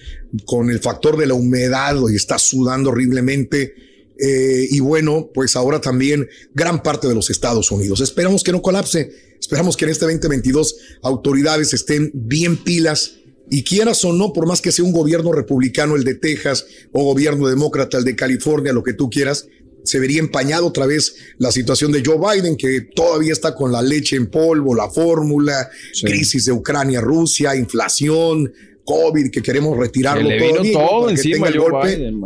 con 0.44 0.68
el 0.68 0.80
factor 0.80 1.16
de 1.16 1.26
la 1.26 1.34
humedad 1.34 1.94
y 2.10 2.16
está 2.16 2.40
sudando 2.40 2.90
horriblemente. 2.90 3.74
Eh, 4.18 4.66
y 4.68 4.80
bueno, 4.80 5.30
pues 5.32 5.54
ahora 5.54 5.80
también 5.80 6.28
gran 6.54 6.82
parte 6.82 7.06
de 7.06 7.14
los 7.14 7.30
Estados 7.30 7.70
Unidos. 7.70 8.00
Esperamos 8.00 8.42
que 8.42 8.50
no 8.50 8.62
colapse. 8.62 9.12
Esperamos 9.38 9.76
que 9.76 9.84
en 9.84 9.92
este 9.92 10.06
2022 10.06 10.76
autoridades 11.02 11.72
estén 11.72 12.10
bien 12.14 12.56
pilas 12.56 13.21
y 13.50 13.64
quieras 13.64 14.04
o 14.04 14.12
no, 14.12 14.32
por 14.32 14.46
más 14.46 14.60
que 14.60 14.72
sea 14.72 14.84
un 14.84 14.92
gobierno 14.92 15.32
republicano 15.32 15.96
el 15.96 16.04
de 16.04 16.14
Texas 16.14 16.64
o 16.92 17.04
gobierno 17.04 17.48
demócrata 17.48 17.98
el 17.98 18.04
de 18.04 18.16
California, 18.16 18.72
lo 18.72 18.82
que 18.82 18.94
tú 18.94 19.10
quieras, 19.10 19.46
se 19.84 19.98
vería 19.98 20.20
empañado 20.20 20.66
otra 20.68 20.86
vez 20.86 21.14
la 21.38 21.50
situación 21.50 21.90
de 21.90 22.02
Joe 22.04 22.16
Biden, 22.16 22.56
que 22.56 22.82
todavía 22.82 23.32
está 23.32 23.54
con 23.54 23.72
la 23.72 23.82
leche 23.82 24.14
en 24.16 24.28
polvo, 24.28 24.74
la 24.74 24.88
fórmula, 24.88 25.68
crisis 26.02 26.44
de 26.44 26.52
Ucrania, 26.52 27.00
Rusia, 27.00 27.56
inflación, 27.56 28.52
COVID, 28.84 29.30
que 29.30 29.42
queremos 29.42 29.76
retirarlo 29.76 30.28
todo 30.38 30.62
para 30.72 30.86
que 31.06 31.12
encima 31.12 31.46
tenga 31.46 31.48
el 31.48 31.54
golpe 31.60 31.96
Biden, 31.96 32.20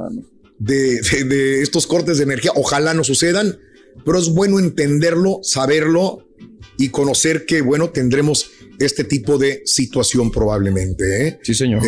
de- 0.59 1.25
de 1.25 1.63
estos 1.63 1.87
cortes 1.87 2.19
de 2.19 2.25
energía. 2.25 2.53
Ojalá 2.55 2.93
no 2.95 3.05
sucedan, 3.05 3.59
pero 4.05 4.19
es 4.19 4.29
bueno 4.29 4.59
entenderlo, 4.59 5.41
saberlo 5.43 6.29
y 6.79 6.91
conocer 6.91 7.47
que, 7.47 7.63
bueno, 7.63 7.89
tendremos 7.91 8.51
este 8.79 9.05
tipo 9.05 9.39
de 9.39 9.63
situación 9.65 10.31
probablemente. 10.31 11.29
¿eh? 11.29 11.39
Sí, 11.43 11.55
señor. 11.55 11.83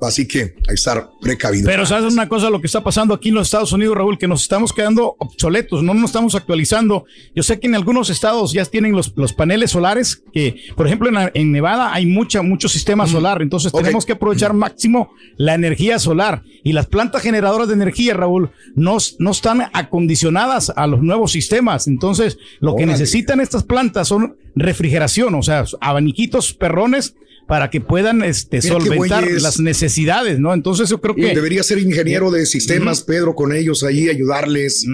así 0.00 0.26
que 0.26 0.40
hay 0.40 0.50
que 0.66 0.74
estar 0.74 1.10
precavido. 1.20 1.66
Pero 1.66 1.86
sabes 1.86 2.12
una 2.12 2.28
cosa, 2.28 2.50
lo 2.50 2.60
que 2.60 2.66
está 2.66 2.82
pasando 2.82 3.14
aquí 3.14 3.30
en 3.30 3.36
los 3.36 3.48
Estados 3.48 3.72
Unidos, 3.72 3.96
Raúl, 3.96 4.18
que 4.18 4.28
nos 4.28 4.42
estamos 4.42 4.72
quedando 4.72 5.16
obsoletos, 5.18 5.82
no 5.82 5.94
nos 5.94 6.10
estamos 6.10 6.34
actualizando. 6.34 7.04
Yo 7.34 7.42
sé 7.42 7.58
que 7.58 7.66
en 7.66 7.74
algunos 7.74 8.10
estados 8.10 8.52
ya 8.52 8.64
tienen 8.64 8.92
los, 8.92 9.12
los 9.16 9.32
paneles 9.32 9.70
solares, 9.70 10.22
que 10.32 10.56
por 10.76 10.86
ejemplo 10.86 11.08
en, 11.08 11.30
en 11.34 11.52
Nevada 11.52 11.92
hay 11.92 12.06
mucha, 12.06 12.42
mucho 12.42 12.68
sistema 12.68 13.06
solar, 13.06 13.42
entonces 13.42 13.72
tenemos 13.72 14.04
que 14.04 14.12
aprovechar 14.12 14.52
máximo 14.52 15.12
la 15.36 15.54
energía 15.54 15.98
solar. 15.98 16.42
Y 16.62 16.72
las 16.72 16.86
plantas 16.86 17.22
generadoras 17.22 17.68
de 17.68 17.74
energía, 17.74 18.14
Raúl, 18.14 18.50
no, 18.74 18.98
no 19.18 19.30
están 19.30 19.70
acondicionadas 19.72 20.70
a 20.74 20.86
los 20.86 21.02
nuevos 21.02 21.32
sistemas. 21.32 21.86
Entonces, 21.86 22.38
lo 22.60 22.76
que 22.76 22.86
necesitan 22.86 23.40
estas 23.40 23.64
plantas 23.64 24.08
son 24.08 24.36
refrigeración, 24.54 25.34
o 25.34 25.42
sea, 25.42 25.64
abaniquitos 25.80 26.54
perrones 26.54 27.14
para 27.50 27.68
que 27.68 27.80
puedan 27.80 28.22
este, 28.22 28.62
solventar 28.62 29.28
las 29.28 29.58
necesidades, 29.58 30.38
¿no? 30.38 30.54
Entonces 30.54 30.88
yo 30.88 31.00
creo 31.00 31.16
que 31.16 31.34
debería 31.34 31.64
ser 31.64 31.78
ingeniero 31.78 32.30
de 32.30 32.46
sistemas, 32.46 33.02
Pedro, 33.02 33.34
con 33.34 33.52
ellos 33.52 33.82
ahí, 33.82 34.08
ayudarles. 34.08 34.86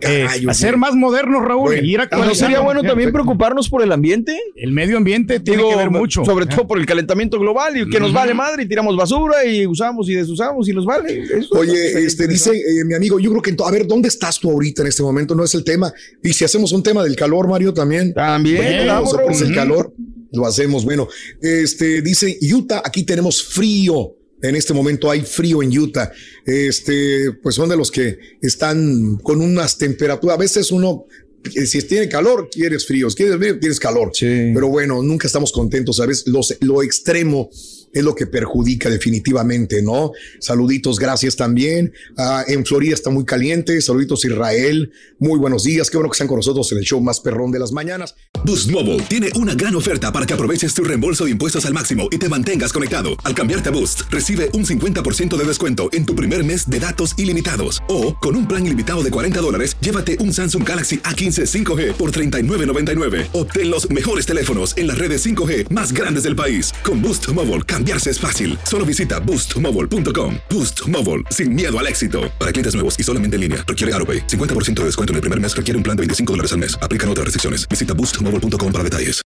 Caray, 0.00 0.46
hacer 0.46 0.70
oye. 0.70 0.78
más 0.78 0.94
modernos, 0.94 1.44
Raúl, 1.44 1.64
Bueno, 1.66 1.86
y 1.86 1.92
ir 1.92 2.00
¿No 2.10 2.34
sería 2.34 2.60
bueno 2.60 2.80
también 2.80 3.08
Perfecto. 3.08 3.12
preocuparnos 3.12 3.68
por 3.68 3.82
el 3.82 3.92
ambiente? 3.92 4.40
El 4.56 4.72
medio 4.72 4.96
ambiente 4.96 5.38
tiene 5.38 5.58
Digo, 5.58 5.68
que 5.68 5.76
ver 5.76 5.90
mucho. 5.90 6.24
Sobre 6.24 6.46
todo 6.46 6.66
por 6.66 6.78
el 6.78 6.86
calentamiento 6.86 7.38
global 7.38 7.76
y 7.76 7.90
que 7.90 8.00
nos 8.00 8.14
vale 8.14 8.32
madre 8.32 8.62
y 8.62 8.66
tiramos 8.66 8.96
basura 8.96 9.44
y 9.44 9.66
usamos 9.66 10.08
y 10.08 10.14
desusamos 10.14 10.66
y 10.66 10.72
nos 10.72 10.86
vale. 10.86 11.24
Eso 11.24 11.58
Oye, 11.58 12.06
este 12.06 12.26
dice 12.26 12.52
eh, 12.56 12.84
mi 12.86 12.94
amigo, 12.94 13.20
yo 13.20 13.28
creo 13.32 13.42
que 13.42 13.54
a 13.62 13.70
ver, 13.70 13.86
¿dónde 13.86 14.08
estás 14.08 14.40
tú 14.40 14.50
ahorita 14.50 14.80
en 14.80 14.88
este 14.88 15.02
momento? 15.02 15.34
No 15.34 15.44
es 15.44 15.54
el 15.54 15.62
tema. 15.62 15.92
Y 16.22 16.32
si 16.32 16.46
hacemos 16.46 16.72
un 16.72 16.82
tema 16.82 17.04
del 17.04 17.16
calor, 17.16 17.48
Mario, 17.48 17.74
también. 17.74 18.14
También, 18.14 18.86
Bueno, 18.86 19.04
soportes 19.04 19.42
el 19.42 19.54
calor, 19.54 19.92
lo 20.32 20.46
hacemos. 20.46 20.84
Bueno, 20.84 21.08
este 21.40 22.02
dice 22.02 22.38
Utah, 22.52 22.82
aquí 22.84 23.04
tenemos 23.04 23.42
frío. 23.42 24.14
En 24.40 24.54
este 24.54 24.72
momento 24.72 25.10
hay 25.10 25.22
frío 25.22 25.62
en 25.62 25.76
Utah. 25.76 26.12
Este, 26.46 27.32
pues 27.42 27.56
son 27.56 27.68
de 27.68 27.76
los 27.76 27.90
que 27.90 28.18
están 28.40 29.16
con 29.16 29.40
unas 29.40 29.78
temperaturas. 29.78 30.36
A 30.36 30.38
veces 30.40 30.70
uno, 30.70 31.06
eh, 31.54 31.66
si 31.66 31.82
tiene 31.82 32.08
calor, 32.08 32.48
quieres 32.50 32.86
fríos. 32.86 33.14
Quieres 33.16 33.36
frío, 33.36 33.58
tienes 33.58 33.80
calor. 33.80 34.12
Pero 34.20 34.68
bueno, 34.68 35.02
nunca 35.02 35.26
estamos 35.26 35.50
contentos. 35.50 35.96
¿Sabes? 35.96 36.26
Los, 36.26 36.56
lo 36.60 36.82
extremo 36.84 37.50
es 37.92 38.04
lo 38.04 38.14
que 38.14 38.26
perjudica 38.26 38.90
definitivamente, 38.90 39.82
¿no? 39.82 40.12
Saluditos, 40.40 40.98
gracias 40.98 41.36
también. 41.36 41.92
Ah, 42.16 42.44
en 42.46 42.64
Florida 42.64 42.94
está 42.94 43.10
muy 43.10 43.24
caliente. 43.24 43.80
Saluditos, 43.80 44.24
Israel. 44.24 44.92
Muy 45.18 45.38
buenos 45.38 45.64
días. 45.64 45.90
Qué 45.90 45.96
bueno 45.96 46.10
que 46.10 46.14
están 46.14 46.28
con 46.28 46.36
nosotros 46.36 46.70
en 46.72 46.78
el 46.78 46.84
show 46.84 47.00
más 47.00 47.20
perrón 47.20 47.50
de 47.50 47.58
las 47.58 47.72
mañanas. 47.72 48.14
Boost 48.44 48.70
Mobile 48.70 49.02
tiene 49.08 49.30
una 49.34 49.54
gran 49.54 49.74
oferta 49.74 50.12
para 50.12 50.26
que 50.26 50.34
aproveches 50.34 50.74
tu 50.74 50.84
reembolso 50.84 51.24
de 51.24 51.32
impuestos 51.32 51.66
al 51.66 51.74
máximo 51.74 52.08
y 52.10 52.18
te 52.18 52.28
mantengas 52.28 52.72
conectado. 52.72 53.10
Al 53.24 53.34
cambiarte 53.34 53.70
a 53.70 53.72
Boost, 53.72 54.02
recibe 54.10 54.50
un 54.52 54.64
50% 54.64 55.36
de 55.36 55.44
descuento 55.44 55.88
en 55.92 56.06
tu 56.06 56.14
primer 56.14 56.44
mes 56.44 56.70
de 56.70 56.78
datos 56.78 57.14
ilimitados. 57.18 57.82
O, 57.88 58.16
con 58.16 58.36
un 58.36 58.46
plan 58.46 58.64
ilimitado 58.64 59.02
de 59.02 59.10
40 59.10 59.40
dólares, 59.40 59.76
llévate 59.80 60.18
un 60.20 60.32
Samsung 60.32 60.66
Galaxy 60.66 60.98
A15 60.98 61.46
5G 61.46 61.92
por 61.94 62.12
$39.99. 62.12 63.28
Obtén 63.32 63.70
los 63.70 63.90
mejores 63.90 64.26
teléfonos 64.26 64.76
en 64.76 64.86
las 64.86 64.98
redes 64.98 65.26
5G 65.26 65.70
más 65.70 65.92
grandes 65.92 66.22
del 66.22 66.36
país. 66.36 66.72
Con 66.84 67.02
Boost 67.02 67.28
Mobile, 67.32 67.62
cambiarse 67.78 68.10
es 68.10 68.18
fácil. 68.18 68.58
Solo 68.64 68.84
visita 68.84 69.20
boostmobile.com. 69.20 70.34
Boost 70.50 70.88
Mobile, 70.88 71.22
sin 71.30 71.54
miedo 71.54 71.78
al 71.78 71.86
éxito. 71.86 72.22
Para 72.38 72.50
clientes 72.50 72.74
nuevos 72.74 72.98
y 72.98 73.04
solamente 73.04 73.36
en 73.36 73.42
línea, 73.42 73.64
requiere 73.66 73.94
AroPay. 73.94 74.26
50% 74.26 74.74
de 74.74 74.84
descuento 74.84 75.12
en 75.12 75.16
el 75.16 75.20
primer 75.20 75.40
mes 75.40 75.56
requiere 75.56 75.76
un 75.76 75.84
plan 75.84 75.96
de 75.96 76.02
25 76.02 76.32
dólares 76.32 76.52
al 76.52 76.58
mes. 76.58 76.76
Aplican 76.82 77.08
otras 77.08 77.24
restricciones. 77.26 77.68
Visita 77.68 77.94
boostmobile.com 77.94 78.72
para 78.72 78.84
detalles. 78.84 79.22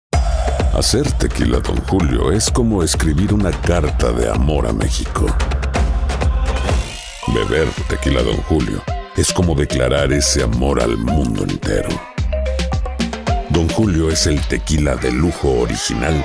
Hacer 0.72 1.10
tequila, 1.18 1.58
Don 1.60 1.76
Julio, 1.88 2.32
es 2.32 2.50
como 2.50 2.82
escribir 2.82 3.34
una 3.34 3.50
carta 3.50 4.12
de 4.12 4.30
amor 4.30 4.66
a 4.66 4.72
México. 4.72 5.26
Beber 7.34 7.68
tequila, 7.88 8.22
Don 8.22 8.36
Julio, 8.48 8.82
es 9.16 9.32
como 9.32 9.54
declarar 9.54 10.12
ese 10.12 10.42
amor 10.42 10.80
al 10.80 10.96
mundo 10.96 11.44
entero. 11.44 11.88
Don 13.50 13.68
Julio 13.70 14.08
es 14.10 14.26
el 14.26 14.40
tequila 14.42 14.94
de 14.96 15.10
lujo 15.10 15.50
original, 15.50 16.24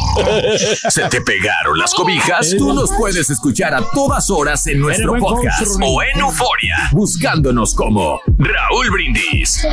¿Se 0.89 1.03
te 1.09 1.21
pegaron 1.21 1.77
las 1.77 1.93
cobijas? 1.93 2.53
Tú 2.57 2.73
nos 2.73 2.91
puedes 2.91 3.29
escuchar 3.29 3.73
a 3.73 3.81
todas 3.93 4.29
horas 4.29 4.65
en 4.67 4.79
nuestro 4.79 5.15
podcast 5.15 5.67
o 5.81 6.01
en 6.03 6.19
Euforia, 6.19 6.89
buscándonos 6.91 7.73
como 7.73 8.19
Raúl 8.37 8.89
Brindis. 8.91 9.65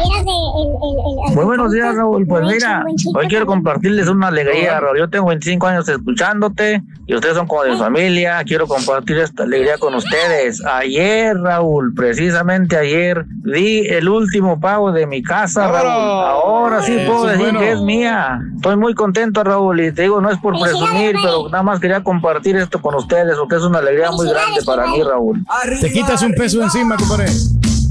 Muy 1.35 1.45
buenos 1.45 1.73
días, 1.73 1.95
Raúl. 1.95 2.27
Pues 2.27 2.45
mira, 2.45 2.85
hoy 3.15 3.27
quiero 3.29 3.47
compartirles 3.47 4.09
una 4.09 4.29
alegría, 4.29 4.79
Raúl. 4.81 4.99
Yo 4.99 5.11
tengo 5.11 5.27
25 5.27 5.67
años 5.67 5.89
escuchándote 5.89 6.83
y 7.07 7.15
ustedes 7.15 7.37
son 7.37 7.47
como 7.47 7.65
de 7.65 7.73
mi 7.73 7.79
familia. 7.79 8.43
Quiero 8.45 8.67
compartir 8.67 9.19
esta 9.19 9.43
alegría 9.43 9.79
con 9.79 9.95
ustedes. 9.95 10.65
Ayer, 10.65 11.37
Raúl, 11.37 11.95
precisamente 11.95 12.77
ayer, 12.77 13.25
di 13.43 13.87
el 13.87 14.09
último 14.09 14.61
pago 14.61 14.93
de 14.93 15.07
mi 15.07 15.23
casa, 15.23 15.71
Raúl. 15.71 15.89
Ahora 15.89 16.83
sí 16.83 16.97
puedo 17.07 17.27
decir 17.27 17.57
que 17.57 17.73
es 17.73 17.81
mía. 17.81 18.41
Estoy 18.57 18.77
muy 18.77 18.95
contento, 18.95 19.43
Raúl, 19.43 19.81
y 19.81 19.93
te 19.93 20.03
digo, 20.03 20.21
no 20.21 20.28
es 20.31 20.39
por 20.39 20.59
presumir, 20.61 21.17
pero 21.23 21.49
nada 21.49 21.63
más 21.63 21.81
quería 21.81 22.03
compartir 22.03 22.57
esto 22.57 22.81
con 22.81 22.95
ustedes, 22.95 23.37
porque 23.37 23.57
es 23.57 23.63
una 23.63 23.79
alegría 23.79 24.11
muy 24.11 24.29
grande 24.29 24.61
para 24.65 24.87
mí, 24.87 25.03
Raúl. 25.03 25.45
Te 25.81 25.93
quitas 25.93 26.23
un 26.23 26.33
peso 26.35 26.63
encima, 26.63 26.97
compadre. 26.97 27.27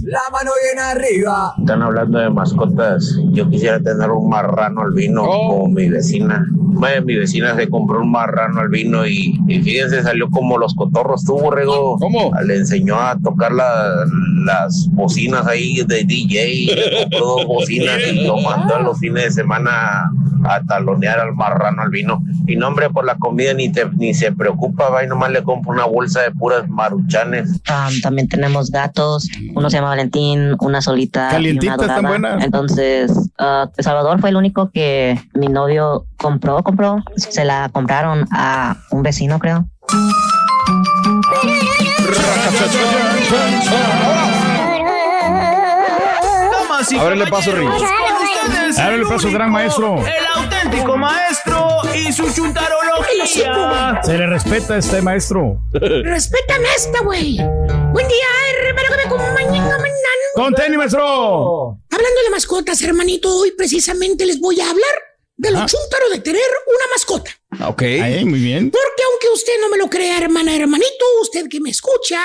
La 0.10 0.20
mano 0.32 0.52
bien 0.64 0.80
arriba. 0.80 1.54
Están 1.60 1.82
hablando 1.82 2.18
de 2.20 2.30
mascotas. 2.30 3.18
Yo 3.32 3.50
quisiera 3.50 3.78
tener 3.82 4.10
un 4.10 4.30
marrano 4.30 4.82
albino 4.82 5.26
como 5.26 5.68
mi 5.68 5.90
vecina. 5.90 6.46
Bueno, 6.54 7.06
mi 7.06 7.16
vecina 7.16 7.56
se 7.56 7.68
compró 7.70 8.00
un 8.02 8.12
marrano 8.12 8.62
albino 8.62 9.06
y, 9.06 9.38
y 9.48 9.60
fíjense, 9.62 10.02
salió 10.04 10.30
como 10.30 10.58
los 10.58 10.74
cotorros 10.76 11.26
tú, 11.26 11.38
borrego. 11.38 11.98
¿Cómo? 12.00 12.32
Le 12.46 12.56
enseñó 12.56 13.00
a 13.02 13.18
tocar 13.20 13.52
la- 13.52 14.06
las 14.46 14.88
bocinas 14.92 15.46
ahí 15.46 15.84
de 15.86 16.04
DJ. 16.06 16.76
Le 16.76 17.02
compró 17.04 17.20
dos 17.26 17.46
bocinas 17.46 17.98
y 18.10 18.24
lo 18.26 18.38
mandó 18.38 18.76
a 18.76 18.80
los 18.80 18.98
fines 19.00 19.24
de 19.26 19.32
semana 19.32 20.10
a 20.46 20.62
talonear 20.68 21.20
al 21.20 21.34
marrano 21.34 21.82
albino. 21.82 22.22
Y 22.46 22.56
no, 22.56 22.68
hombre, 22.70 22.90
por 22.90 23.04
la 23.06 23.16
comida 23.16 23.54
ni, 23.54 23.70
te, 23.72 23.90
ni 23.98 24.14
se 24.14 24.32
preocupa, 24.32 24.88
va 24.90 25.04
y 25.04 25.08
nomás 25.08 25.32
le 25.32 25.44
compra 25.44 25.72
una 25.74 25.86
bolsa 25.86 26.22
de 26.22 26.32
puras 26.32 26.70
maruchanes. 26.70 27.60
Am, 27.68 27.92
también 28.02 28.30
tenemos 28.30 28.70
gatos. 28.72 29.28
Uno 29.54 29.70
se 29.70 29.78
llama 29.78 29.97
Valentín, 29.98 30.56
una 30.60 30.82
solita. 30.82 31.30
y 31.30 31.32
Calientitas, 31.32 31.78
una 31.78 31.88
tan 31.88 32.04
dorada. 32.04 32.10
buenas. 32.10 32.44
Entonces, 32.46 33.12
ah, 33.40 33.68
Salvador 33.80 34.20
fue 34.20 34.30
el 34.30 34.36
único 34.36 34.70
que 34.70 35.20
mi 35.34 35.48
novio 35.48 36.06
compró, 36.18 36.62
compró. 36.62 37.04
Se 37.16 37.44
la 37.46 37.70
compraron 37.74 38.28
a 38.32 38.78
un 38.92 39.02
vecino, 39.02 39.40
creo. 39.40 39.66
Y 46.90 46.98
Ábrele 46.98 47.28
paso, 47.28 47.52
Rick. 47.52 47.70
Ustedes, 48.48 48.80
Ábrele 48.80 49.04
el 49.04 49.08
paso, 49.08 49.32
gran 49.32 49.52
maestro. 49.52 50.06
El 50.06 50.26
auténtico 50.36 50.98
maestro 50.98 51.82
y 51.96 52.12
su 52.12 52.32
chuntarología. 52.34 54.02
Se 54.04 54.18
le 54.18 54.28
respeta 54.28 54.76
a 54.76 54.78
este 54.78 55.02
maestro. 55.02 55.60
Respétame 55.74 56.68
esta, 56.76 57.02
güey. 57.02 57.38
Buen 57.92 58.08
día, 58.08 58.26
hermano, 58.68 58.88
que 58.90 58.96
me 58.96 59.04
acompañen 59.04 59.64
mañana. 59.64 59.94
Con 60.36 60.54
tenis, 60.54 60.78
maestro. 60.78 61.78
Hablando 61.90 62.22
de 62.24 62.30
mascotas, 62.32 62.82
hermanito, 62.82 63.36
hoy 63.36 63.52
precisamente 63.52 64.26
les 64.26 64.40
voy 64.40 64.60
a 64.62 64.70
hablar 64.70 65.02
de 65.36 65.52
lo 65.52 65.60
chúntaro 65.60 66.10
de 66.10 66.20
tener 66.20 66.42
una 66.68 66.86
mascota. 66.92 67.32
Ok. 67.70 67.82
muy 68.26 68.40
bien. 68.40 68.72
Porque 68.72 69.04
aunque 69.12 69.30
usted 69.34 69.54
no 69.62 69.70
me 69.70 69.78
lo 69.78 69.90
crea, 69.90 70.18
hermana, 70.18 70.56
hermanito, 70.56 71.06
usted 71.22 71.48
que 71.50 71.60
me 71.60 71.70
escucha, 71.70 72.20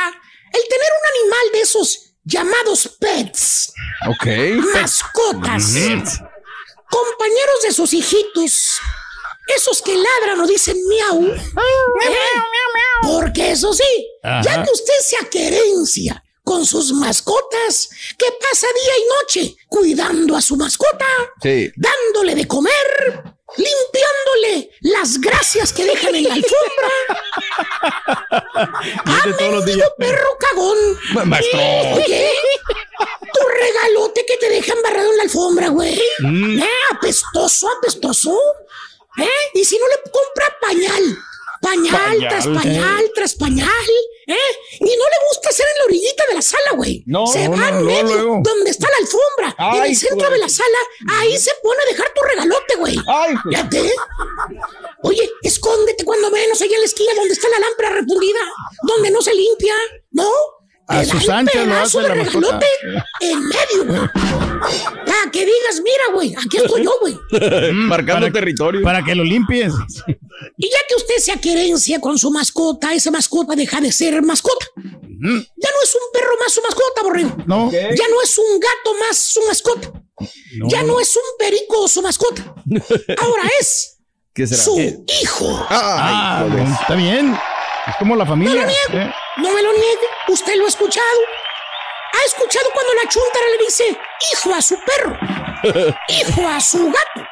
el 0.52 0.68
tener 0.68 0.88
un 1.00 1.22
animal 1.22 1.52
de 1.52 1.60
esos 1.60 2.11
llamados 2.24 2.88
pets, 2.98 3.72
Ok. 4.08 4.26
mascotas, 4.74 5.74
compañeros 6.90 7.62
de 7.64 7.72
sus 7.72 7.92
hijitos, 7.92 8.80
esos 9.56 9.82
que 9.82 9.94
ladran 9.96 10.40
o 10.40 10.46
dicen 10.46 10.76
miau, 10.88 11.24
¿eh? 11.34 11.40
porque 13.02 13.52
eso 13.52 13.72
sí, 13.72 14.06
ya 14.22 14.62
que 14.62 14.70
usted 14.70 14.94
se 15.02 15.16
aquerencia 15.18 16.22
con 16.44 16.66
sus 16.66 16.92
mascotas, 16.92 17.88
que 18.18 18.26
pasa 18.40 18.66
día 18.66 18.92
y 18.98 19.04
noche 19.46 19.56
cuidando 19.68 20.36
a 20.36 20.40
su 20.42 20.56
mascota, 20.56 21.06
Sí. 21.40 21.70
dándole 21.76 22.34
de 22.34 22.46
comer, 22.48 23.31
las 25.02 25.20
gracias 25.20 25.72
que 25.72 25.84
dejan 25.84 26.14
en 26.14 26.24
la 26.28 26.34
alfombra. 26.34 26.88
¡Ah, 29.04 29.22
mendigo 29.26 29.84
perro 29.98 30.38
cagón! 30.38 30.78
Ma- 31.14 31.24
maestro. 31.24 31.58
Oye, 31.96 32.30
tu 33.34 33.48
regalote 33.48 34.24
que 34.26 34.36
te 34.36 34.48
deja 34.48 34.72
embarrado 34.74 35.10
en 35.10 35.16
la 35.16 35.22
alfombra, 35.24 35.68
güey. 35.70 36.00
Mm. 36.20 36.60
¿Eh? 36.62 36.68
Apestoso, 36.92 37.68
apestoso. 37.78 38.38
¿Eh? 39.18 39.28
Y 39.54 39.64
si 39.64 39.76
no 39.76 39.86
le 39.88 40.10
compra 40.10 40.56
pañal. 40.60 41.18
Pañal, 41.60 41.92
Pañal. 41.92 42.28
tras 42.28 42.46
pañal, 42.46 43.10
tras 43.14 43.34
pañal. 43.34 43.68
¿Eh? 44.32 44.56
Y 44.80 44.84
no 44.84 45.04
le 45.04 45.28
gusta 45.28 45.48
hacer 45.50 45.66
en 45.66 45.78
la 45.78 45.84
orillita 45.84 46.24
de 46.28 46.34
la 46.34 46.42
la 46.42 46.42
sala, 46.42 46.76
güey. 46.76 47.02
No, 47.06 47.26
se 47.26 47.48
no, 47.48 47.56
va 47.56 47.70
no, 47.70 47.80
no, 47.80 47.84
medio, 47.84 48.40
donde 48.42 48.70
está 48.70 48.88
la 48.90 48.96
alfombra. 48.98 49.76
en 49.78 49.84
el 49.84 49.96
centro 49.96 50.28
güey. 50.28 50.32
de 50.32 50.38
la 50.38 50.48
sala, 50.48 50.78
ahí 51.18 51.36
se 51.38 51.50
pone 51.62 51.80
a 51.82 51.90
dejar 51.90 52.12
tu 52.14 52.22
regalote, 52.22 52.76
güey. 52.76 52.96
Ay, 53.06 53.34
Fíjate. 53.48 53.92
Oye, 55.02 55.30
escóndete 55.42 56.04
cuando 56.04 56.30
menos 56.30 56.60
allá 56.60 56.74
en 56.74 56.80
la 56.80 56.86
esquina 56.86 57.14
donde 57.14 57.34
está 57.34 57.48
la 57.48 57.58
lámpara 57.60 57.90
refundida, 57.90 58.40
donde 58.82 59.10
no 59.10 59.20
se 59.20 59.34
limpia, 59.34 59.74
¿no? 60.12 60.30
A 61.00 61.04
sus 61.04 61.28
anchas 61.28 61.66
lo 61.66 61.74
hace 61.74 62.00
de 62.00 62.08
la 62.08 62.14
mascota. 62.16 62.60
en 63.20 63.38
medio, 63.48 63.84
güey. 63.86 64.00
Para 65.06 65.30
que 65.32 65.40
digas, 65.40 65.80
mira, 65.82 66.04
güey, 66.14 66.34
aquí 66.36 66.56
estoy 66.58 66.84
yo, 66.84 66.92
güey. 67.00 67.16
Marcando 67.72 68.26
Para- 68.26 68.32
territorio. 68.32 68.82
Para 68.82 69.02
que 69.04 69.14
lo 69.14 69.24
limpies. 69.24 69.72
Y 70.56 70.66
ya 70.70 70.78
que 70.88 70.94
usted 70.96 71.16
se 71.18 71.38
querencia 71.40 72.00
con 72.00 72.18
su 72.18 72.30
mascota, 72.30 72.92
esa 72.94 73.10
mascota 73.10 73.54
deja 73.54 73.80
de 73.80 73.90
ser 73.92 74.20
mascota. 74.22 74.66
Ya 74.76 75.28
no 75.28 75.82
es 75.84 75.94
un 75.94 76.00
perro 76.12 76.32
más 76.40 76.52
su 76.52 76.60
mascota, 76.62 77.02
borrego. 77.02 77.36
No. 77.46 77.70
Ya 77.70 78.08
no 78.08 78.22
es 78.22 78.38
un 78.38 78.58
gato 78.60 78.94
más 79.06 79.16
su 79.18 79.40
mascota. 79.46 79.92
Ya 80.68 80.82
no 80.82 80.98
es 81.00 81.16
un 81.16 81.22
perico 81.38 81.86
su 81.88 82.02
mascota. 82.02 82.54
Ahora 83.18 83.42
es 83.60 83.98
¿Qué 84.34 84.46
será? 84.46 84.62
su 84.62 84.78
hijo. 85.22 85.66
Ah, 85.68 86.44
híjole. 86.48 86.62
está 86.80 86.94
bien. 86.94 87.36
Es 87.86 87.96
como 87.98 88.14
la 88.16 88.24
No 88.24 88.30
familia. 88.30 88.54
lo 88.62 88.66
niego. 88.66 88.92
¿eh? 89.10 89.14
No 89.38 89.50
me 89.50 89.62
lo 89.62 89.72
niegue. 89.72 90.06
Usted 90.28 90.54
lo 90.56 90.64
ha 90.66 90.68
escuchado. 90.68 91.20
Ha 92.12 92.24
escuchado 92.26 92.70
cuando 92.72 92.92
la 92.94 93.08
chuntara 93.08 93.46
le 93.48 93.64
dice 93.64 93.98
hijo 94.32 94.54
a 94.54 94.60
su 94.62 94.76
perro, 94.84 95.16
hijo 96.08 96.46
a 96.48 96.60
su 96.60 96.84
gato. 96.86 97.26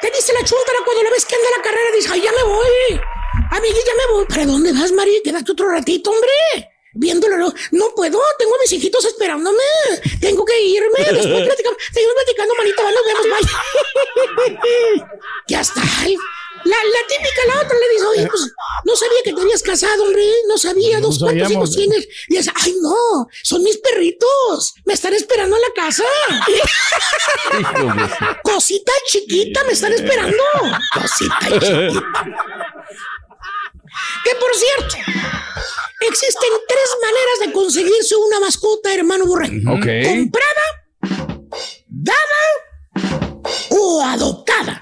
¿Qué 0.00 0.10
dice 0.10 0.32
la 0.32 0.42
chuntara 0.42 0.78
cuando 0.84 1.02
la 1.02 1.10
ves 1.10 1.26
que 1.26 1.34
anda 1.36 1.48
a 1.48 1.58
la 1.58 1.62
carrera? 1.62 1.90
Dice, 1.94 2.08
ay, 2.12 2.22
ya 2.22 2.32
me 2.32 2.42
voy. 2.42 3.00
Amigui, 3.50 3.78
ya 3.86 3.94
me 3.94 4.12
voy. 4.14 4.24
¿Para 4.24 4.46
dónde 4.46 4.72
vas, 4.72 4.90
María? 4.92 5.18
Quédate 5.22 5.52
otro 5.52 5.68
ratito, 5.68 6.10
hombre. 6.10 6.30
Viéndolo, 6.92 7.36
no, 7.36 7.52
no 7.72 7.94
puedo, 7.94 8.20
tengo 8.38 8.54
a 8.54 8.58
mis 8.62 8.72
hijitos 8.72 9.04
esperándome. 9.04 9.62
Tengo 10.20 10.44
que 10.44 10.58
irme. 10.60 10.98
Después 10.98 11.42
platicamos, 11.46 11.78
seguimos 11.92 12.14
platicando, 12.14 12.54
manita, 12.56 12.82
nos 12.82 13.06
vemos, 13.06 13.26
bye. 14.96 15.04
ya 15.48 15.60
está. 15.60 15.82
La, 16.64 16.76
la 16.76 17.06
típica, 17.08 17.46
la 17.48 17.62
otra 17.62 17.76
le 17.78 17.88
dice, 17.94 18.04
oye, 18.06 18.26
pues 18.28 18.52
no 18.84 18.94
sabía 18.96 19.18
que 19.24 19.32
te 19.32 19.40
habías 19.40 19.62
casado, 19.62 20.02
hombre. 20.04 20.24
No 20.48 20.58
sabía, 20.58 20.98
No 21.00 21.06
dos 21.08 21.18
cuántos 21.18 21.42
sabíamos. 21.48 21.52
hijos 21.52 21.76
tienes. 21.76 22.08
Y 22.28 22.36
dice, 22.36 22.50
ay, 22.54 22.74
no, 22.82 23.26
son 23.42 23.62
mis 23.62 23.78
perritos. 23.78 24.74
Me 24.84 24.92
están 24.94 25.14
esperando 25.14 25.56
en 25.56 25.62
la 25.62 25.72
casa. 25.74 26.04
Cosita 28.42 28.92
chiquita, 29.08 29.64
me 29.64 29.72
están 29.72 29.92
esperando. 29.92 30.36
Cosita 30.94 31.38
chiquita. 31.40 32.02
Que 34.24 34.34
por 34.36 34.54
cierto, 34.54 34.96
existen 36.08 36.50
tres 36.68 36.96
maneras 37.02 37.40
de 37.46 37.52
conseguirse 37.52 38.14
una 38.16 38.40
mascota, 38.40 38.94
hermano 38.94 39.26
Borrego. 39.26 39.72
Ok. 39.72 39.86
Comprada, 40.04 40.66
dada 41.88 42.42
o 43.70 44.02
adoptada. 44.02 44.39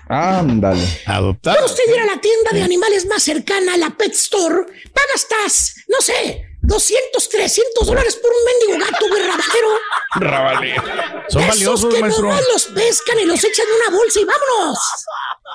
Ándale. 0.09 0.87
Adoptar. 1.07 1.57
Puede 1.57 1.71
usted 1.71 1.83
ir 1.95 2.01
a 2.01 2.07
la 2.07 2.21
tienda 2.21 2.51
de 2.53 2.63
animales 2.63 3.07
más 3.07 3.23
cercana, 3.23 3.77
la 3.77 3.91
Pet 3.91 4.13
Store, 4.13 4.65
pagas 4.95 5.27
tas, 5.29 5.75
no 5.89 6.01
sé, 6.01 6.45
200, 6.63 7.29
300 7.29 7.87
dólares 7.87 8.17
por 8.17 8.31
un 8.31 8.45
mendigo 8.45 8.87
gato, 8.91 9.09
güey, 9.09 9.23
rabajero. 9.23 9.69
Rabaleo. 10.17 10.83
Son 11.29 11.43
Esos 11.43 11.49
valiosos, 11.57 11.95
que 11.95 12.01
maestro. 12.01 12.23
nomás 12.25 12.43
los 12.53 12.65
pescan 12.67 13.19
y 13.21 13.25
los 13.25 13.43
echan 13.45 13.67
en 13.67 13.91
una 13.91 13.99
bolsa 13.99 14.21
y 14.21 14.25
vámonos. 14.25 14.79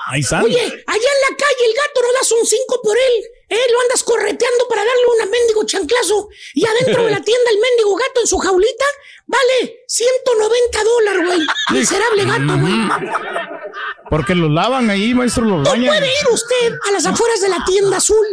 Ahí 0.08 0.20
están. 0.20 0.44
Oye, 0.44 0.60
allá 0.60 0.72
en 0.96 1.30
la 1.30 1.36
calle 1.36 1.64
el 1.66 1.74
gato 1.74 2.00
no 2.02 2.12
das 2.12 2.32
un 2.32 2.46
5 2.46 2.80
por 2.82 2.96
él. 2.96 3.24
¿Eh? 3.48 3.60
Lo 3.72 3.80
andas 3.82 4.02
correteando 4.02 4.68
para 4.68 4.82
darle 4.84 5.02
un 5.24 5.30
mendigo 5.30 5.64
chanclazo. 5.64 6.28
Y 6.54 6.64
adentro 6.66 7.04
de 7.04 7.10
la 7.12 7.20
tienda 7.22 7.50
el 7.50 7.58
mendigo 7.58 7.94
gato 7.96 8.20
en 8.20 8.26
su 8.26 8.38
jaulita 8.38 8.84
vale 9.26 9.84
190 9.88 10.84
dólares, 10.84 11.22
güey. 11.26 11.40
Miserable 11.78 12.24
gato, 12.24 12.60
güey. 12.60 13.08
Porque 14.10 14.34
los 14.34 14.50
lavan 14.50 14.90
ahí, 14.90 15.14
maestro, 15.14 15.44
los 15.44 15.58
No 15.62 15.70
bañan. 15.70 15.86
puede 15.86 16.06
ir 16.06 16.28
usted 16.32 16.72
a 16.88 16.92
las 16.92 17.06
afueras 17.06 17.40
de 17.40 17.48
la 17.48 17.64
tienda 17.64 17.96
azul. 17.96 18.26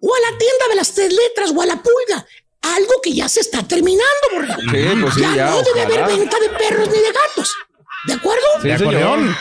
O 0.00 0.14
a 0.14 0.20
la 0.30 0.38
tienda 0.38 0.68
de 0.70 0.76
las 0.76 0.94
tres 0.94 1.12
letras 1.12 1.52
o 1.54 1.60
a 1.60 1.66
la 1.66 1.82
pulga. 1.82 2.24
Algo 2.62 3.00
que 3.02 3.12
ya 3.14 3.28
se 3.28 3.40
está 3.40 3.62
terminando, 3.66 4.04
borrego. 4.32 4.54
Sí, 4.60 5.00
pues 5.00 5.14
sí, 5.14 5.20
ya, 5.34 5.50
no 5.50 5.62
debe 5.62 5.82
ojalá. 5.82 6.04
haber 6.04 6.18
venta 6.18 6.38
de 6.38 6.48
perros 6.50 6.88
ni 6.88 6.98
de 7.00 7.12
gatos. 7.12 7.54
¿De 8.06 8.12
acuerdo? 8.14 8.44
Sí, 8.62 8.68
De 8.68 8.78
señor. 8.78 8.94
acordeón. 8.94 9.36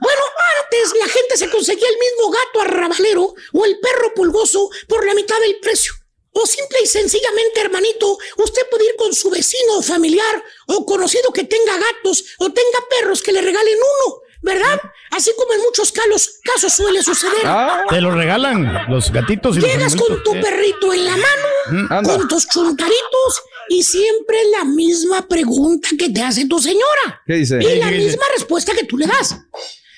Bueno, 0.00 0.20
antes 0.62 0.92
la 0.98 1.08
gente 1.08 1.36
se 1.36 1.50
conseguía 1.50 1.88
el 1.88 1.98
mismo 1.98 2.30
gato 2.30 2.60
arrabalero 2.62 3.34
o 3.52 3.64
el 3.64 3.78
perro 3.80 4.14
pulgoso 4.14 4.70
por 4.88 5.04
la 5.06 5.14
mitad 5.14 5.38
del 5.40 5.58
precio. 5.60 5.92
O 6.32 6.46
simple 6.46 6.78
y 6.82 6.86
sencillamente, 6.86 7.60
hermanito, 7.60 8.16
usted 8.36 8.62
puede 8.70 8.84
ir 8.86 8.94
con 8.96 9.12
su 9.12 9.30
vecino 9.30 9.78
o 9.78 9.82
familiar 9.82 10.42
o 10.68 10.86
conocido 10.86 11.32
que 11.32 11.44
tenga 11.44 11.76
gatos 11.76 12.24
o 12.38 12.46
tenga 12.52 12.78
perros 12.88 13.20
que 13.20 13.32
le 13.32 13.40
regalen 13.42 13.74
uno, 13.74 14.20
¿verdad? 14.42 14.80
Así 15.10 15.32
como 15.36 15.52
en 15.54 15.60
muchos 15.62 15.90
casos, 15.90 16.38
casos 16.44 16.72
suele 16.72 17.02
suceder. 17.02 17.42
Ah, 17.44 17.84
Te 17.90 18.00
los 18.00 18.14
regalan 18.14 18.86
los 18.88 19.10
gatitos 19.12 19.56
y 19.56 19.60
los 19.60 19.68
Llegas 19.68 19.96
con 19.96 20.04
animalitos. 20.06 20.32
tu 20.34 20.40
perrito 20.40 20.92
en 20.94 21.04
la 21.04 21.16
mano, 21.16 21.46
Mm, 21.72 22.04
con 22.04 22.26
tus 22.28 22.46
chuntaritos 22.48 23.42
y 23.68 23.82
siempre 23.82 24.38
la 24.56 24.64
misma 24.64 25.26
pregunta 25.28 25.88
que 25.98 26.08
te 26.10 26.22
hace 26.22 26.46
tu 26.46 26.58
señora. 26.60 27.22
¿Qué 27.26 27.34
dice? 27.34 27.58
Y 27.60 27.76
la 27.76 27.90
misma 27.90 28.24
respuesta 28.34 28.72
que 28.72 28.84
tú 28.84 28.96
le 28.96 29.06
das. 29.06 29.36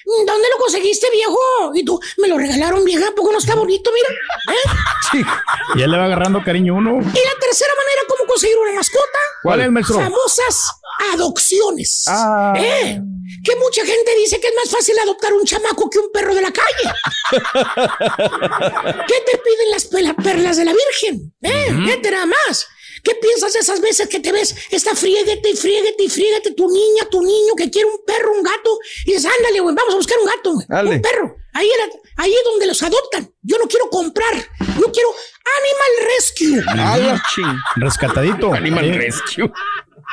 ¿Dónde 0.05 0.48
lo 0.50 0.59
conseguiste, 0.59 1.09
viejo? 1.11 1.38
Y 1.74 1.84
tú, 1.84 2.00
me 2.18 2.28
lo 2.28 2.38
regalaron, 2.38 2.84
vieja, 2.84 3.09
¿a 3.09 3.14
poco 3.14 3.32
no 3.32 3.38
está 3.38 3.55
bonito? 3.55 3.90
Mira. 3.92 4.09
¿Eh? 4.57 5.24
Ya 5.76 5.86
le 5.86 5.96
va 5.96 6.05
agarrando 6.05 6.42
cariño 6.44 6.74
uno. 6.74 6.98
Y 6.98 7.00
la 7.00 7.38
tercera 7.40 7.72
manera, 7.76 8.03
¿cómo 8.09 8.26
conseguir 8.26 8.57
una 8.59 8.72
mascota? 8.72 9.18
¿Cuál 9.42 9.61
es, 9.61 9.70
maestro? 9.70 9.96
Famosas 9.96 10.72
adopciones. 11.12 12.05
Ah. 12.09 12.55
¿Eh? 12.57 13.00
Que 13.44 13.57
mucha 13.57 13.84
gente 13.84 14.14
dice 14.16 14.40
que 14.40 14.48
es 14.48 14.55
más 14.55 14.70
fácil 14.70 14.98
adoptar 15.03 15.32
un 15.32 15.44
chamaco 15.44 15.90
que 15.90 15.98
un 15.98 16.11
perro 16.12 16.34
de 16.34 16.42
la 16.42 16.53
calle. 16.53 16.94
¿Qué 19.09 19.14
te 19.30 19.38
piden 19.38 19.70
las 19.70 19.84
perlas 20.14 20.57
de 20.57 20.64
la 20.64 20.72
Virgen? 20.72 21.34
¿Eh? 21.42 21.76
¿Qué 21.86 21.96
te 21.98 22.11
da 22.11 22.26
más? 22.26 22.66
¿Qué 23.03 23.14
piensas 23.16 23.53
de 23.53 23.59
esas 23.61 23.80
veces 23.80 24.09
que 24.09 24.20
te 24.20 24.30
ves? 24.32 24.55
Está 24.70 24.94
friéguete 24.94 25.50
y 25.50 25.57
friéguete 25.57 26.05
y 26.05 26.09
friéguete 26.09 26.53
tu 26.53 26.68
niña, 26.68 27.05
tu 27.11 27.20
niño 27.20 27.55
que 27.57 27.68
quiere 27.70 27.88
un 27.88 28.05
perro, 28.07 28.32
un 28.32 28.42
gato. 28.42 28.78
Y 29.07 29.12
dices, 29.14 29.30
ándale, 29.38 29.61
güey, 29.61 29.74
vamos 29.74 29.94
a 29.94 29.96
buscar 29.96 30.18
un 30.20 30.26
gato, 30.26 30.53
güey, 30.55 30.66
un 30.96 31.03
perro. 31.03 31.36
Ahí, 31.55 31.68
era- 31.68 31.92
ahí 32.16 32.32
es 32.32 32.44
donde 32.44 32.66
los 32.66 32.82
adoptan. 32.82 33.30
Yo 33.42 33.59
no 33.59 33.66
quiero 33.66 33.90
comprar. 33.90 34.34
Yo 34.34 34.90
quiero 34.92 35.09
Animal 35.59 36.09
Rescue. 36.16 36.62
Rescatadito. 37.76 38.53
Animal 38.55 38.94
Rescue. 38.94 39.50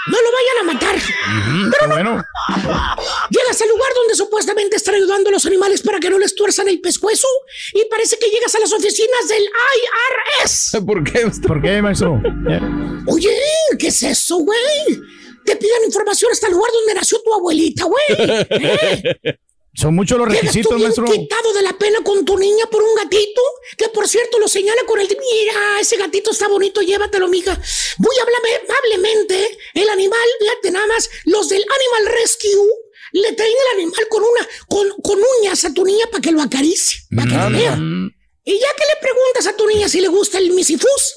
No 0.07 0.17
lo 0.21 0.29
vayan 0.31 0.57
a 0.59 0.63
matar. 0.73 0.95
ujú, 0.95 1.71
qué 1.79 1.87
bueno. 1.87 2.23
Llegas 3.29 3.61
al 3.61 3.69
lugar 3.69 3.91
donde 3.95 4.15
supuestamente 4.15 4.77
están 4.77 4.95
ayudando 4.95 5.29
a 5.29 5.33
los 5.33 5.45
animales 5.45 5.81
para 5.81 5.99
que 5.99 6.09
no 6.09 6.17
les 6.17 6.33
tuerzan 6.35 6.67
el 6.69 6.79
pescuezo 6.81 7.27
y 7.73 7.85
parece 7.89 8.17
que 8.17 8.29
llegas 8.29 8.53
a 8.55 8.59
las 8.59 8.71
oficinas 8.71 9.27
del 9.27 9.43
IRS. 10.43 10.77
¿Por 10.85 11.03
qué? 11.03 11.29
¿Por 11.45 11.61
qué, 11.61 11.81
maestro? 11.81 12.21
Oye, 13.07 13.37
¿qué 13.77 13.87
es 13.87 14.03
eso, 14.03 14.37
güey? 14.37 14.57
Te 15.45 15.55
piden 15.55 15.83
información 15.85 16.31
hasta 16.31 16.47
el 16.47 16.53
lugar 16.53 16.71
donde 16.73 16.93
nació 16.93 17.21
tu 17.23 17.33
abuelita, 17.33 17.85
güey. 17.85 18.05
¿Eh? 18.49 19.37
Son 19.75 19.95
muchos 19.95 20.17
los 20.17 20.27
Llegas 20.27 20.41
tú 20.41 20.47
requisitos, 20.47 21.05
bien 21.05 21.21
quitado 21.21 21.53
de 21.53 21.61
la 21.61 21.77
pena 21.77 21.99
con 22.03 22.25
tu 22.25 22.37
niña 22.37 22.65
por 22.71 22.81
un 22.81 22.95
gatito, 22.95 23.41
que 23.77 23.87
por 23.89 24.07
cierto 24.07 24.39
lo 24.39 24.47
señala 24.47 24.83
con 24.85 24.99
el... 24.99 25.07
Mira, 25.07 25.79
ese 25.79 25.97
gatito 25.97 26.31
está 26.31 26.47
bonito, 26.47 26.81
llévatelo, 26.81 27.27
mija. 27.27 27.59
Muy 27.97 28.15
amablemente, 28.67 29.57
el 29.75 29.89
animal, 29.89 30.27
fíjate 30.39 30.71
nada 30.71 30.87
más, 30.87 31.09
los 31.25 31.49
del 31.49 31.61
Animal 31.63 32.13
Rescue 32.19 32.49
le 33.11 33.33
traen 33.33 33.51
el 33.51 33.79
animal 33.79 34.07
con 34.09 34.23
una, 34.23 34.47
con, 34.67 34.89
con 35.01 35.19
uñas 35.39 35.63
a 35.65 35.73
tu 35.73 35.85
niña 35.85 36.05
para 36.11 36.21
que 36.21 36.31
lo 36.31 36.41
acaricie, 36.41 37.01
para 37.15 37.29
que 37.29 37.35
lo 37.35 37.49
vea. 37.57 37.77
Y 38.45 38.53
ya 38.53 38.67
que 38.75 38.83
le 38.83 39.01
preguntas 39.01 39.47
a 39.47 39.55
tu 39.55 39.67
niña 39.67 39.87
si 39.87 40.01
le 40.01 40.07
gusta 40.07 40.39
el 40.39 40.51
misifus, 40.51 41.15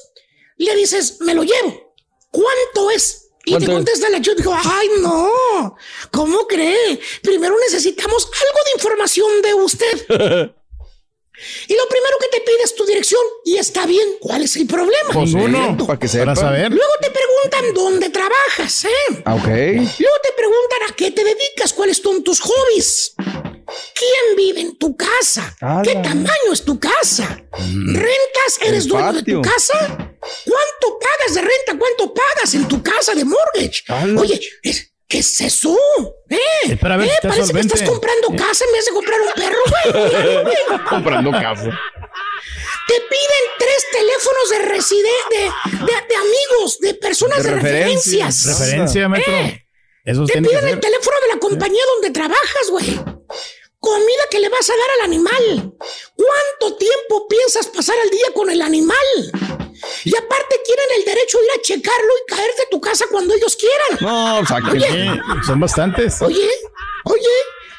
le 0.57 0.75
dices, 0.75 1.17
me 1.21 1.33
lo 1.33 1.43
llevo. 1.43 1.95
¿Cuánto 2.31 2.91
es? 2.91 3.22
Y 3.45 3.57
te 3.57 3.65
contesta 3.65 4.09
la 4.09 4.21
chica, 4.21 4.35
dijo, 4.37 4.55
ay 4.55 4.87
no, 5.01 5.75
¿cómo 6.11 6.47
cree? 6.47 6.99
Primero 7.21 7.55
necesitamos 7.59 8.25
algo 8.25 8.59
de 8.65 8.71
información 8.75 9.41
de 9.41 9.53
usted. 9.53 10.53
Y 11.67 11.73
lo 11.75 11.87
primero 11.89 12.17
que 12.19 12.27
te 12.27 12.41
pide 12.41 12.63
es 12.63 12.75
tu 12.75 12.85
dirección. 12.85 13.21
Y 13.43 13.57
está 13.57 13.85
bien, 13.85 14.07
¿cuál 14.19 14.43
es 14.43 14.55
el 14.55 14.67
problema? 14.67 15.09
Pues 15.11 15.33
Ninguno. 15.33 15.75
para 15.85 15.99
que 15.99 16.07
sepa. 16.07 16.35
saber. 16.35 16.71
Luego 16.71 16.93
te 17.01 17.09
preguntan 17.09 17.73
dónde 17.73 18.09
trabajas, 18.09 18.85
¿eh? 18.85 19.21
Ah, 19.25 19.35
ok. 19.35 19.47
Luego 19.47 20.17
te 20.21 20.31
preguntan 20.37 20.79
a 20.89 20.95
qué 20.95 21.11
te 21.11 21.23
dedicas, 21.23 21.73
cuáles 21.73 21.97
son 21.97 22.23
tus 22.23 22.39
hobbies. 22.39 23.15
¿Quién 23.17 24.35
vive 24.37 24.61
en 24.61 24.77
tu 24.77 24.95
casa? 24.95 25.55
¿Qué 25.83 25.95
tamaño 25.95 26.53
es 26.53 26.63
tu 26.63 26.79
casa? 26.79 27.41
¿Rentas? 27.51 28.59
¿Eres 28.61 28.87
dueño 28.87 29.13
de 29.13 29.23
tu 29.23 29.41
casa? 29.41 30.12
¿Cuánto 30.45 30.99
pagas 30.99 31.33
de 31.35 31.41
renta? 31.41 31.77
¿Cuánto 31.77 32.13
pagas 32.13 32.53
en 32.53 32.67
tu 32.67 32.81
casa 32.81 33.13
de 33.13 33.25
mortgage? 33.25 33.83
Oye, 34.17 34.39
¿qué 35.07 35.19
es 35.19 35.41
eso? 35.41 35.77
¿Eh? 36.29 36.37
Espera 36.69 36.95
a 36.95 36.97
ver 36.97 37.07
¿Eh? 37.07 37.11
está 37.13 37.29
Parece 37.29 37.47
solvente. 37.47 37.73
que 37.73 37.75
estás 37.75 37.89
comprando 37.89 38.29
casa 38.35 38.65
en 38.65 38.71
vez 38.73 38.85
de 38.85 38.91
comprar 38.91 39.19
un 39.21 39.33
perro, 39.33 39.59
güey. 39.69 40.79
Comprando 40.89 41.31
casa. 41.31 41.79
Te 42.87 42.95
piden 42.95 43.43
tres 43.59 43.85
teléfonos 43.91 44.49
de 44.49 44.59
reside 44.59 45.09
de, 45.29 45.37
de, 45.85 45.93
de 46.09 46.15
amigos 46.15 46.79
de 46.79 46.93
personas 46.95 47.43
de, 47.43 47.51
referencias. 47.51 48.45
Referencia, 48.45 49.07
maestro. 49.07 49.33
Eh, 49.33 49.59
te 50.05 50.41
piden 50.41 50.67
el 50.67 50.79
teléfono 50.79 51.17
de 51.21 51.27
la 51.33 51.39
compañía 51.39 51.81
donde 51.93 52.11
trabajas, 52.11 52.69
güey. 52.71 52.99
Comida 53.79 54.23
que 54.29 54.39
le 54.39 54.49
vas 54.49 54.69
a 54.69 54.73
dar 54.73 54.89
al 54.99 55.01
animal. 55.05 55.73
¿Cuánto 56.15 56.77
tiempo 56.77 57.27
piensas 57.27 57.67
pasar 57.67 57.95
al 58.03 58.09
día 58.09 58.27
con 58.33 58.49
el 58.49 58.61
animal? 58.61 58.97
Y 60.03 60.15
aparte 60.15 60.61
quieren 60.65 60.85
el 60.97 61.05
derecho 61.05 61.37
de 61.39 61.45
ir 61.45 61.51
a 61.51 61.61
checarlo 61.61 62.13
y 62.25 62.31
caer 62.31 62.55
de 62.57 62.65
tu 62.71 62.81
casa 62.81 63.05
cuando 63.09 63.33
ellos 63.33 63.55
quieran. 63.55 63.97
No, 64.01 64.39
exacto. 64.39 64.71
Oye, 64.71 64.87
Sí, 64.89 65.19
son 65.47 65.59
bastantes. 65.59 66.21
Oye, 66.21 66.49
oye, 67.05 67.29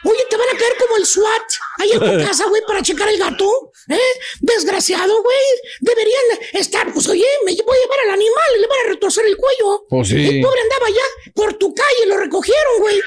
oye, 0.05 0.27
te 0.31 0.37
van 0.37 0.49
a 0.49 0.59
caer 0.59 0.77
como 0.79 0.97
el 0.97 1.07
SWAT 1.07 1.43
ahí 1.79 1.93
en 1.93 1.99
tu 2.01 2.25
casa, 2.29 2.47
güey, 2.47 2.63
para 2.67 2.83
checar 2.83 3.09
el 3.09 3.19
gato. 3.19 3.73
¿Eh? 3.89 3.99
Desgraciado, 4.41 5.23
güey. 5.23 5.37
Deberían 5.81 6.23
estar, 6.55 6.91
pues 6.95 7.07
oye, 7.09 7.27
me 7.45 7.53
voy 7.53 7.77
a 7.77 7.81
llevar 7.83 7.99
al 8.07 8.11
animal 8.15 8.61
le 8.61 8.67
van 8.67 8.79
a 8.87 8.89
retorcer 8.89 9.27
el 9.27 9.37
cuello. 9.37 9.85
Pues 9.91 10.09
sí. 10.09 10.15
El 10.39 10.43
pobre 10.43 10.61
andaba 10.63 10.87
allá 10.87 11.33
por 11.35 11.53
tu 11.55 11.75
calle, 11.75 12.07
lo 12.07 12.17
recogieron, 12.17 12.79
güey. 12.79 13.03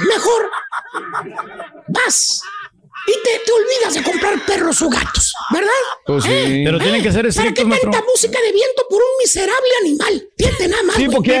Mejor 0.00 0.50
vas 1.88 2.42
y 3.06 3.12
te, 3.22 3.38
te 3.44 3.52
olvidas 3.52 3.94
de 3.94 4.02
comprar 4.02 4.44
perros 4.44 4.82
o 4.82 4.90
gatos, 4.90 5.27
¿verdad? 5.58 5.72
Pues 6.06 6.24
sí. 6.24 6.30
¿Eh? 6.32 6.62
Pero 6.64 6.78
tienen 6.78 7.02
que 7.02 7.12
ser 7.12 7.22
¿Para 7.22 7.32
qué 7.32 7.38
estrictos, 7.40 7.66
maestro. 7.66 7.90
tanta 7.90 8.06
música 8.06 8.40
de 8.40 8.52
viento 8.52 8.86
por 8.88 9.02
un 9.02 9.08
miserable 9.20 9.70
animal? 9.82 10.28
Fíjate 10.36 10.68
nada 10.68 10.82
más. 10.84 10.96
Sí. 10.96 11.08
¿por 11.08 11.22
qué. 11.22 11.40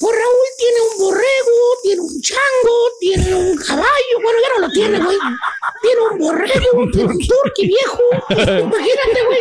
Pues 0.00 0.16
Raúl 0.16 0.46
tiene 0.56 0.80
un 0.80 0.98
borrego, 0.98 1.58
tiene 1.82 2.00
un 2.00 2.22
chango, 2.22 2.76
tiene 3.00 3.34
un 3.34 3.56
caballo. 3.58 4.14
Bueno, 4.22 4.38
ya 4.42 4.48
no 4.54 4.66
lo 4.66 4.72
tiene, 4.72 4.98
güey. 4.98 5.18
Tiene 5.82 6.00
un 6.10 6.18
borrego, 6.18 6.90
tiene 6.90 7.08
un 7.12 7.18
turqui 7.18 7.66
viejo. 7.66 8.00
Imagínate, 8.30 9.26
güey. 9.26 9.40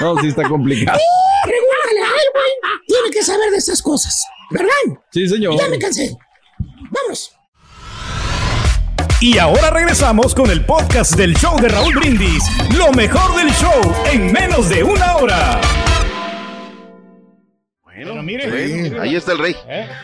No, 0.00 0.20
sí 0.20 0.28
está 0.28 0.48
complicado. 0.48 1.00
Pregúntale 1.42 2.00
a 2.02 2.06
él, 2.06 2.28
güey. 2.34 2.80
Tiene 2.86 3.10
que 3.10 3.24
saber 3.24 3.50
de 3.50 3.56
esas 3.56 3.82
cosas, 3.82 4.24
¿verdad? 4.50 4.70
Sí, 5.10 5.26
señor. 5.26 5.58
Ya 5.58 5.66
me 5.66 5.78
cansé. 5.80 6.16
Vámonos. 6.92 7.32
Y 9.24 9.38
ahora 9.38 9.70
regresamos 9.70 10.34
con 10.34 10.50
el 10.50 10.66
podcast 10.66 11.16
del 11.16 11.34
show 11.34 11.58
de 11.58 11.70
Raúl 11.70 11.94
Brindis. 11.94 12.44
Lo 12.76 12.92
mejor 12.92 13.34
del 13.34 13.50
show 13.52 13.80
en 14.12 14.30
menos 14.30 14.68
de 14.68 14.84
una 14.84 15.16
hora. 15.16 15.62
Bueno, 17.84 18.22
mire. 18.22 19.00
ahí 19.00 19.16
está 19.16 19.32
el 19.32 19.38
rey. 19.38 19.56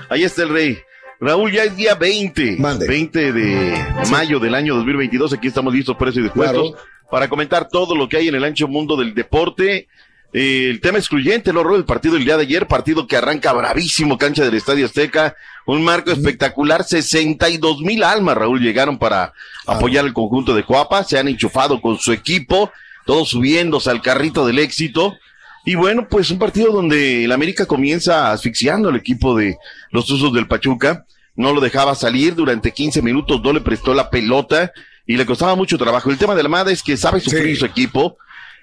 Ahí 0.08 0.24
está 0.24 0.44
el 0.44 0.48
rey. 0.48 0.78
Raúl, 1.20 1.52
ya 1.52 1.64
es 1.64 1.76
día 1.76 1.96
20. 1.96 2.56
20 2.88 3.32
de 3.34 3.84
mayo 4.10 4.40
del 4.40 4.54
año 4.54 4.74
2022. 4.76 5.34
Aquí 5.34 5.48
estamos 5.48 5.74
listos, 5.74 5.94
por 5.98 6.08
eso 6.08 6.20
y 6.20 6.22
dispuestos, 6.22 6.76
para 7.10 7.28
comentar 7.28 7.68
todo 7.68 7.94
lo 7.94 8.08
que 8.08 8.16
hay 8.16 8.28
en 8.28 8.36
el 8.36 8.44
ancho 8.44 8.68
mundo 8.68 8.96
del 8.96 9.12
deporte. 9.12 9.86
El 10.33 10.81
tema 10.81 10.99
excluyente, 10.99 11.53
¿no, 11.53 11.64
Raúl? 11.64 11.78
El 11.78 11.85
partido 11.85 12.14
del 12.14 12.24
día 12.24 12.37
de 12.37 12.45
ayer, 12.45 12.68
partido 12.68 13.07
que 13.09 13.16
arranca 13.16 13.53
bravísimo, 13.53 14.16
cancha 14.16 14.45
del 14.45 14.55
Estadio 14.55 14.87
Azteca. 14.87 15.37
Un 15.66 15.83
marco 15.83 16.12
espectacular. 16.12 16.85
62 16.85 17.81
mil 17.81 18.05
almas, 18.05 18.37
Raúl, 18.37 18.61
llegaron 18.61 18.99
para 18.99 19.33
apoyar 19.66 20.05
al 20.05 20.12
conjunto 20.12 20.55
de 20.55 20.62
Coapa. 20.62 21.03
Se 21.03 21.18
han 21.18 21.26
enchufado 21.26 21.81
con 21.81 21.99
su 21.99 22.12
equipo, 22.12 22.70
todos 23.07 23.31
subiéndose 23.31 23.91
al 23.91 24.03
carrito 24.03 24.47
del 24.47 24.61
éxito. 24.61 25.16
Y 25.64 25.74
bueno, 25.74 26.07
pues 26.09 26.31
un 26.31 26.39
partido 26.39 26.72
donde 26.72 27.24
el 27.24 27.33
América 27.33 27.66
comienza 27.66 28.31
asfixiando 28.31 28.89
al 28.89 28.97
equipo 28.97 29.37
de 29.37 29.59
los 29.91 30.07
Tuzos 30.07 30.33
del 30.33 30.47
Pachuca. 30.47 31.07
No 31.35 31.53
lo 31.53 31.61
dejaba 31.61 31.97
salir 31.97 32.37
durante 32.37 32.70
15 32.70 33.03
minutos, 33.03 33.41
no 33.43 33.53
le 33.53 33.61
prestó 33.61 33.95
la 33.95 34.11
pelota 34.11 34.72
y 35.07 35.16
le 35.16 35.26
costaba 35.26 35.57
mucho 35.57 35.76
trabajo. 35.76 36.09
El 36.09 36.18
tema 36.18 36.37
de 36.37 36.43
la 36.45 36.49
Mada 36.49 36.70
es 36.70 36.83
que 36.85 36.97
sabe 36.97 37.18
sufrir 37.18 37.57
su 37.57 37.66
equipo, 37.66 38.16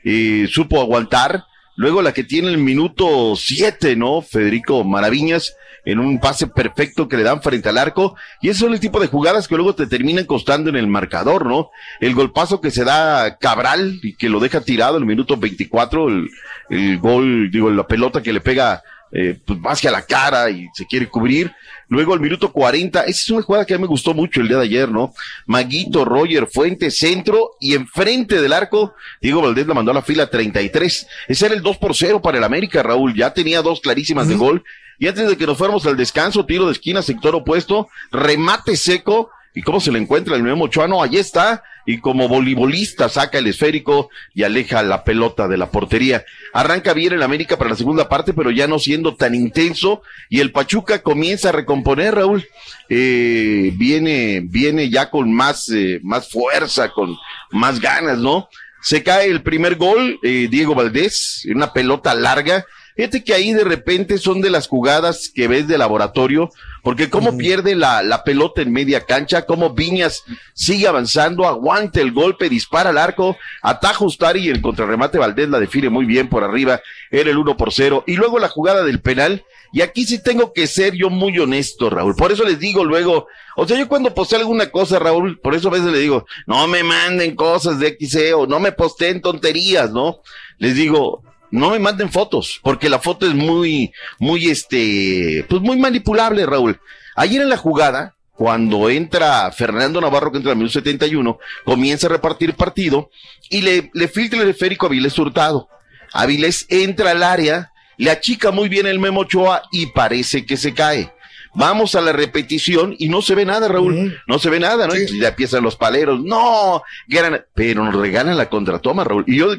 eh, 0.05 0.47
supo 0.49 0.79
aguantar. 0.79 1.43
Luego 1.77 2.01
la 2.01 2.11
que 2.11 2.23
tiene 2.23 2.49
el 2.49 2.57
minuto 2.57 3.35
7, 3.35 3.95
¿no? 3.95 4.21
Federico 4.23 4.83
Maraviñas 4.83 5.55
en 5.85 5.99
un 5.99 6.19
pase 6.19 6.47
perfecto 6.47 7.07
que 7.07 7.17
le 7.17 7.23
dan 7.23 7.43
frente 7.43 7.69
al 7.69 7.77
arco. 7.77 8.15
Y 8.41 8.49
esos 8.49 8.61
son 8.61 8.73
el 8.73 8.79
tipo 8.79 8.99
de 8.99 9.07
jugadas 9.07 9.47
que 9.47 9.55
luego 9.55 9.75
te 9.75 9.85
terminan 9.85 10.25
costando 10.25 10.71
en 10.71 10.75
el 10.75 10.87
marcador, 10.87 11.45
¿no? 11.45 11.69
El 11.99 12.15
golpazo 12.15 12.59
que 12.61 12.71
se 12.71 12.83
da 12.83 13.37
Cabral 13.37 13.99
y 14.01 14.15
que 14.15 14.27
lo 14.27 14.39
deja 14.39 14.61
tirado 14.61 14.97
el 14.97 15.05
minuto 15.05 15.37
24, 15.37 16.09
el, 16.09 16.29
el 16.71 16.97
gol, 16.97 17.51
digo, 17.51 17.69
la 17.69 17.85
pelota 17.85 18.23
que 18.23 18.33
le 18.33 18.41
pega 18.41 18.81
eh, 19.11 19.39
pues 19.45 19.59
más 19.59 19.79
que 19.79 19.87
a 19.87 19.91
la 19.91 20.05
cara 20.05 20.49
y 20.49 20.67
se 20.73 20.85
quiere 20.85 21.07
cubrir. 21.07 21.51
Luego 21.89 22.13
el 22.13 22.19
minuto 22.19 22.51
40, 22.51 23.01
esa 23.01 23.09
es 23.09 23.29
una 23.29 23.41
jugada 23.41 23.65
que 23.65 23.73
a 23.73 23.77
mí 23.77 23.83
me 23.83 23.87
gustó 23.87 24.13
mucho 24.13 24.41
el 24.41 24.49
día 24.49 24.57
de 24.57 24.63
ayer, 24.63 24.89
¿no? 24.89 25.13
Maguito, 25.45 26.03
Roger, 26.03 26.47
Fuente, 26.47 26.91
centro 26.91 27.51
y 27.61 27.75
enfrente 27.75 28.41
del 28.41 28.51
arco, 28.51 28.93
Diego 29.21 29.41
Valdés 29.41 29.67
la 29.67 29.73
mandó 29.73 29.91
a 29.91 29.95
la 29.95 30.01
fila 30.01 30.29
33. 30.29 31.07
Ese 31.29 31.45
era 31.45 31.55
el 31.55 31.61
2 31.61 31.77
por 31.77 31.95
0 31.95 32.21
para 32.21 32.37
el 32.37 32.43
América, 32.43 32.83
Raúl. 32.83 33.15
Ya 33.15 33.33
tenía 33.33 33.61
dos 33.61 33.79
clarísimas 33.79 34.27
de 34.27 34.35
gol. 34.35 34.63
Y 34.99 35.07
antes 35.07 35.27
de 35.27 35.37
que 35.37 35.45
nos 35.45 35.57
fuéramos 35.57 35.85
al 35.85 35.95
descanso, 35.95 36.45
tiro 36.45 36.65
de 36.65 36.73
esquina, 36.73 37.01
sector 37.01 37.35
opuesto, 37.35 37.87
remate 38.11 38.75
seco. 38.75 39.29
¿Y 39.53 39.61
cómo 39.61 39.79
se 39.79 39.91
le 39.91 39.99
encuentra 39.99 40.35
el 40.35 40.43
nuevo 40.43 40.57
Mochuano? 40.57 41.01
Allí 41.01 41.17
está. 41.17 41.63
Y 41.87 41.99
como 41.99 42.27
voleibolista 42.27 43.07
saca 43.07 43.39
el 43.39 43.47
esférico 43.47 44.09
y 44.35 44.43
aleja 44.43 44.83
la 44.83 45.05
pelota 45.05 45.47
de 45.47 45.57
la 45.57 45.71
portería. 45.71 46.25
Arranca 46.53 46.93
bien 46.93 47.13
el 47.13 47.23
América 47.23 47.57
para 47.57 47.69
la 47.69 47.77
segunda 47.77 48.09
parte, 48.09 48.33
pero 48.33 48.51
ya 48.51 48.67
no 48.67 48.77
siendo 48.77 49.15
tan 49.15 49.33
intenso. 49.33 50.01
Y 50.29 50.41
el 50.41 50.51
Pachuca 50.51 51.01
comienza 51.01 51.49
a 51.49 51.53
recomponer, 51.53 52.13
Raúl. 52.13 52.45
Eh, 52.89 53.71
viene, 53.75 54.41
viene 54.43 54.89
ya 54.89 55.09
con 55.09 55.33
más, 55.33 55.69
eh, 55.69 56.01
más 56.03 56.29
fuerza, 56.29 56.91
con 56.91 57.15
más 57.51 57.79
ganas, 57.79 58.17
¿no? 58.17 58.49
Se 58.81 59.01
cae 59.01 59.27
el 59.27 59.41
primer 59.41 59.75
gol, 59.75 60.19
eh, 60.23 60.47
Diego 60.51 60.75
Valdés, 60.75 61.47
una 61.49 61.71
pelota 61.71 62.13
larga. 62.13 62.65
Fíjate 62.97 63.23
que 63.23 63.35
ahí 63.35 63.53
de 63.53 63.63
repente 63.63 64.17
son 64.17 64.41
de 64.41 64.49
las 64.49 64.67
jugadas 64.67 65.31
que 65.33 65.47
ves 65.47 65.67
de 65.67 65.77
laboratorio, 65.77 66.49
porque 66.81 67.11
cómo 67.11 67.37
pierde 67.37 67.75
la, 67.75 68.01
la 68.01 68.23
pelota 68.23 68.63
en 68.63 68.73
media 68.73 69.05
cancha, 69.05 69.45
cómo 69.45 69.75
Viñas 69.75 70.23
sigue 70.55 70.87
avanzando, 70.87 71.47
aguanta 71.47 72.01
el 72.01 72.11
golpe, 72.11 72.49
dispara 72.49 72.89
al 72.89 72.97
arco, 72.97 73.37
ataja 73.61 74.03
Ustari 74.03 74.47
y 74.47 74.49
el 74.49 74.61
contrarremate 74.61 75.19
Valdés 75.19 75.47
la 75.47 75.59
define 75.59 75.89
muy 75.89 76.05
bien 76.05 76.27
por 76.27 76.43
arriba, 76.43 76.81
era 77.11 77.29
el 77.29 77.37
1 77.37 77.55
por 77.55 77.71
0. 77.71 78.03
Y 78.07 78.15
luego 78.15 78.39
la 78.39 78.49
jugada 78.49 78.83
del 78.83 78.99
penal, 78.99 79.45
y 79.71 79.81
aquí 79.81 80.05
sí 80.05 80.21
tengo 80.23 80.51
que 80.51 80.65
ser 80.65 80.95
yo 80.95 81.11
muy 81.11 81.37
honesto, 81.37 81.91
Raúl. 81.91 82.15
Por 82.15 82.31
eso 82.31 82.43
les 82.45 82.57
digo 82.57 82.83
luego, 82.83 83.27
o 83.55 83.67
sea, 83.67 83.77
yo 83.77 83.87
cuando 83.87 84.15
posteo 84.15 84.39
alguna 84.39 84.71
cosa, 84.71 84.97
Raúl, 84.97 85.39
por 85.39 85.53
eso 85.53 85.67
a 85.67 85.71
veces 85.71 85.91
le 85.91 85.99
digo, 85.99 86.25
no 86.47 86.67
me 86.67 86.81
manden 86.81 87.35
cosas 87.35 87.77
de 87.77 87.95
XE 87.99 88.33
o 88.33 88.47
no 88.47 88.59
me 88.59 88.71
posteen 88.71 89.21
tonterías, 89.21 89.91
¿no? 89.91 90.21
Les 90.57 90.73
digo, 90.73 91.21
no 91.51 91.71
me 91.71 91.79
manden 91.79 92.11
fotos, 92.11 92.59
porque 92.61 92.89
la 92.89 92.99
foto 92.99 93.25
es 93.27 93.33
muy, 93.33 93.91
muy, 94.19 94.49
este, 94.49 95.45
pues 95.47 95.61
muy 95.61 95.77
manipulable, 95.77 96.45
Raúl. 96.45 96.79
Ayer 97.15 97.41
en 97.41 97.49
la 97.49 97.57
jugada, 97.57 98.15
cuando 98.33 98.89
entra 98.89 99.51
Fernando 99.51 99.99
Navarro, 99.99 100.31
que 100.31 100.37
entra 100.37 100.51
en 100.51 100.57
el 100.57 100.63
minuto 100.63 100.73
71, 100.73 101.39
comienza 101.65 102.07
a 102.07 102.11
repartir 102.11 102.53
partido 102.53 103.09
y 103.49 103.61
le, 103.61 103.89
le 103.93 104.07
filtra 104.07 104.41
el 104.41 104.49
esférico 104.49 104.85
a 104.85 104.89
Avilés 104.89 105.17
Hurtado. 105.17 105.69
Avilés 106.13 106.65
entra 106.69 107.11
al 107.11 107.23
área, 107.23 107.71
le 107.97 108.11
achica 108.11 108.51
muy 108.51 108.69
bien 108.69 108.85
el 108.85 108.99
Memo 108.99 109.21
Ochoa 109.21 109.63
y 109.71 109.87
parece 109.87 110.45
que 110.45 110.57
se 110.57 110.73
cae. 110.73 111.11
Vamos 111.55 111.95
a 111.95 112.01
la 112.01 112.11
repetición 112.11 112.95
y 112.99 113.09
no 113.09 113.23
se 113.23 113.33
ve 113.33 113.43
nada, 113.43 113.67
Raúl. 113.67 114.21
No 114.27 114.37
se 114.37 114.51
ve 114.51 114.59
nada, 114.59 114.85
¿no? 114.85 114.95
Y 114.95 115.19
ya 115.19 115.29
empiezan 115.29 115.63
los 115.63 115.75
paleros. 115.75 116.21
No, 116.21 116.83
ganan, 117.07 117.43
pero 117.55 117.83
nos 117.83 117.95
regalan 117.95 118.37
la 118.37 118.47
contratoma, 118.47 119.03
Raúl. 119.03 119.23
Y 119.25 119.37
yo 119.37 119.55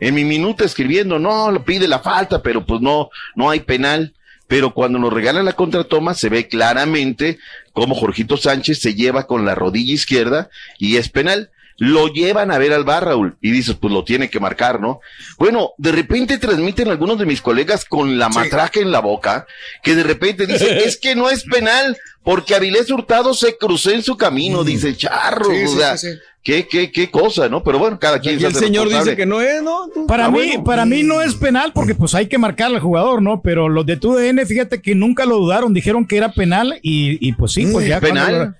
en 0.00 0.14
mi 0.14 0.24
minuto 0.24 0.64
escribiendo, 0.64 1.18
no, 1.18 1.50
lo 1.50 1.64
pide 1.64 1.88
la 1.88 2.00
falta, 2.00 2.42
pero 2.42 2.64
pues 2.64 2.80
no, 2.80 3.10
no 3.34 3.50
hay 3.50 3.60
penal. 3.60 4.12
Pero 4.48 4.72
cuando 4.72 4.98
nos 4.98 5.12
regalan 5.12 5.44
la 5.44 5.54
contratoma 5.54 6.14
se 6.14 6.28
ve 6.28 6.46
claramente 6.46 7.38
cómo 7.72 7.94
Jorgito 7.94 8.36
Sánchez 8.36 8.80
se 8.80 8.94
lleva 8.94 9.26
con 9.26 9.44
la 9.44 9.54
rodilla 9.54 9.94
izquierda 9.94 10.50
y 10.78 10.96
es 10.96 11.08
penal. 11.08 11.50
Lo 11.78 12.08
llevan 12.08 12.50
a 12.50 12.56
ver 12.56 12.72
al 12.72 12.84
bar, 12.84 13.04
Raúl, 13.04 13.36
y 13.42 13.50
dices, 13.50 13.76
pues 13.78 13.92
lo 13.92 14.02
tiene 14.02 14.30
que 14.30 14.40
marcar, 14.40 14.80
¿no? 14.80 15.00
Bueno, 15.36 15.72
de 15.76 15.92
repente 15.92 16.38
transmiten 16.38 16.88
algunos 16.88 17.18
de 17.18 17.26
mis 17.26 17.42
colegas 17.42 17.84
con 17.84 18.18
la 18.18 18.30
matraca 18.30 18.80
en 18.80 18.90
la 18.90 19.00
boca, 19.00 19.46
que 19.82 19.94
de 19.94 20.02
repente 20.02 20.46
dicen, 20.46 20.78
es 20.84 20.96
que 20.96 21.14
no 21.14 21.28
es 21.28 21.44
penal, 21.44 21.98
porque 22.22 22.54
Avilés 22.54 22.90
Hurtado 22.90 23.34
se 23.34 23.58
cruzó 23.58 23.90
en 23.90 24.02
su 24.02 24.16
camino, 24.16 24.64
dice 24.64 24.96
Charro, 24.96 25.50
Sí, 25.50 25.64
o 25.64 25.68
sí, 25.68 25.76
sea, 25.76 25.96
sí, 25.98 26.12
sí. 26.12 26.18
Qué, 26.46 26.64
qué, 26.70 26.92
qué 26.92 27.10
cosa, 27.10 27.48
¿no? 27.48 27.64
Pero 27.64 27.80
bueno, 27.80 27.98
cada 27.98 28.20
quien 28.20 28.38
Y 28.40 28.44
el 28.44 28.54
señor 28.54 28.88
dice 28.88 29.16
que 29.16 29.26
no 29.26 29.40
es, 29.40 29.60
¿no? 29.64 29.88
Para 30.06 30.26
Ah, 30.26 30.30
mí, 30.30 30.38
bueno. 30.46 30.62
para 30.62 30.86
mí 30.86 31.02
no 31.02 31.20
es 31.20 31.34
penal 31.34 31.72
porque 31.74 31.96
pues 31.96 32.14
hay 32.14 32.28
que 32.28 32.38
marcar 32.38 32.68
al 32.72 32.78
jugador, 32.78 33.20
¿no? 33.20 33.42
Pero 33.42 33.68
los 33.68 33.84
de 33.84 33.96
TUDN, 33.96 34.46
fíjate 34.46 34.80
que 34.80 34.94
nunca 34.94 35.26
lo 35.26 35.38
dudaron, 35.38 35.74
dijeron 35.74 36.06
que 36.06 36.16
era 36.16 36.30
penal 36.30 36.78
y, 36.82 37.18
y 37.26 37.32
pues 37.32 37.50
sí, 37.50 37.66
pues 37.72 37.86
Mm, 37.86 37.88
ya 37.88 38.00
penal. 38.00 38.26
cuando- 38.36 38.54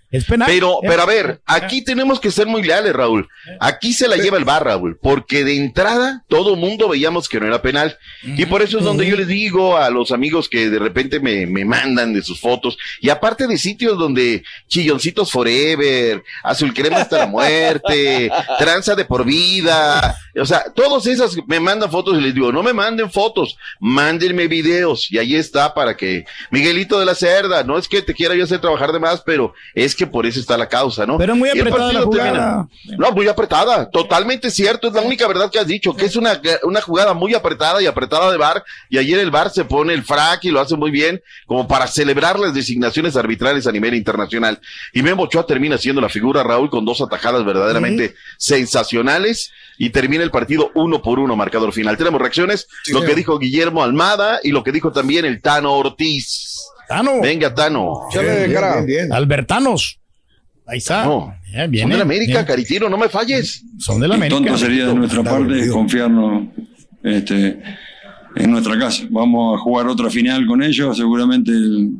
Pero, 0.47 0.81
Eh, 0.83 0.87
pero 0.89 1.03
a 1.03 1.07
ver, 1.07 1.41
aquí 1.47 1.83
tenemos 1.83 2.21
que 2.21 2.31
ser 2.31 2.47
muy 2.47 2.62
leales, 2.62 2.93
Raúl. 2.93 3.29
Aquí 3.61 3.93
se 3.93 4.09
la 4.09 4.17
lleva 4.17 4.39
el 4.39 4.45
bar, 4.45 4.64
Raúl, 4.64 4.99
porque 5.01 5.45
de 5.45 5.57
entrada 5.57 6.25
todo 6.29 6.57
mundo 6.57 6.89
veíamos 6.89 7.29
que 7.29 7.41
no 7.41 7.47
era 7.47 7.62
penal. 7.62 7.99
Y 8.23 8.47
por 8.47 8.62
eso 8.62 8.79
es 8.79 8.85
donde 8.85 9.07
yo 9.07 9.17
les 9.17 9.29
digo 9.29 9.77
a 9.77 9.91
los 9.91 10.11
amigos 10.11 10.49
que 10.49 10.69
de 10.71 10.79
repente 10.79 11.21
me, 11.21 11.47
me 11.47 11.64
mandan 11.64 12.12
de 12.12 12.23
sus 12.23 12.41
fotos, 12.41 12.77
y 13.01 13.09
aparte 13.11 13.47
de 13.47 13.59
sitios 13.59 13.99
donde 13.99 14.43
chilloncitos 14.69 15.31
forever, 15.31 16.23
azul 16.43 16.75
crema 16.75 16.99
hasta 16.99 17.19
la 17.19 17.27
muerte, 17.27 18.31
tranza 18.59 18.95
de 18.95 19.05
por 19.05 19.25
vida, 19.25 20.17
o 20.39 20.45
sea, 20.45 20.64
todos 20.75 21.07
esas 21.07 21.37
me 21.47 21.61
mandan 21.61 21.91
fotos 21.91 22.19
y 22.19 22.21
les 22.21 22.35
digo, 22.35 22.53
no 22.53 22.62
me 22.62 22.73
manden 22.73 23.11
fotos, 23.11 23.57
mándenme 23.81 24.49
videos, 24.49 25.11
y 25.11 25.19
ahí 25.19 25.35
está 25.35 25.75
para 25.75 25.97
que, 25.97 26.25
Miguelito 26.51 26.99
de 26.99 27.07
la 27.07 27.14
Cerda, 27.14 27.62
no 27.64 27.79
es 27.79 27.89
que 27.89 28.03
te 28.03 28.14
quiera 28.14 28.35
yo 28.35 28.45
hacer 28.45 28.61
trabajar 28.61 28.93
de 28.93 28.99
más, 28.99 29.23
pero 29.25 29.55
es 29.75 29.95
que 29.95 30.06
por 30.11 30.27
eso 30.27 30.41
está 30.41 30.57
la 30.57 30.69
causa, 30.69 31.07
¿no? 31.07 31.19
Pero 31.19 31.37
muy 31.37 31.51
apretada 31.51 31.93
la 31.93 32.03
jugada. 32.03 32.69
No, 32.99 33.13
muy 33.13 33.29
apretada, 33.29 33.91
totalmente 33.91 34.51
cierto, 34.51 34.89
es 34.89 34.95
la 34.95 35.03
única 35.03 35.27
verdad 35.27 35.51
que 35.51 35.59
has 35.59 35.67
dicho, 35.67 35.95
que 35.95 36.07
es 36.07 36.17
una, 36.17 36.41
una 36.63 36.81
jugada 36.81 37.15
muy 37.15 37.35
apretada 37.35 37.83
y 37.83 37.87
apretada 37.87 38.31
de 38.31 38.39
VAR, 38.39 38.65
y 38.89 38.99
ayer 38.99 39.19
el 39.19 39.31
VAR 39.31 39.51
se 39.51 39.65
pone 39.65 39.93
el 39.93 40.05
frac 40.05 40.45
y 40.45 40.51
lo 40.51 40.61
hace 40.61 40.77
muy 40.77 40.91
bien, 40.91 41.23
como 41.47 41.67
para 41.69 41.87
celebrar 41.87 42.39
las 42.39 42.55
designaciones 42.55 43.17
arbitrales 43.17 43.67
a 43.67 43.73
nivel 43.73 43.95
internacional. 43.95 44.61
Y 44.93 45.03
Memo 45.03 45.25
Ochoa 45.25 45.47
termina 45.47 45.79
siendo 45.79 46.01
la 46.01 46.09
figura, 46.09 46.43
Raúl, 46.43 46.71
con 46.71 46.85
dos 46.85 47.01
atajadas 47.01 47.45
verdaderamente 47.45 48.15
sensacionales, 48.37 49.51
y 49.79 49.91
termina 49.91 50.25
el 50.25 50.31
partido 50.31 50.71
uno 50.75 51.03
por 51.03 51.19
uno, 51.19 51.37
marcador 51.37 51.73
final. 51.73 51.97
Tenemos 51.97 52.21
reacciones, 52.21 52.69
lo 52.89 53.03
que 53.03 53.15
dijo 53.15 53.39
Guillermo 53.39 53.83
Almada 53.83 54.41
y 54.43 54.51
lo 54.51 54.63
que 54.63 54.73
dijo 54.73 54.93
también 54.93 55.25
el 55.25 55.41
Tano 55.41 55.73
Ortiz. 55.75 56.67
Tano. 56.89 57.20
Venga, 57.22 57.55
Tano. 57.55 58.01
Bien, 58.12 58.24
bien, 58.51 58.87
bien. 58.87 59.12
Albertanos. 59.12 59.99
Ahí 60.66 60.78
está. 60.78 61.05
No, 61.05 61.34
Eh, 61.53 61.61
Son 61.62 61.70
viene, 61.70 61.91
de 61.93 61.97
la 61.99 62.03
América, 62.03 62.32
viene. 62.32 62.47
Caritino, 62.47 62.89
no 62.89 62.99
me 62.99 63.09
falles. 63.09 63.62
Son 63.78 64.01
de 64.01 64.09
la 64.09 64.14
América. 64.16 64.37
tonto 64.37 64.59
sería 64.59 64.87
de 64.87 64.95
nuestra 64.95 65.22
parte 65.22 65.68
confiarnos 65.70 66.45
este, 67.03 67.61
en 68.34 68.51
nuestra 68.51 68.78
casa. 68.78 69.05
Vamos 69.11 69.57
a 69.59 69.62
jugar 69.62 69.87
otra 69.87 70.11
final 70.11 70.45
con 70.47 70.62
ellos, 70.62 70.97
seguramente 70.97 71.51
el, 71.53 71.91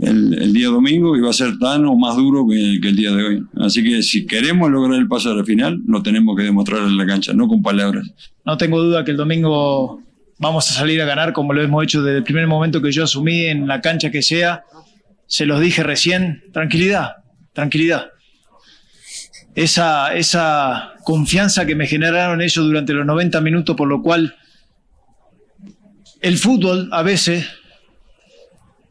el- 0.00 0.42
el 0.42 0.52
día 0.52 0.66
domingo, 0.68 1.16
y 1.16 1.20
va 1.20 1.30
a 1.30 1.32
ser 1.32 1.58
tan 1.58 1.86
o 1.86 1.96
más 1.96 2.16
duro 2.16 2.46
que, 2.48 2.78
que 2.82 2.88
el 2.88 2.96
día 2.96 3.12
de 3.12 3.22
hoy. 3.24 3.42
Así 3.60 3.82
que 3.84 4.02
si 4.02 4.26
queremos 4.26 4.68
lograr 4.70 4.98
el 4.98 5.06
paso 5.08 5.30
a 5.30 5.34
la 5.36 5.44
final, 5.44 5.80
lo 5.86 6.02
tenemos 6.02 6.36
que 6.36 6.42
demostrar 6.42 6.80
en 6.82 6.96
la 6.98 7.06
cancha, 7.06 7.32
no 7.34 7.46
con 7.48 7.62
palabras. 7.62 8.10
No 8.44 8.56
tengo 8.58 8.82
duda 8.82 9.04
que 9.04 9.12
el 9.12 9.16
domingo 9.16 10.02
vamos 10.38 10.70
a 10.70 10.74
salir 10.74 11.00
a 11.00 11.04
ganar 11.04 11.32
como 11.32 11.52
lo 11.52 11.62
hemos 11.62 11.82
hecho 11.84 12.02
desde 12.02 12.18
el 12.18 12.24
primer 12.24 12.46
momento 12.46 12.82
que 12.82 12.92
yo 12.92 13.04
asumí 13.04 13.46
en 13.46 13.66
la 13.66 13.80
cancha 13.80 14.10
que 14.10 14.22
sea. 14.22 14.64
Se 15.26 15.46
los 15.46 15.60
dije 15.60 15.82
recién, 15.82 16.44
tranquilidad, 16.52 17.16
tranquilidad. 17.52 18.06
Esa, 19.54 20.14
esa 20.14 20.92
confianza 21.04 21.64
que 21.64 21.74
me 21.74 21.86
generaron 21.86 22.42
ellos 22.42 22.64
durante 22.64 22.92
los 22.92 23.06
90 23.06 23.40
minutos, 23.40 23.74
por 23.74 23.88
lo 23.88 24.02
cual 24.02 24.36
el 26.20 26.38
fútbol 26.38 26.88
a 26.92 27.02
veces 27.02 27.46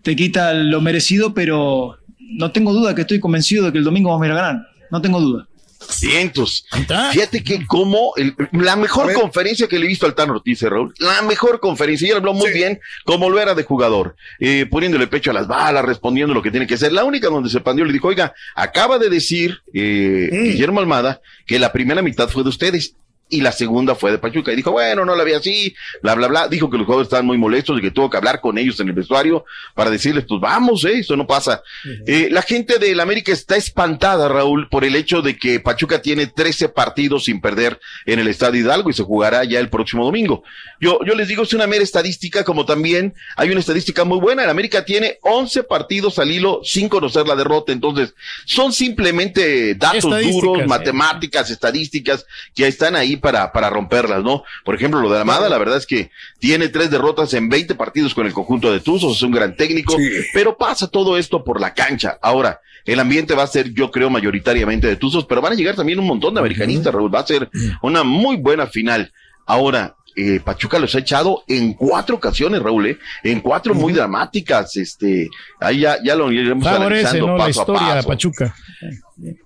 te 0.01 0.15
quita 0.15 0.53
lo 0.53 0.81
merecido, 0.81 1.33
pero 1.33 1.97
no 2.19 2.51
tengo 2.51 2.73
duda 2.73 2.95
que 2.95 3.01
estoy 3.01 3.19
convencido 3.19 3.65
de 3.65 3.71
que 3.71 3.77
el 3.77 3.83
domingo 3.83 4.09
vamos 4.09 4.23
a 4.23 4.27
ir 4.27 4.31
a 4.31 4.35
ganar. 4.35 4.67
No 4.91 5.01
tengo 5.01 5.19
duda. 5.19 5.47
Cientos. 5.79 6.65
Fíjate 7.11 7.43
que 7.43 7.65
como 7.65 8.13
el- 8.17 8.35
la 8.51 8.75
mejor 8.75 9.07
conferencia 9.13 9.67
que 9.67 9.77
le 9.79 9.85
he 9.85 9.87
visto 9.89 10.05
al 10.05 10.15
Tano 10.15 10.33
Ortiz, 10.33 10.61
eh, 10.63 10.69
Raúl, 10.69 10.93
la 10.99 11.21
mejor 11.21 11.59
conferencia, 11.59 12.07
y 12.07 12.11
él 12.11 12.17
habló 12.17 12.33
muy 12.33 12.49
bien 12.51 12.79
como 13.05 13.29
lo 13.29 13.39
era 13.39 13.53
de 13.55 13.63
jugador, 13.63 14.15
eh, 14.39 14.65
poniéndole 14.69 15.07
pecho 15.07 15.31
a 15.31 15.33
las 15.33 15.47
balas, 15.47 15.85
respondiendo 15.85 16.33
lo 16.33 16.41
que 16.41 16.51
tiene 16.51 16.67
que 16.67 16.77
ser. 16.77 16.91
La 16.91 17.03
única 17.03 17.27
donde 17.27 17.49
se 17.49 17.59
pandió 17.61 17.85
le 17.85 17.93
dijo, 17.93 18.07
oiga, 18.07 18.33
acaba 18.55 18.97
de 18.99 19.09
decir 19.09 19.59
eh, 19.73 20.29
Guillermo 20.31 20.79
Almada 20.79 21.21
que 21.45 21.59
la 21.59 21.71
primera 21.71 22.01
mitad 22.01 22.29
fue 22.29 22.43
de 22.43 22.49
ustedes. 22.49 22.95
Y 23.27 23.41
la 23.41 23.51
segunda 23.51 23.95
fue 23.95 24.11
de 24.11 24.17
Pachuca. 24.17 24.51
Y 24.51 24.55
dijo, 24.55 24.71
bueno, 24.71 25.03
no 25.03 25.15
la 25.15 25.23
vi 25.23 25.33
así, 25.33 25.75
bla, 26.01 26.15
bla, 26.15 26.27
bla. 26.27 26.47
Dijo 26.47 26.69
que 26.69 26.77
los 26.77 26.85
jugadores 26.85 27.07
estaban 27.07 27.25
muy 27.25 27.37
molestos 27.37 27.79
y 27.79 27.81
que 27.81 27.91
tuvo 27.91 28.09
que 28.09 28.17
hablar 28.17 28.39
con 28.39 28.57
ellos 28.57 28.79
en 28.79 28.87
el 28.87 28.93
vestuario 28.93 29.45
para 29.73 29.89
decirles, 29.89 30.25
pues 30.27 30.39
vamos, 30.39 30.85
eh, 30.85 30.99
eso 30.99 31.15
no 31.15 31.25
pasa. 31.25 31.61
Eh, 32.05 32.29
la 32.31 32.41
gente 32.41 32.77
del 32.77 32.99
América 32.99 33.31
está 33.31 33.55
espantada, 33.55 34.27
Raúl, 34.27 34.69
por 34.69 34.85
el 34.85 34.95
hecho 34.95 35.21
de 35.21 35.37
que 35.37 35.59
Pachuca 35.59 36.01
tiene 36.01 36.27
13 36.27 36.69
partidos 36.69 37.25
sin 37.25 37.41
perder 37.41 37.79
en 38.05 38.19
el 38.19 38.27
Estadio 38.27 38.61
Hidalgo 38.61 38.89
y 38.89 38.93
se 38.93 39.03
jugará 39.03 39.43
ya 39.43 39.59
el 39.59 39.69
próximo 39.69 40.05
domingo. 40.05 40.43
Yo, 40.79 40.99
yo 41.05 41.15
les 41.15 41.27
digo, 41.27 41.43
es 41.43 41.53
una 41.53 41.67
mera 41.67 41.83
estadística, 41.83 42.43
como 42.43 42.65
también 42.65 43.15
hay 43.35 43.49
una 43.49 43.59
estadística 43.59 44.03
muy 44.03 44.19
buena. 44.19 44.43
El 44.43 44.49
América 44.49 44.85
tiene 44.85 45.17
11 45.21 45.63
partidos 45.63 46.19
al 46.19 46.31
hilo 46.31 46.61
sin 46.63 46.89
conocer 46.89 47.27
la 47.27 47.35
derrota. 47.35 47.71
Entonces, 47.71 48.13
son 48.45 48.71
simplemente 48.71 49.75
datos 49.75 50.03
duros, 50.03 50.61
eh. 50.61 50.65
matemáticas, 50.67 51.49
estadísticas 51.49 52.25
que 52.53 52.67
están 52.67 52.95
ahí 52.95 53.14
para, 53.19 53.51
para 53.51 53.69
romperlas, 53.69 54.23
¿no? 54.23 54.43
Por 54.63 54.75
ejemplo, 54.75 54.99
lo 54.99 55.09
de 55.09 55.19
Armada, 55.19 55.49
la 55.49 55.57
verdad 55.57 55.77
es 55.77 55.85
que 55.85 56.11
tiene 56.39 56.69
tres 56.69 56.89
derrotas 56.89 57.33
en 57.33 57.49
20 57.49 57.75
partidos 57.75 58.13
con 58.13 58.25
el 58.25 58.33
conjunto 58.33 58.71
de 58.71 58.79
Tuzos, 58.79 59.17
es 59.17 59.23
un 59.23 59.31
gran 59.31 59.55
técnico, 59.55 59.95
pero 60.33 60.57
pasa 60.57 60.87
todo 60.87 61.17
esto 61.17 61.43
por 61.43 61.59
la 61.59 61.73
cancha. 61.73 62.17
Ahora, 62.21 62.59
el 62.85 62.99
ambiente 62.99 63.33
va 63.33 63.43
a 63.43 63.47
ser, 63.47 63.73
yo 63.73 63.89
creo, 63.91 64.09
mayoritariamente 64.09 64.87
de 64.87 64.95
Tuzos, 64.95 65.25
pero 65.25 65.41
van 65.41 65.53
a 65.53 65.55
llegar 65.55 65.75
también 65.75 65.99
un 65.99 66.07
montón 66.07 66.33
de 66.33 66.39
americanistas, 66.39 66.93
Raúl, 66.93 67.13
va 67.13 67.19
a 67.19 67.27
ser 67.27 67.49
una 67.81 68.03
muy 68.03 68.37
buena 68.37 68.67
final. 68.67 69.11
Ahora, 69.45 69.95
eh, 70.15 70.39
Pachuca 70.43 70.79
los 70.79 70.95
ha 70.95 70.99
echado 70.99 71.43
en 71.47 71.73
cuatro 71.73 72.15
ocasiones, 72.15 72.61
Raúl, 72.61 72.87
¿eh? 72.87 72.97
en 73.23 73.41
cuatro 73.41 73.73
muy 73.75 73.91
dramáticas, 73.91 74.77
este, 74.77 75.29
ahí 75.59 75.81
ya, 75.81 75.97
ya 76.01 76.15
lo 76.15 76.31
iremos 76.31 76.63
Favorece, 76.63 77.01
analizando 77.01 77.27
¿no? 77.27 77.37
La 77.37 77.45
paso 77.45 77.59
a 77.59 77.63
historia 77.63 77.87
de 77.87 77.95
paso 77.95 78.07
Pachuca. 78.07 78.55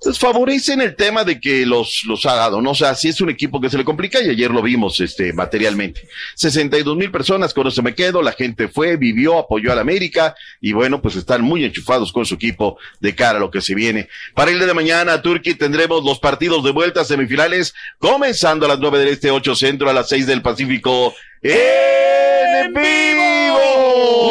Pues 0.01 0.17
favorecen 0.17 0.81
el 0.81 0.95
tema 0.95 1.23
de 1.23 1.39
que 1.39 1.65
los, 1.65 2.03
los 2.05 2.25
ha 2.25 2.33
dado, 2.33 2.61
¿no? 2.61 2.71
O 2.71 2.75
sea, 2.75 2.95
si 2.95 3.09
es 3.09 3.21
un 3.21 3.29
equipo 3.29 3.61
que 3.61 3.69
se 3.69 3.77
le 3.77 3.85
complica 3.85 4.21
y 4.21 4.29
ayer 4.29 4.49
lo 4.49 4.63
vimos, 4.63 4.99
este, 4.99 5.31
materialmente. 5.31 6.07
62 6.35 6.97
mil 6.97 7.11
personas 7.11 7.53
con 7.53 7.67
eso 7.67 7.83
me 7.83 7.93
quedo, 7.93 8.21
la 8.21 8.31
gente 8.31 8.67
fue, 8.67 8.97
vivió, 8.97 9.37
apoyó 9.37 9.71
al 9.71 9.79
América 9.79 10.35
y 10.59 10.73
bueno, 10.73 11.01
pues 11.01 11.15
están 11.15 11.43
muy 11.43 11.63
enchufados 11.63 12.11
con 12.11 12.25
su 12.25 12.35
equipo 12.35 12.77
de 12.99 13.13
cara 13.13 13.37
a 13.37 13.41
lo 13.41 13.51
que 13.51 13.61
se 13.61 13.75
viene. 13.75 14.09
Para 14.33 14.49
el 14.51 14.57
día 14.57 14.67
de 14.67 14.73
mañana, 14.73 15.21
Turquía, 15.21 15.55
tendremos 15.57 16.03
los 16.03 16.19
partidos 16.19 16.63
de 16.63 16.71
vuelta 16.71 17.05
semifinales, 17.05 17.75
comenzando 17.99 18.65
a 18.65 18.69
las 18.69 18.79
9 18.79 18.99
del 18.99 19.09
Este, 19.09 19.29
8 19.29 19.55
Centro, 19.55 19.89
a 19.89 19.93
las 19.93 20.09
6 20.09 20.25
del 20.25 20.41
Pacífico. 20.41 21.13
¡En 21.41 22.73
vivo! 22.73 23.59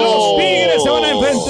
Los 0.03 0.37
Tigres 0.39 0.83
se 0.83 0.91
van 0.91 1.05
a 1.05 1.08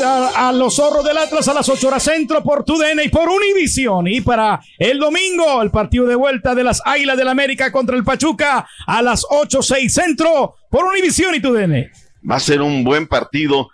a 0.08 0.52
los 0.52 0.76
zorros 0.76 1.04
del 1.04 1.18
Atlas 1.18 1.48
a 1.48 1.54
las 1.54 1.68
8 1.68 1.88
horas 1.88 2.02
centro 2.02 2.42
por 2.42 2.64
TUDN 2.64 3.00
y 3.04 3.08
por 3.08 3.28
Univisión. 3.28 4.06
Y 4.08 4.20
para 4.20 4.60
el 4.78 4.98
domingo, 4.98 5.62
el 5.62 5.70
partido 5.70 6.06
de 6.06 6.14
vuelta 6.14 6.54
de 6.54 6.64
las 6.64 6.80
Águilas 6.84 7.16
del 7.16 7.28
América 7.28 7.70
contra 7.72 7.96
el 7.96 8.04
Pachuca 8.04 8.66
a 8.86 9.02
las 9.02 9.24
8, 9.28 9.62
6 9.62 9.92
centro 9.92 10.56
por 10.70 10.84
Univisión 10.84 11.34
y 11.34 11.40
TUDN. 11.40 11.90
Va 12.28 12.36
a 12.36 12.40
ser 12.40 12.62
un 12.62 12.84
buen 12.84 13.06
partido. 13.06 13.70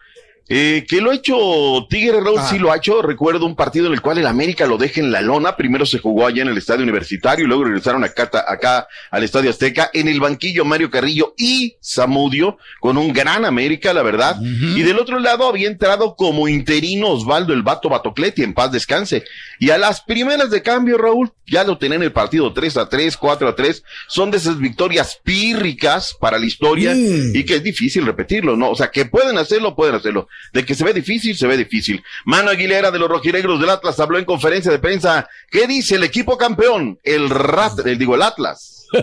Eh, 0.47 0.85
que 0.87 1.01
lo 1.01 1.11
ha 1.11 1.15
hecho 1.15 1.87
Tigre 1.89 2.21
Raúl, 2.21 2.41
sí 2.51 2.59
lo 2.59 2.71
ha 2.71 2.77
hecho. 2.77 3.01
Recuerdo 3.01 3.47
un 3.47 3.57
partido 3.57 3.87
en 3.87 3.95
el 3.95 4.03
cual 4.03 4.19
el 4.19 4.27
América 4.27 4.67
lo 4.67 4.77
deja 4.77 5.01
en 5.01 5.11
la 5.11 5.23
lona. 5.23 5.57
Primero 5.57 5.87
se 5.87 5.99
jugó 5.99 6.27
allá 6.27 6.43
en 6.43 6.49
el 6.49 6.59
estadio 6.59 6.83
universitario 6.83 7.45
y 7.45 7.49
luego 7.49 7.65
regresaron 7.65 8.05
acá, 8.05 8.31
acá 8.47 8.87
al 9.11 9.25
estadio 9.25 9.51
Azteca. 9.51 9.91
En 9.95 10.07
el 10.09 10.21
banquillo 10.21 10.65
Mario 10.65 10.91
Carrillo 10.91 11.35
y 11.39 11.77
Zamudio 11.83 12.59
con 12.81 12.99
un 12.99 13.13
gran 13.13 13.45
América, 13.45 13.95
la 13.95 14.03
verdad. 14.03 14.37
Y 14.43 14.83
del 14.83 14.99
otro 14.99 15.19
lado 15.19 15.49
había 15.49 15.69
entrado 15.69 16.15
como 16.15 16.47
interino 16.49 17.09
Osvaldo 17.09 17.55
el 17.55 17.63
Vato 17.63 17.89
Batocleti, 17.89 18.43
en 18.43 18.53
paz 18.53 18.71
descanse. 18.71 19.25
Y 19.59 19.71
a 19.71 19.79
las 19.79 20.03
primeras 20.03 20.51
de 20.51 20.63
cambio, 20.63 20.99
Raúl, 20.99 21.33
ya 21.47 21.65
lo 21.65 21.79
tenían 21.79 22.03
el 22.03 22.13
partido 22.13 22.53
3 22.53 22.77
a 22.77 22.89
3, 22.89 23.17
4 23.17 23.49
a 23.49 23.55
3. 23.55 23.83
Son 24.09 24.31
de 24.31 24.37
esas 24.37 24.59
victorias 24.59 25.19
pírricas 25.23 26.15
para 26.21 26.39
la 26.39 26.45
historia 26.45 26.95
y 26.95 27.45
que 27.45 27.57
es 27.57 27.63
difícil 27.63 28.05
repetirlo, 28.05 28.57
¿no? 28.57 28.71
O 28.71 28.75
sea, 28.75 28.91
que 28.91 29.07
pueden 29.07 29.39
hacerlo, 29.39 29.75
pueden 29.75 29.95
hacerlo. 29.95 30.29
De 30.53 30.65
que 30.65 30.75
se 30.75 30.85
ve 30.85 30.93
difícil, 30.93 31.37
se 31.37 31.47
ve 31.47 31.57
difícil. 31.57 32.03
Mano 32.25 32.51
Aguilera 32.51 32.91
de 32.91 32.99
los 32.99 33.09
rojinegros 33.09 33.61
del 33.61 33.71
Atlas 33.71 33.99
habló 34.01 34.19
en 34.19 34.25
conferencia 34.25 34.71
de 34.71 34.79
prensa. 34.79 35.29
¿Qué 35.51 35.67
dice 35.67 35.97
el 35.97 36.05
equipo 36.05 36.37
campeón? 36.39 36.99
El 37.03 37.29
Rat, 37.31 37.85
el, 37.87 37.99
digo, 37.99 38.15
el 38.15 38.23
Atlas. 38.23 38.87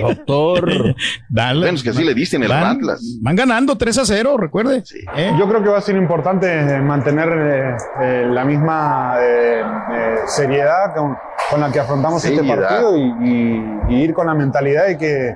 Doctor, 0.00 0.94
dale. 1.28 1.66
Menos 1.66 1.82
que 1.82 1.90
así 1.90 2.02
le 2.02 2.14
dicen 2.14 2.42
el 2.42 2.48
Van- 2.48 2.76
Atlas. 2.78 3.18
Van 3.20 3.36
ganando 3.36 3.76
3 3.76 3.98
a 3.98 4.06
0, 4.06 4.36
recuerde. 4.38 4.82
¿Eh? 5.14 5.32
Yo 5.38 5.46
creo 5.48 5.62
que 5.62 5.68
va 5.68 5.76
a 5.78 5.82
ser 5.82 5.96
importante 5.96 6.46
eh, 6.50 6.80
mantener 6.80 7.28
eh, 7.28 7.76
eh, 8.00 8.26
la 8.30 8.44
misma 8.46 9.16
eh, 9.20 9.60
eh, 9.92 10.14
seriedad 10.28 10.94
con, 10.96 11.14
con 11.50 11.60
la 11.60 11.70
que 11.70 11.80
afrontamos 11.80 12.24
este 12.24 12.36
Seriedad. 12.38 12.68
partido 12.68 12.96
y, 12.96 13.02
y- 13.28 13.80
y 13.90 14.02
ir 14.02 14.14
con 14.14 14.26
la 14.26 14.34
mentalidad 14.34 14.86
de 14.86 14.96
que, 14.96 15.34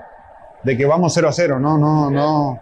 de 0.62 0.76
que 0.76 0.86
vamos 0.86 1.12
0 1.12 1.28
a 1.28 1.32
0, 1.32 1.58
no, 1.60 1.76
no, 1.76 2.10
no, 2.10 2.58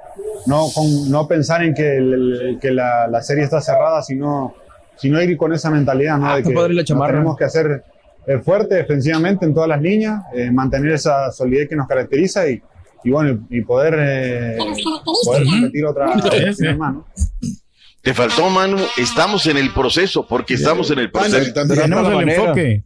no, 0.47 0.67
con- 0.75 1.11
no 1.11 1.27
pensar 1.29 1.63
en 1.63 1.75
que, 1.75 1.97
el- 1.97 2.59
que 2.61 2.71
la, 2.71 3.07
la 3.09 3.23
serie 3.23 3.45
está 3.45 3.61
cerrada, 3.61 4.03
sino, 4.03 4.55
sino 4.97 5.21
ir 5.23 5.37
con 5.37 5.53
esa 5.53 5.71
mentalidad, 5.71 6.19
¿no? 6.19 6.27
de 6.37 6.43
te 6.43 6.49
que 6.51 6.55
la 6.95 6.99
tenemos 7.17 7.37
que 7.37 7.45
hacer 7.45 7.85
eh, 8.27 8.39
fuerte 8.39 8.75
defensivamente 8.77 9.45
en 9.45 9.55
todas 9.55 9.69
las 9.69 9.81
líneas, 9.83 10.23
eh, 10.35 10.51
mantener 10.51 10.93
esa 10.93 11.31
solidez 11.33 11.69
que 11.69 11.77
nos 11.77 11.89
caracteriza 11.89 12.49
y, 12.49 12.61
y 13.05 13.11
bueno, 13.11 13.41
y 13.51 13.63
poder, 13.63 13.97
eh, 13.99 14.57
poder 15.25 15.45
competir 15.45 15.85
otra 15.87 16.07
más, 16.07 16.17
¿no? 16.95 17.07
Te 18.03 18.15
faltó, 18.15 18.49
mano. 18.51 18.79
Estamos 18.97 19.47
en 19.47 19.57
el 19.57 19.73
proceso, 19.73 20.27
porque 20.29 20.55
estamos 20.55 20.91
en 20.91 20.99
el 20.99 21.11
proceso. 21.11 21.37
Tenemos 21.83 22.03
el 22.21 22.29
enfoque. 22.43 22.83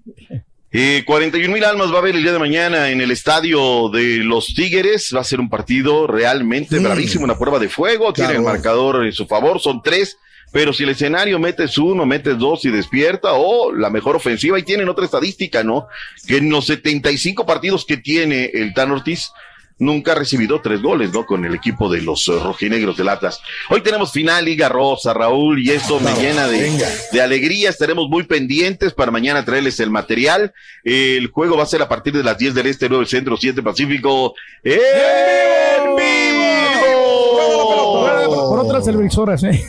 Eh, 0.72 1.04
41 1.06 1.52
mil 1.52 1.64
almas 1.64 1.90
va 1.90 1.96
a 1.96 1.98
haber 1.98 2.16
el 2.16 2.22
día 2.22 2.32
de 2.32 2.38
mañana 2.38 2.90
en 2.90 3.00
el 3.00 3.10
estadio 3.10 3.88
de 3.88 4.18
los 4.18 4.46
Tigres. 4.54 5.12
Va 5.14 5.20
a 5.20 5.24
ser 5.24 5.40
un 5.40 5.48
partido 5.48 6.06
realmente 6.06 6.78
bravísimo, 6.78 7.24
una 7.24 7.38
prueba 7.38 7.58
de 7.58 7.68
fuego. 7.68 8.12
Tiene 8.12 8.34
el 8.34 8.42
marcador 8.42 9.04
en 9.06 9.12
su 9.12 9.26
favor, 9.26 9.60
son 9.60 9.82
tres. 9.82 10.18
Pero 10.52 10.72
si 10.72 10.84
el 10.84 10.90
escenario 10.90 11.38
metes 11.38 11.76
uno, 11.76 12.06
metes 12.06 12.38
dos 12.38 12.64
y 12.64 12.70
despierta, 12.70 13.32
o 13.32 13.72
la 13.72 13.90
mejor 13.90 14.16
ofensiva, 14.16 14.58
y 14.58 14.62
tienen 14.62 14.88
otra 14.88 15.04
estadística, 15.04 15.62
¿no? 15.64 15.88
Que 16.26 16.38
en 16.38 16.50
los 16.50 16.66
75 16.66 17.44
partidos 17.44 17.84
que 17.84 17.96
tiene 17.96 18.50
el 18.54 18.72
Tan 18.72 18.90
Ortiz, 18.92 19.32
nunca 19.78 20.12
ha 20.12 20.14
recibido 20.14 20.60
tres 20.60 20.82
goles, 20.82 21.12
¿no? 21.12 21.26
Con 21.26 21.44
el 21.44 21.54
equipo 21.54 21.90
de 21.90 22.02
los 22.02 22.26
eh, 22.28 22.32
rojinegros 22.42 22.96
del 22.96 23.08
Atlas. 23.08 23.40
Hoy 23.70 23.82
tenemos 23.82 24.12
final 24.12 24.44
Liga 24.44 24.68
Rosa, 24.68 25.12
Raúl, 25.12 25.60
y 25.60 25.70
esto 25.70 26.00
me 26.00 26.12
llena 26.14 26.46
de, 26.46 26.70
de 27.12 27.22
alegría. 27.22 27.70
Estaremos 27.70 28.08
muy 28.08 28.24
pendientes 28.24 28.92
para 28.94 29.10
mañana 29.10 29.44
traerles 29.44 29.78
el 29.80 29.90
material. 29.90 30.52
El 30.84 31.26
juego 31.28 31.56
va 31.56 31.64
a 31.64 31.66
ser 31.66 31.82
a 31.82 31.88
partir 31.88 32.12
de 32.12 32.22
las 32.24 32.38
10 32.38 32.54
del 32.54 32.66
Este, 32.66 32.88
9 32.88 33.02
del 33.02 33.08
Centro, 33.08 33.36
7 33.36 33.62
Pacífico. 33.62 34.34
¡En 34.62 35.96
vivo! 35.96 36.46
Por 38.48 38.60
otras 38.60 38.84
televisoras, 38.84 39.42
¿eh? 39.44 39.64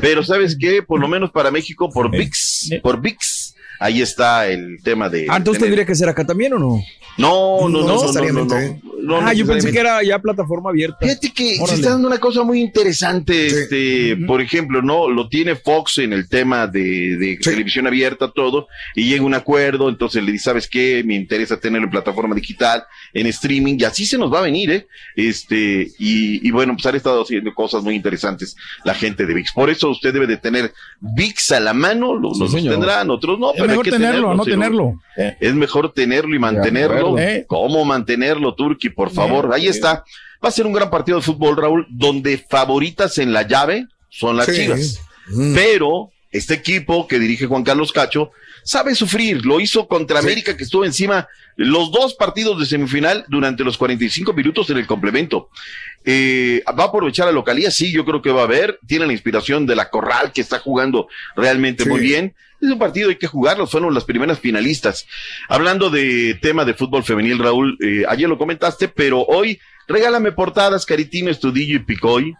Pero 0.00 0.22
¿sabes 0.24 0.56
qué? 0.58 0.82
Por 0.82 1.00
lo 1.00 1.08
menos 1.08 1.30
para 1.30 1.50
México, 1.50 1.90
por 1.90 2.10
VIX, 2.10 2.70
por 2.82 3.00
VIX, 3.00 3.41
ahí 3.80 4.02
está 4.02 4.46
el 4.48 4.78
tema 4.82 5.08
de... 5.08 5.26
Ah, 5.28 5.36
entonces 5.36 5.60
tener- 5.60 5.70
tendría 5.76 5.86
que 5.86 5.94
ser 5.94 6.08
acá 6.08 6.24
también 6.26 6.52
o 6.54 6.58
no? 6.58 6.80
No, 7.18 7.68
no, 7.68 7.80
no, 7.80 8.12
no, 8.12 8.22
no, 8.32 8.44
no, 8.46 8.80
no, 9.02 9.16
ah, 9.20 9.34
yo 9.34 9.44
pensé 9.46 9.70
que 9.70 9.80
era 9.80 10.02
ya 10.02 10.18
plataforma 10.18 10.70
abierta. 10.70 10.96
Fíjate 11.00 11.30
que 11.32 11.56
se 11.66 11.74
está 11.74 11.90
dando 11.90 12.08
una 12.08 12.18
cosa 12.18 12.42
muy 12.42 12.60
interesante, 12.60 13.48
este, 13.48 14.16
por 14.26 14.40
ejemplo, 14.40 14.80
no, 14.80 15.10
lo 15.10 15.28
tiene 15.28 15.54
Fox 15.56 15.98
en 15.98 16.14
el 16.14 16.26
tema 16.28 16.66
de, 16.66 17.16
de 17.18 17.38
televisión 17.42 17.86
abierta, 17.86 18.30
todo, 18.30 18.66
y 18.94 19.04
llega 19.08 19.22
a 19.22 19.26
un 19.26 19.34
acuerdo, 19.34 19.88
entonces 19.90 20.22
le 20.22 20.32
dice, 20.32 20.44
¿sabes 20.44 20.68
qué? 20.68 21.02
Me 21.04 21.14
interesa 21.14 21.58
tenerlo 21.60 21.86
en 21.86 21.90
plataforma 21.90 22.34
digital, 22.34 22.84
en 23.12 23.26
streaming, 23.26 23.76
y 23.78 23.84
así 23.84 24.06
se 24.06 24.16
nos 24.16 24.32
va 24.32 24.38
a 24.38 24.42
venir, 24.42 24.70
¿eh? 24.70 24.86
Este, 25.16 25.90
y, 25.98 26.46
y 26.46 26.50
bueno, 26.50 26.72
pues 26.74 26.86
han 26.86 26.96
estado 26.96 27.22
haciendo 27.22 27.52
cosas 27.52 27.82
muy 27.82 27.94
interesantes 27.94 28.56
la 28.84 28.94
gente 28.94 29.26
de 29.26 29.34
VIX. 29.34 29.52
Por 29.52 29.68
eso 29.68 29.90
usted 29.90 30.12
debe 30.14 30.26
de 30.26 30.36
tener 30.38 30.72
VIX 31.00 31.52
a 31.52 31.60
la 31.60 31.74
mano, 31.74 32.14
lo- 32.14 32.32
los 32.38 32.50
tendrán, 32.52 33.10
otros 33.10 33.38
no, 33.38 33.52
Es 33.64 33.68
pero 33.68 33.72
hay 33.72 33.78
mejor 33.78 33.84
que 33.84 33.90
tenerlo, 33.90 34.34
no 34.34 34.44
tenerlo. 34.44 34.94
es 35.40 35.54
mejor 35.54 35.92
tenerlo 35.92 36.34
y 36.34 36.38
mantenerlo. 36.38 37.18
Eh. 37.18 37.44
¿Cómo 37.48 37.84
mantenerlo, 37.84 38.54
Turki? 38.54 38.90
Por 38.90 39.10
favor, 39.10 39.46
Eh, 39.52 39.56
ahí 39.56 39.66
eh. 39.66 39.70
está. 39.70 40.04
Va 40.44 40.48
a 40.48 40.52
ser 40.52 40.66
un 40.66 40.72
gran 40.72 40.90
partido 40.90 41.18
de 41.18 41.22
fútbol, 41.24 41.56
Raúl, 41.56 41.86
donde 41.88 42.36
favoritas 42.38 43.18
en 43.18 43.32
la 43.32 43.42
llave 43.42 43.86
son 44.08 44.36
las 44.36 44.46
Sí. 44.46 44.54
Chivas. 44.62 45.00
Mm. 45.28 45.54
Pero 45.54 46.10
este 46.30 46.54
equipo 46.54 47.06
que 47.06 47.18
dirige 47.18 47.46
Juan 47.46 47.62
Carlos 47.62 47.92
Cacho 47.92 48.30
sabe 48.64 48.94
sufrir. 48.94 49.44
Lo 49.46 49.60
hizo 49.60 49.86
contra 49.86 50.18
América, 50.18 50.56
que 50.56 50.64
estuvo 50.64 50.84
encima 50.84 51.28
los 51.56 51.92
dos 51.92 52.14
partidos 52.14 52.58
de 52.58 52.66
semifinal 52.66 53.24
durante 53.28 53.62
los 53.62 53.76
45 53.76 54.32
minutos 54.32 54.68
en 54.70 54.78
el 54.78 54.86
complemento. 54.86 55.48
Eh, 56.04 56.62
¿Va 56.78 56.84
a 56.84 56.86
aprovechar 56.88 57.26
la 57.26 57.32
localía? 57.32 57.70
Sí, 57.70 57.92
yo 57.92 58.04
creo 58.04 58.22
que 58.22 58.30
va 58.32 58.40
a 58.40 58.44
haber. 58.44 58.78
Tiene 58.86 59.06
la 59.06 59.12
inspiración 59.12 59.66
de 59.66 59.76
la 59.76 59.90
Corral, 59.90 60.32
que 60.32 60.40
está 60.40 60.58
jugando 60.58 61.08
realmente 61.36 61.84
Sí. 61.84 61.88
muy 61.90 62.00
bien. 62.00 62.34
Es 62.62 62.70
un 62.70 62.78
partido, 62.78 63.08
hay 63.08 63.16
que 63.16 63.26
jugarlo. 63.26 63.66
Fueron 63.66 63.92
las 63.92 64.04
primeras 64.04 64.38
finalistas. 64.38 65.04
Hablando 65.48 65.90
de 65.90 66.38
tema 66.40 66.64
de 66.64 66.74
fútbol 66.74 67.02
femenil, 67.02 67.40
Raúl, 67.40 67.76
eh, 67.82 68.04
ayer 68.08 68.28
lo 68.28 68.38
comentaste, 68.38 68.86
pero 68.86 69.24
hoy 69.24 69.58
regálame 69.88 70.30
portadas, 70.30 70.86
Caritino, 70.86 71.28
Estudillo 71.28 71.74
y 71.74 71.80
Picoy. 71.80 72.34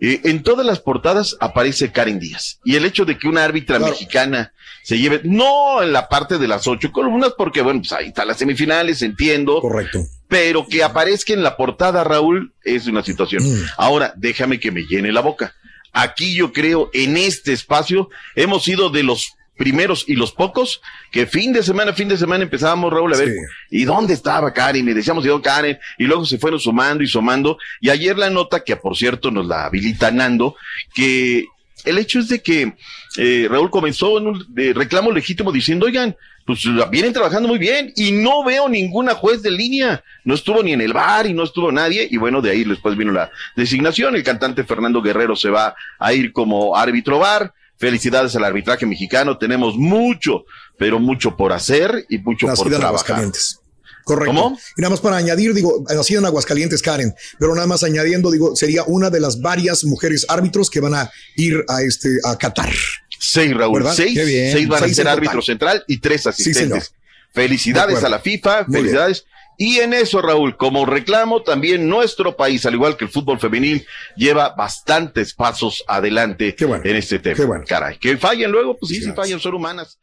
Eh, 0.00 0.22
en 0.24 0.42
todas 0.42 0.66
las 0.66 0.80
portadas 0.80 1.36
aparece 1.38 1.92
Karen 1.92 2.18
Díaz. 2.18 2.58
Y 2.64 2.74
el 2.74 2.84
hecho 2.84 3.04
de 3.04 3.16
que 3.16 3.28
una 3.28 3.44
árbitra 3.44 3.78
mexicana 3.78 4.52
se 4.82 4.98
lleve, 4.98 5.20
no 5.22 5.80
en 5.84 5.92
la 5.92 6.08
parte 6.08 6.38
de 6.38 6.48
las 6.48 6.66
ocho 6.66 6.90
columnas, 6.90 7.32
porque 7.38 7.62
bueno, 7.62 7.78
pues 7.80 7.92
ahí 7.92 8.08
están 8.08 8.26
las 8.26 8.38
semifinales, 8.38 9.02
entiendo. 9.02 9.60
Correcto. 9.60 10.00
Pero 10.26 10.66
que 10.66 10.82
aparezca 10.82 11.32
en 11.32 11.44
la 11.44 11.56
portada, 11.56 12.02
Raúl, 12.02 12.52
es 12.64 12.88
una 12.88 13.04
situación. 13.04 13.44
Mm. 13.44 13.66
Ahora, 13.78 14.12
déjame 14.16 14.58
que 14.58 14.72
me 14.72 14.82
llene 14.82 15.12
la 15.12 15.20
boca. 15.20 15.54
Aquí 15.92 16.34
yo 16.34 16.52
creo, 16.52 16.90
en 16.92 17.16
este 17.16 17.52
espacio, 17.52 18.10
hemos 18.34 18.64
sido 18.64 18.90
de 18.90 19.04
los 19.04 19.36
primeros 19.56 20.04
y 20.08 20.14
los 20.14 20.32
pocos 20.32 20.80
que 21.10 21.26
fin 21.26 21.52
de 21.52 21.62
semana, 21.62 21.92
fin 21.92 22.08
de 22.08 22.16
semana 22.16 22.44
empezábamos, 22.44 22.92
Raúl, 22.92 23.14
a 23.14 23.16
ver, 23.16 23.32
¿y 23.70 23.84
dónde 23.84 24.14
estaba 24.14 24.52
Karen? 24.52 24.88
Y 24.88 24.92
decíamos, 24.92 25.24
¿y 25.24 25.28
dónde 25.28 25.48
Karen? 25.48 25.78
Y 25.98 26.04
luego 26.04 26.24
se 26.24 26.38
fueron 26.38 26.60
sumando 26.60 27.04
y 27.04 27.06
sumando. 27.06 27.58
Y 27.80 27.90
ayer 27.90 28.18
la 28.18 28.30
nota, 28.30 28.64
que 28.64 28.76
por 28.76 28.96
cierto 28.96 29.30
nos 29.30 29.46
la 29.46 29.66
habilita 29.66 30.10
Nando, 30.10 30.56
que 30.94 31.46
el 31.84 31.98
hecho 31.98 32.18
es 32.18 32.28
de 32.28 32.42
que 32.42 32.74
eh, 33.16 33.46
Raúl 33.48 33.70
comenzó 33.70 34.18
en 34.18 34.26
un 34.26 34.44
de 34.48 34.72
reclamo 34.72 35.12
legítimo 35.12 35.52
diciendo, 35.52 35.86
oigan, 35.86 36.16
pues 36.46 36.62
vienen 36.90 37.12
trabajando 37.12 37.48
muy 37.48 37.58
bien 37.58 37.92
y 37.96 38.12
no 38.12 38.44
veo 38.44 38.68
ninguna 38.68 39.14
juez 39.14 39.42
de 39.42 39.50
línea. 39.50 40.02
No 40.24 40.34
estuvo 40.34 40.62
ni 40.62 40.72
en 40.72 40.80
el 40.80 40.92
bar 40.92 41.26
y 41.26 41.32
no 41.32 41.42
estuvo 41.42 41.72
nadie. 41.72 42.06
Y 42.10 42.18
bueno, 42.18 42.42
de 42.42 42.50
ahí 42.50 42.64
después 42.64 42.96
vino 42.96 43.12
la 43.12 43.30
designación. 43.56 44.14
El 44.14 44.22
cantante 44.22 44.64
Fernando 44.64 45.00
Guerrero 45.00 45.36
se 45.36 45.48
va 45.48 45.74
a 45.98 46.12
ir 46.12 46.32
como 46.32 46.76
árbitro 46.76 47.18
bar. 47.18 47.54
Felicidades 47.78 48.34
al 48.36 48.44
arbitraje 48.44 48.86
mexicano. 48.86 49.38
Tenemos 49.38 49.76
mucho, 49.76 50.44
pero 50.78 50.98
mucho 50.98 51.36
por 51.36 51.52
hacer 51.52 52.06
y 52.08 52.18
mucho 52.18 52.46
Nacida 52.46 52.64
por 52.64 52.72
en 52.72 52.78
trabajar. 52.78 52.88
Aguascalientes. 52.88 53.60
Correcto. 54.04 54.34
¿Cómo? 54.34 54.58
Y 54.76 54.82
nada 54.82 54.90
más 54.90 55.00
para 55.00 55.16
añadir, 55.16 55.54
digo, 55.54 55.82
nacido 55.88 56.20
en 56.20 56.26
Aguascalientes, 56.26 56.82
Karen, 56.82 57.14
pero 57.38 57.54
nada 57.54 57.66
más 57.66 57.82
añadiendo, 57.82 58.30
digo, 58.30 58.54
sería 58.54 58.84
una 58.86 59.08
de 59.08 59.18
las 59.18 59.40
varias 59.40 59.84
mujeres 59.84 60.26
árbitros 60.28 60.68
que 60.68 60.80
van 60.80 60.94
a 60.94 61.10
ir 61.36 61.64
a 61.68 61.82
este 61.82 62.18
a 62.24 62.36
Qatar. 62.36 62.70
Seis, 63.18 63.56
Raúl. 63.56 63.78
¿Verdad? 63.78 63.94
Seis, 63.94 64.14
seis 64.14 64.68
van 64.68 64.84
a 64.84 64.88
ser 64.88 64.96
total. 64.96 65.18
árbitro 65.18 65.42
central 65.42 65.84
y 65.88 65.98
tres 65.98 66.26
asistentes. 66.26 66.90
De 66.90 67.42
Felicidades 67.42 68.04
a 68.04 68.08
la 68.08 68.20
FIFA, 68.20 68.66
felicidades. 68.66 69.24
Y 69.56 69.78
en 69.78 69.92
eso, 69.92 70.20
Raúl, 70.20 70.56
como 70.56 70.86
reclamo, 70.86 71.42
también 71.42 71.88
nuestro 71.88 72.36
país, 72.36 72.64
al 72.66 72.74
igual 72.74 72.96
que 72.96 73.04
el 73.04 73.10
fútbol 73.10 73.38
femenil, 73.38 73.86
lleva 74.16 74.54
bastantes 74.56 75.34
pasos 75.34 75.84
adelante 75.86 76.56
en 76.58 76.96
este 76.96 77.18
tema. 77.18 77.62
Caray, 77.66 77.98
que 77.98 78.16
fallen 78.16 78.50
luego, 78.50 78.76
pues 78.76 78.90
sí, 78.90 79.02
sí 79.02 79.12
fallan, 79.12 79.40
son 79.40 79.54
humanas. 79.54 79.98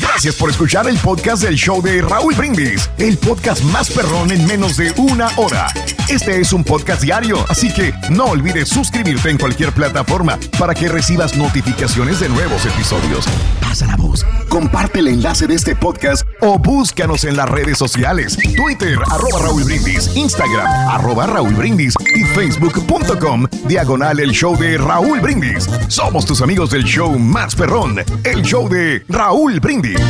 Gracias 0.00 0.36
por 0.36 0.50
escuchar 0.50 0.88
el 0.88 0.96
podcast 0.98 1.42
del 1.42 1.56
show 1.56 1.82
de 1.82 2.00
Raúl 2.00 2.34
Brindis, 2.34 2.88
el 2.98 3.18
podcast 3.18 3.62
más 3.64 3.90
perrón 3.90 4.30
en 4.30 4.46
menos 4.46 4.76
de 4.76 4.92
una 4.96 5.28
hora. 5.36 5.66
Este 6.08 6.40
es 6.40 6.52
un 6.52 6.64
podcast 6.64 7.02
diario, 7.02 7.44
así 7.48 7.72
que 7.72 7.92
no 8.10 8.26
olvides 8.26 8.68
suscribirte 8.68 9.30
en 9.30 9.38
cualquier 9.38 9.72
plataforma 9.72 10.38
para 10.58 10.74
que 10.74 10.88
recibas 10.88 11.36
notificaciones 11.36 12.20
de 12.20 12.28
nuevos 12.28 12.64
episodios. 12.64 13.26
Pasa 13.60 13.86
la 13.86 13.96
voz, 13.96 14.24
comparte 14.48 15.00
el 15.00 15.08
enlace 15.08 15.46
de 15.46 15.54
este 15.54 15.76
podcast 15.76 16.26
o 16.40 16.58
búscanos 16.58 17.24
en 17.24 17.36
las 17.36 17.48
redes 17.48 17.76
sociales, 17.78 18.38
Twitter, 18.56 18.71
arroba 19.10 19.38
Raúl 19.38 19.64
Brindis, 19.64 20.16
Instagram, 20.16 20.66
arroba 20.88 21.26
Raúl 21.26 21.54
Brindis 21.54 21.94
y 22.14 22.24
facebook.com, 22.24 23.46
diagonal 23.66 24.18
el 24.18 24.30
show 24.30 24.56
de 24.56 24.78
Raúl 24.78 25.20
Brindis. 25.20 25.68
Somos 25.88 26.24
tus 26.24 26.40
amigos 26.40 26.70
del 26.70 26.84
show 26.84 27.18
más 27.18 27.54
perrón, 27.54 27.96
el 28.24 28.42
show 28.42 28.68
de 28.68 29.04
Raúl 29.08 29.60
Brindis. 29.60 30.00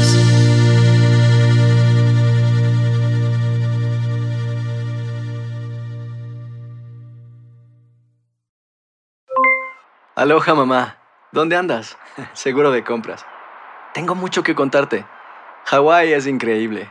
Aloha 10.14 10.54
mamá, 10.54 10.98
¿dónde 11.32 11.56
andas? 11.56 11.98
Seguro 12.32 12.70
de 12.70 12.84
compras. 12.84 13.26
Tengo 13.92 14.14
mucho 14.14 14.44
que 14.44 14.54
contarte. 14.54 15.04
Hawái 15.64 16.12
es 16.12 16.26
increíble. 16.26 16.90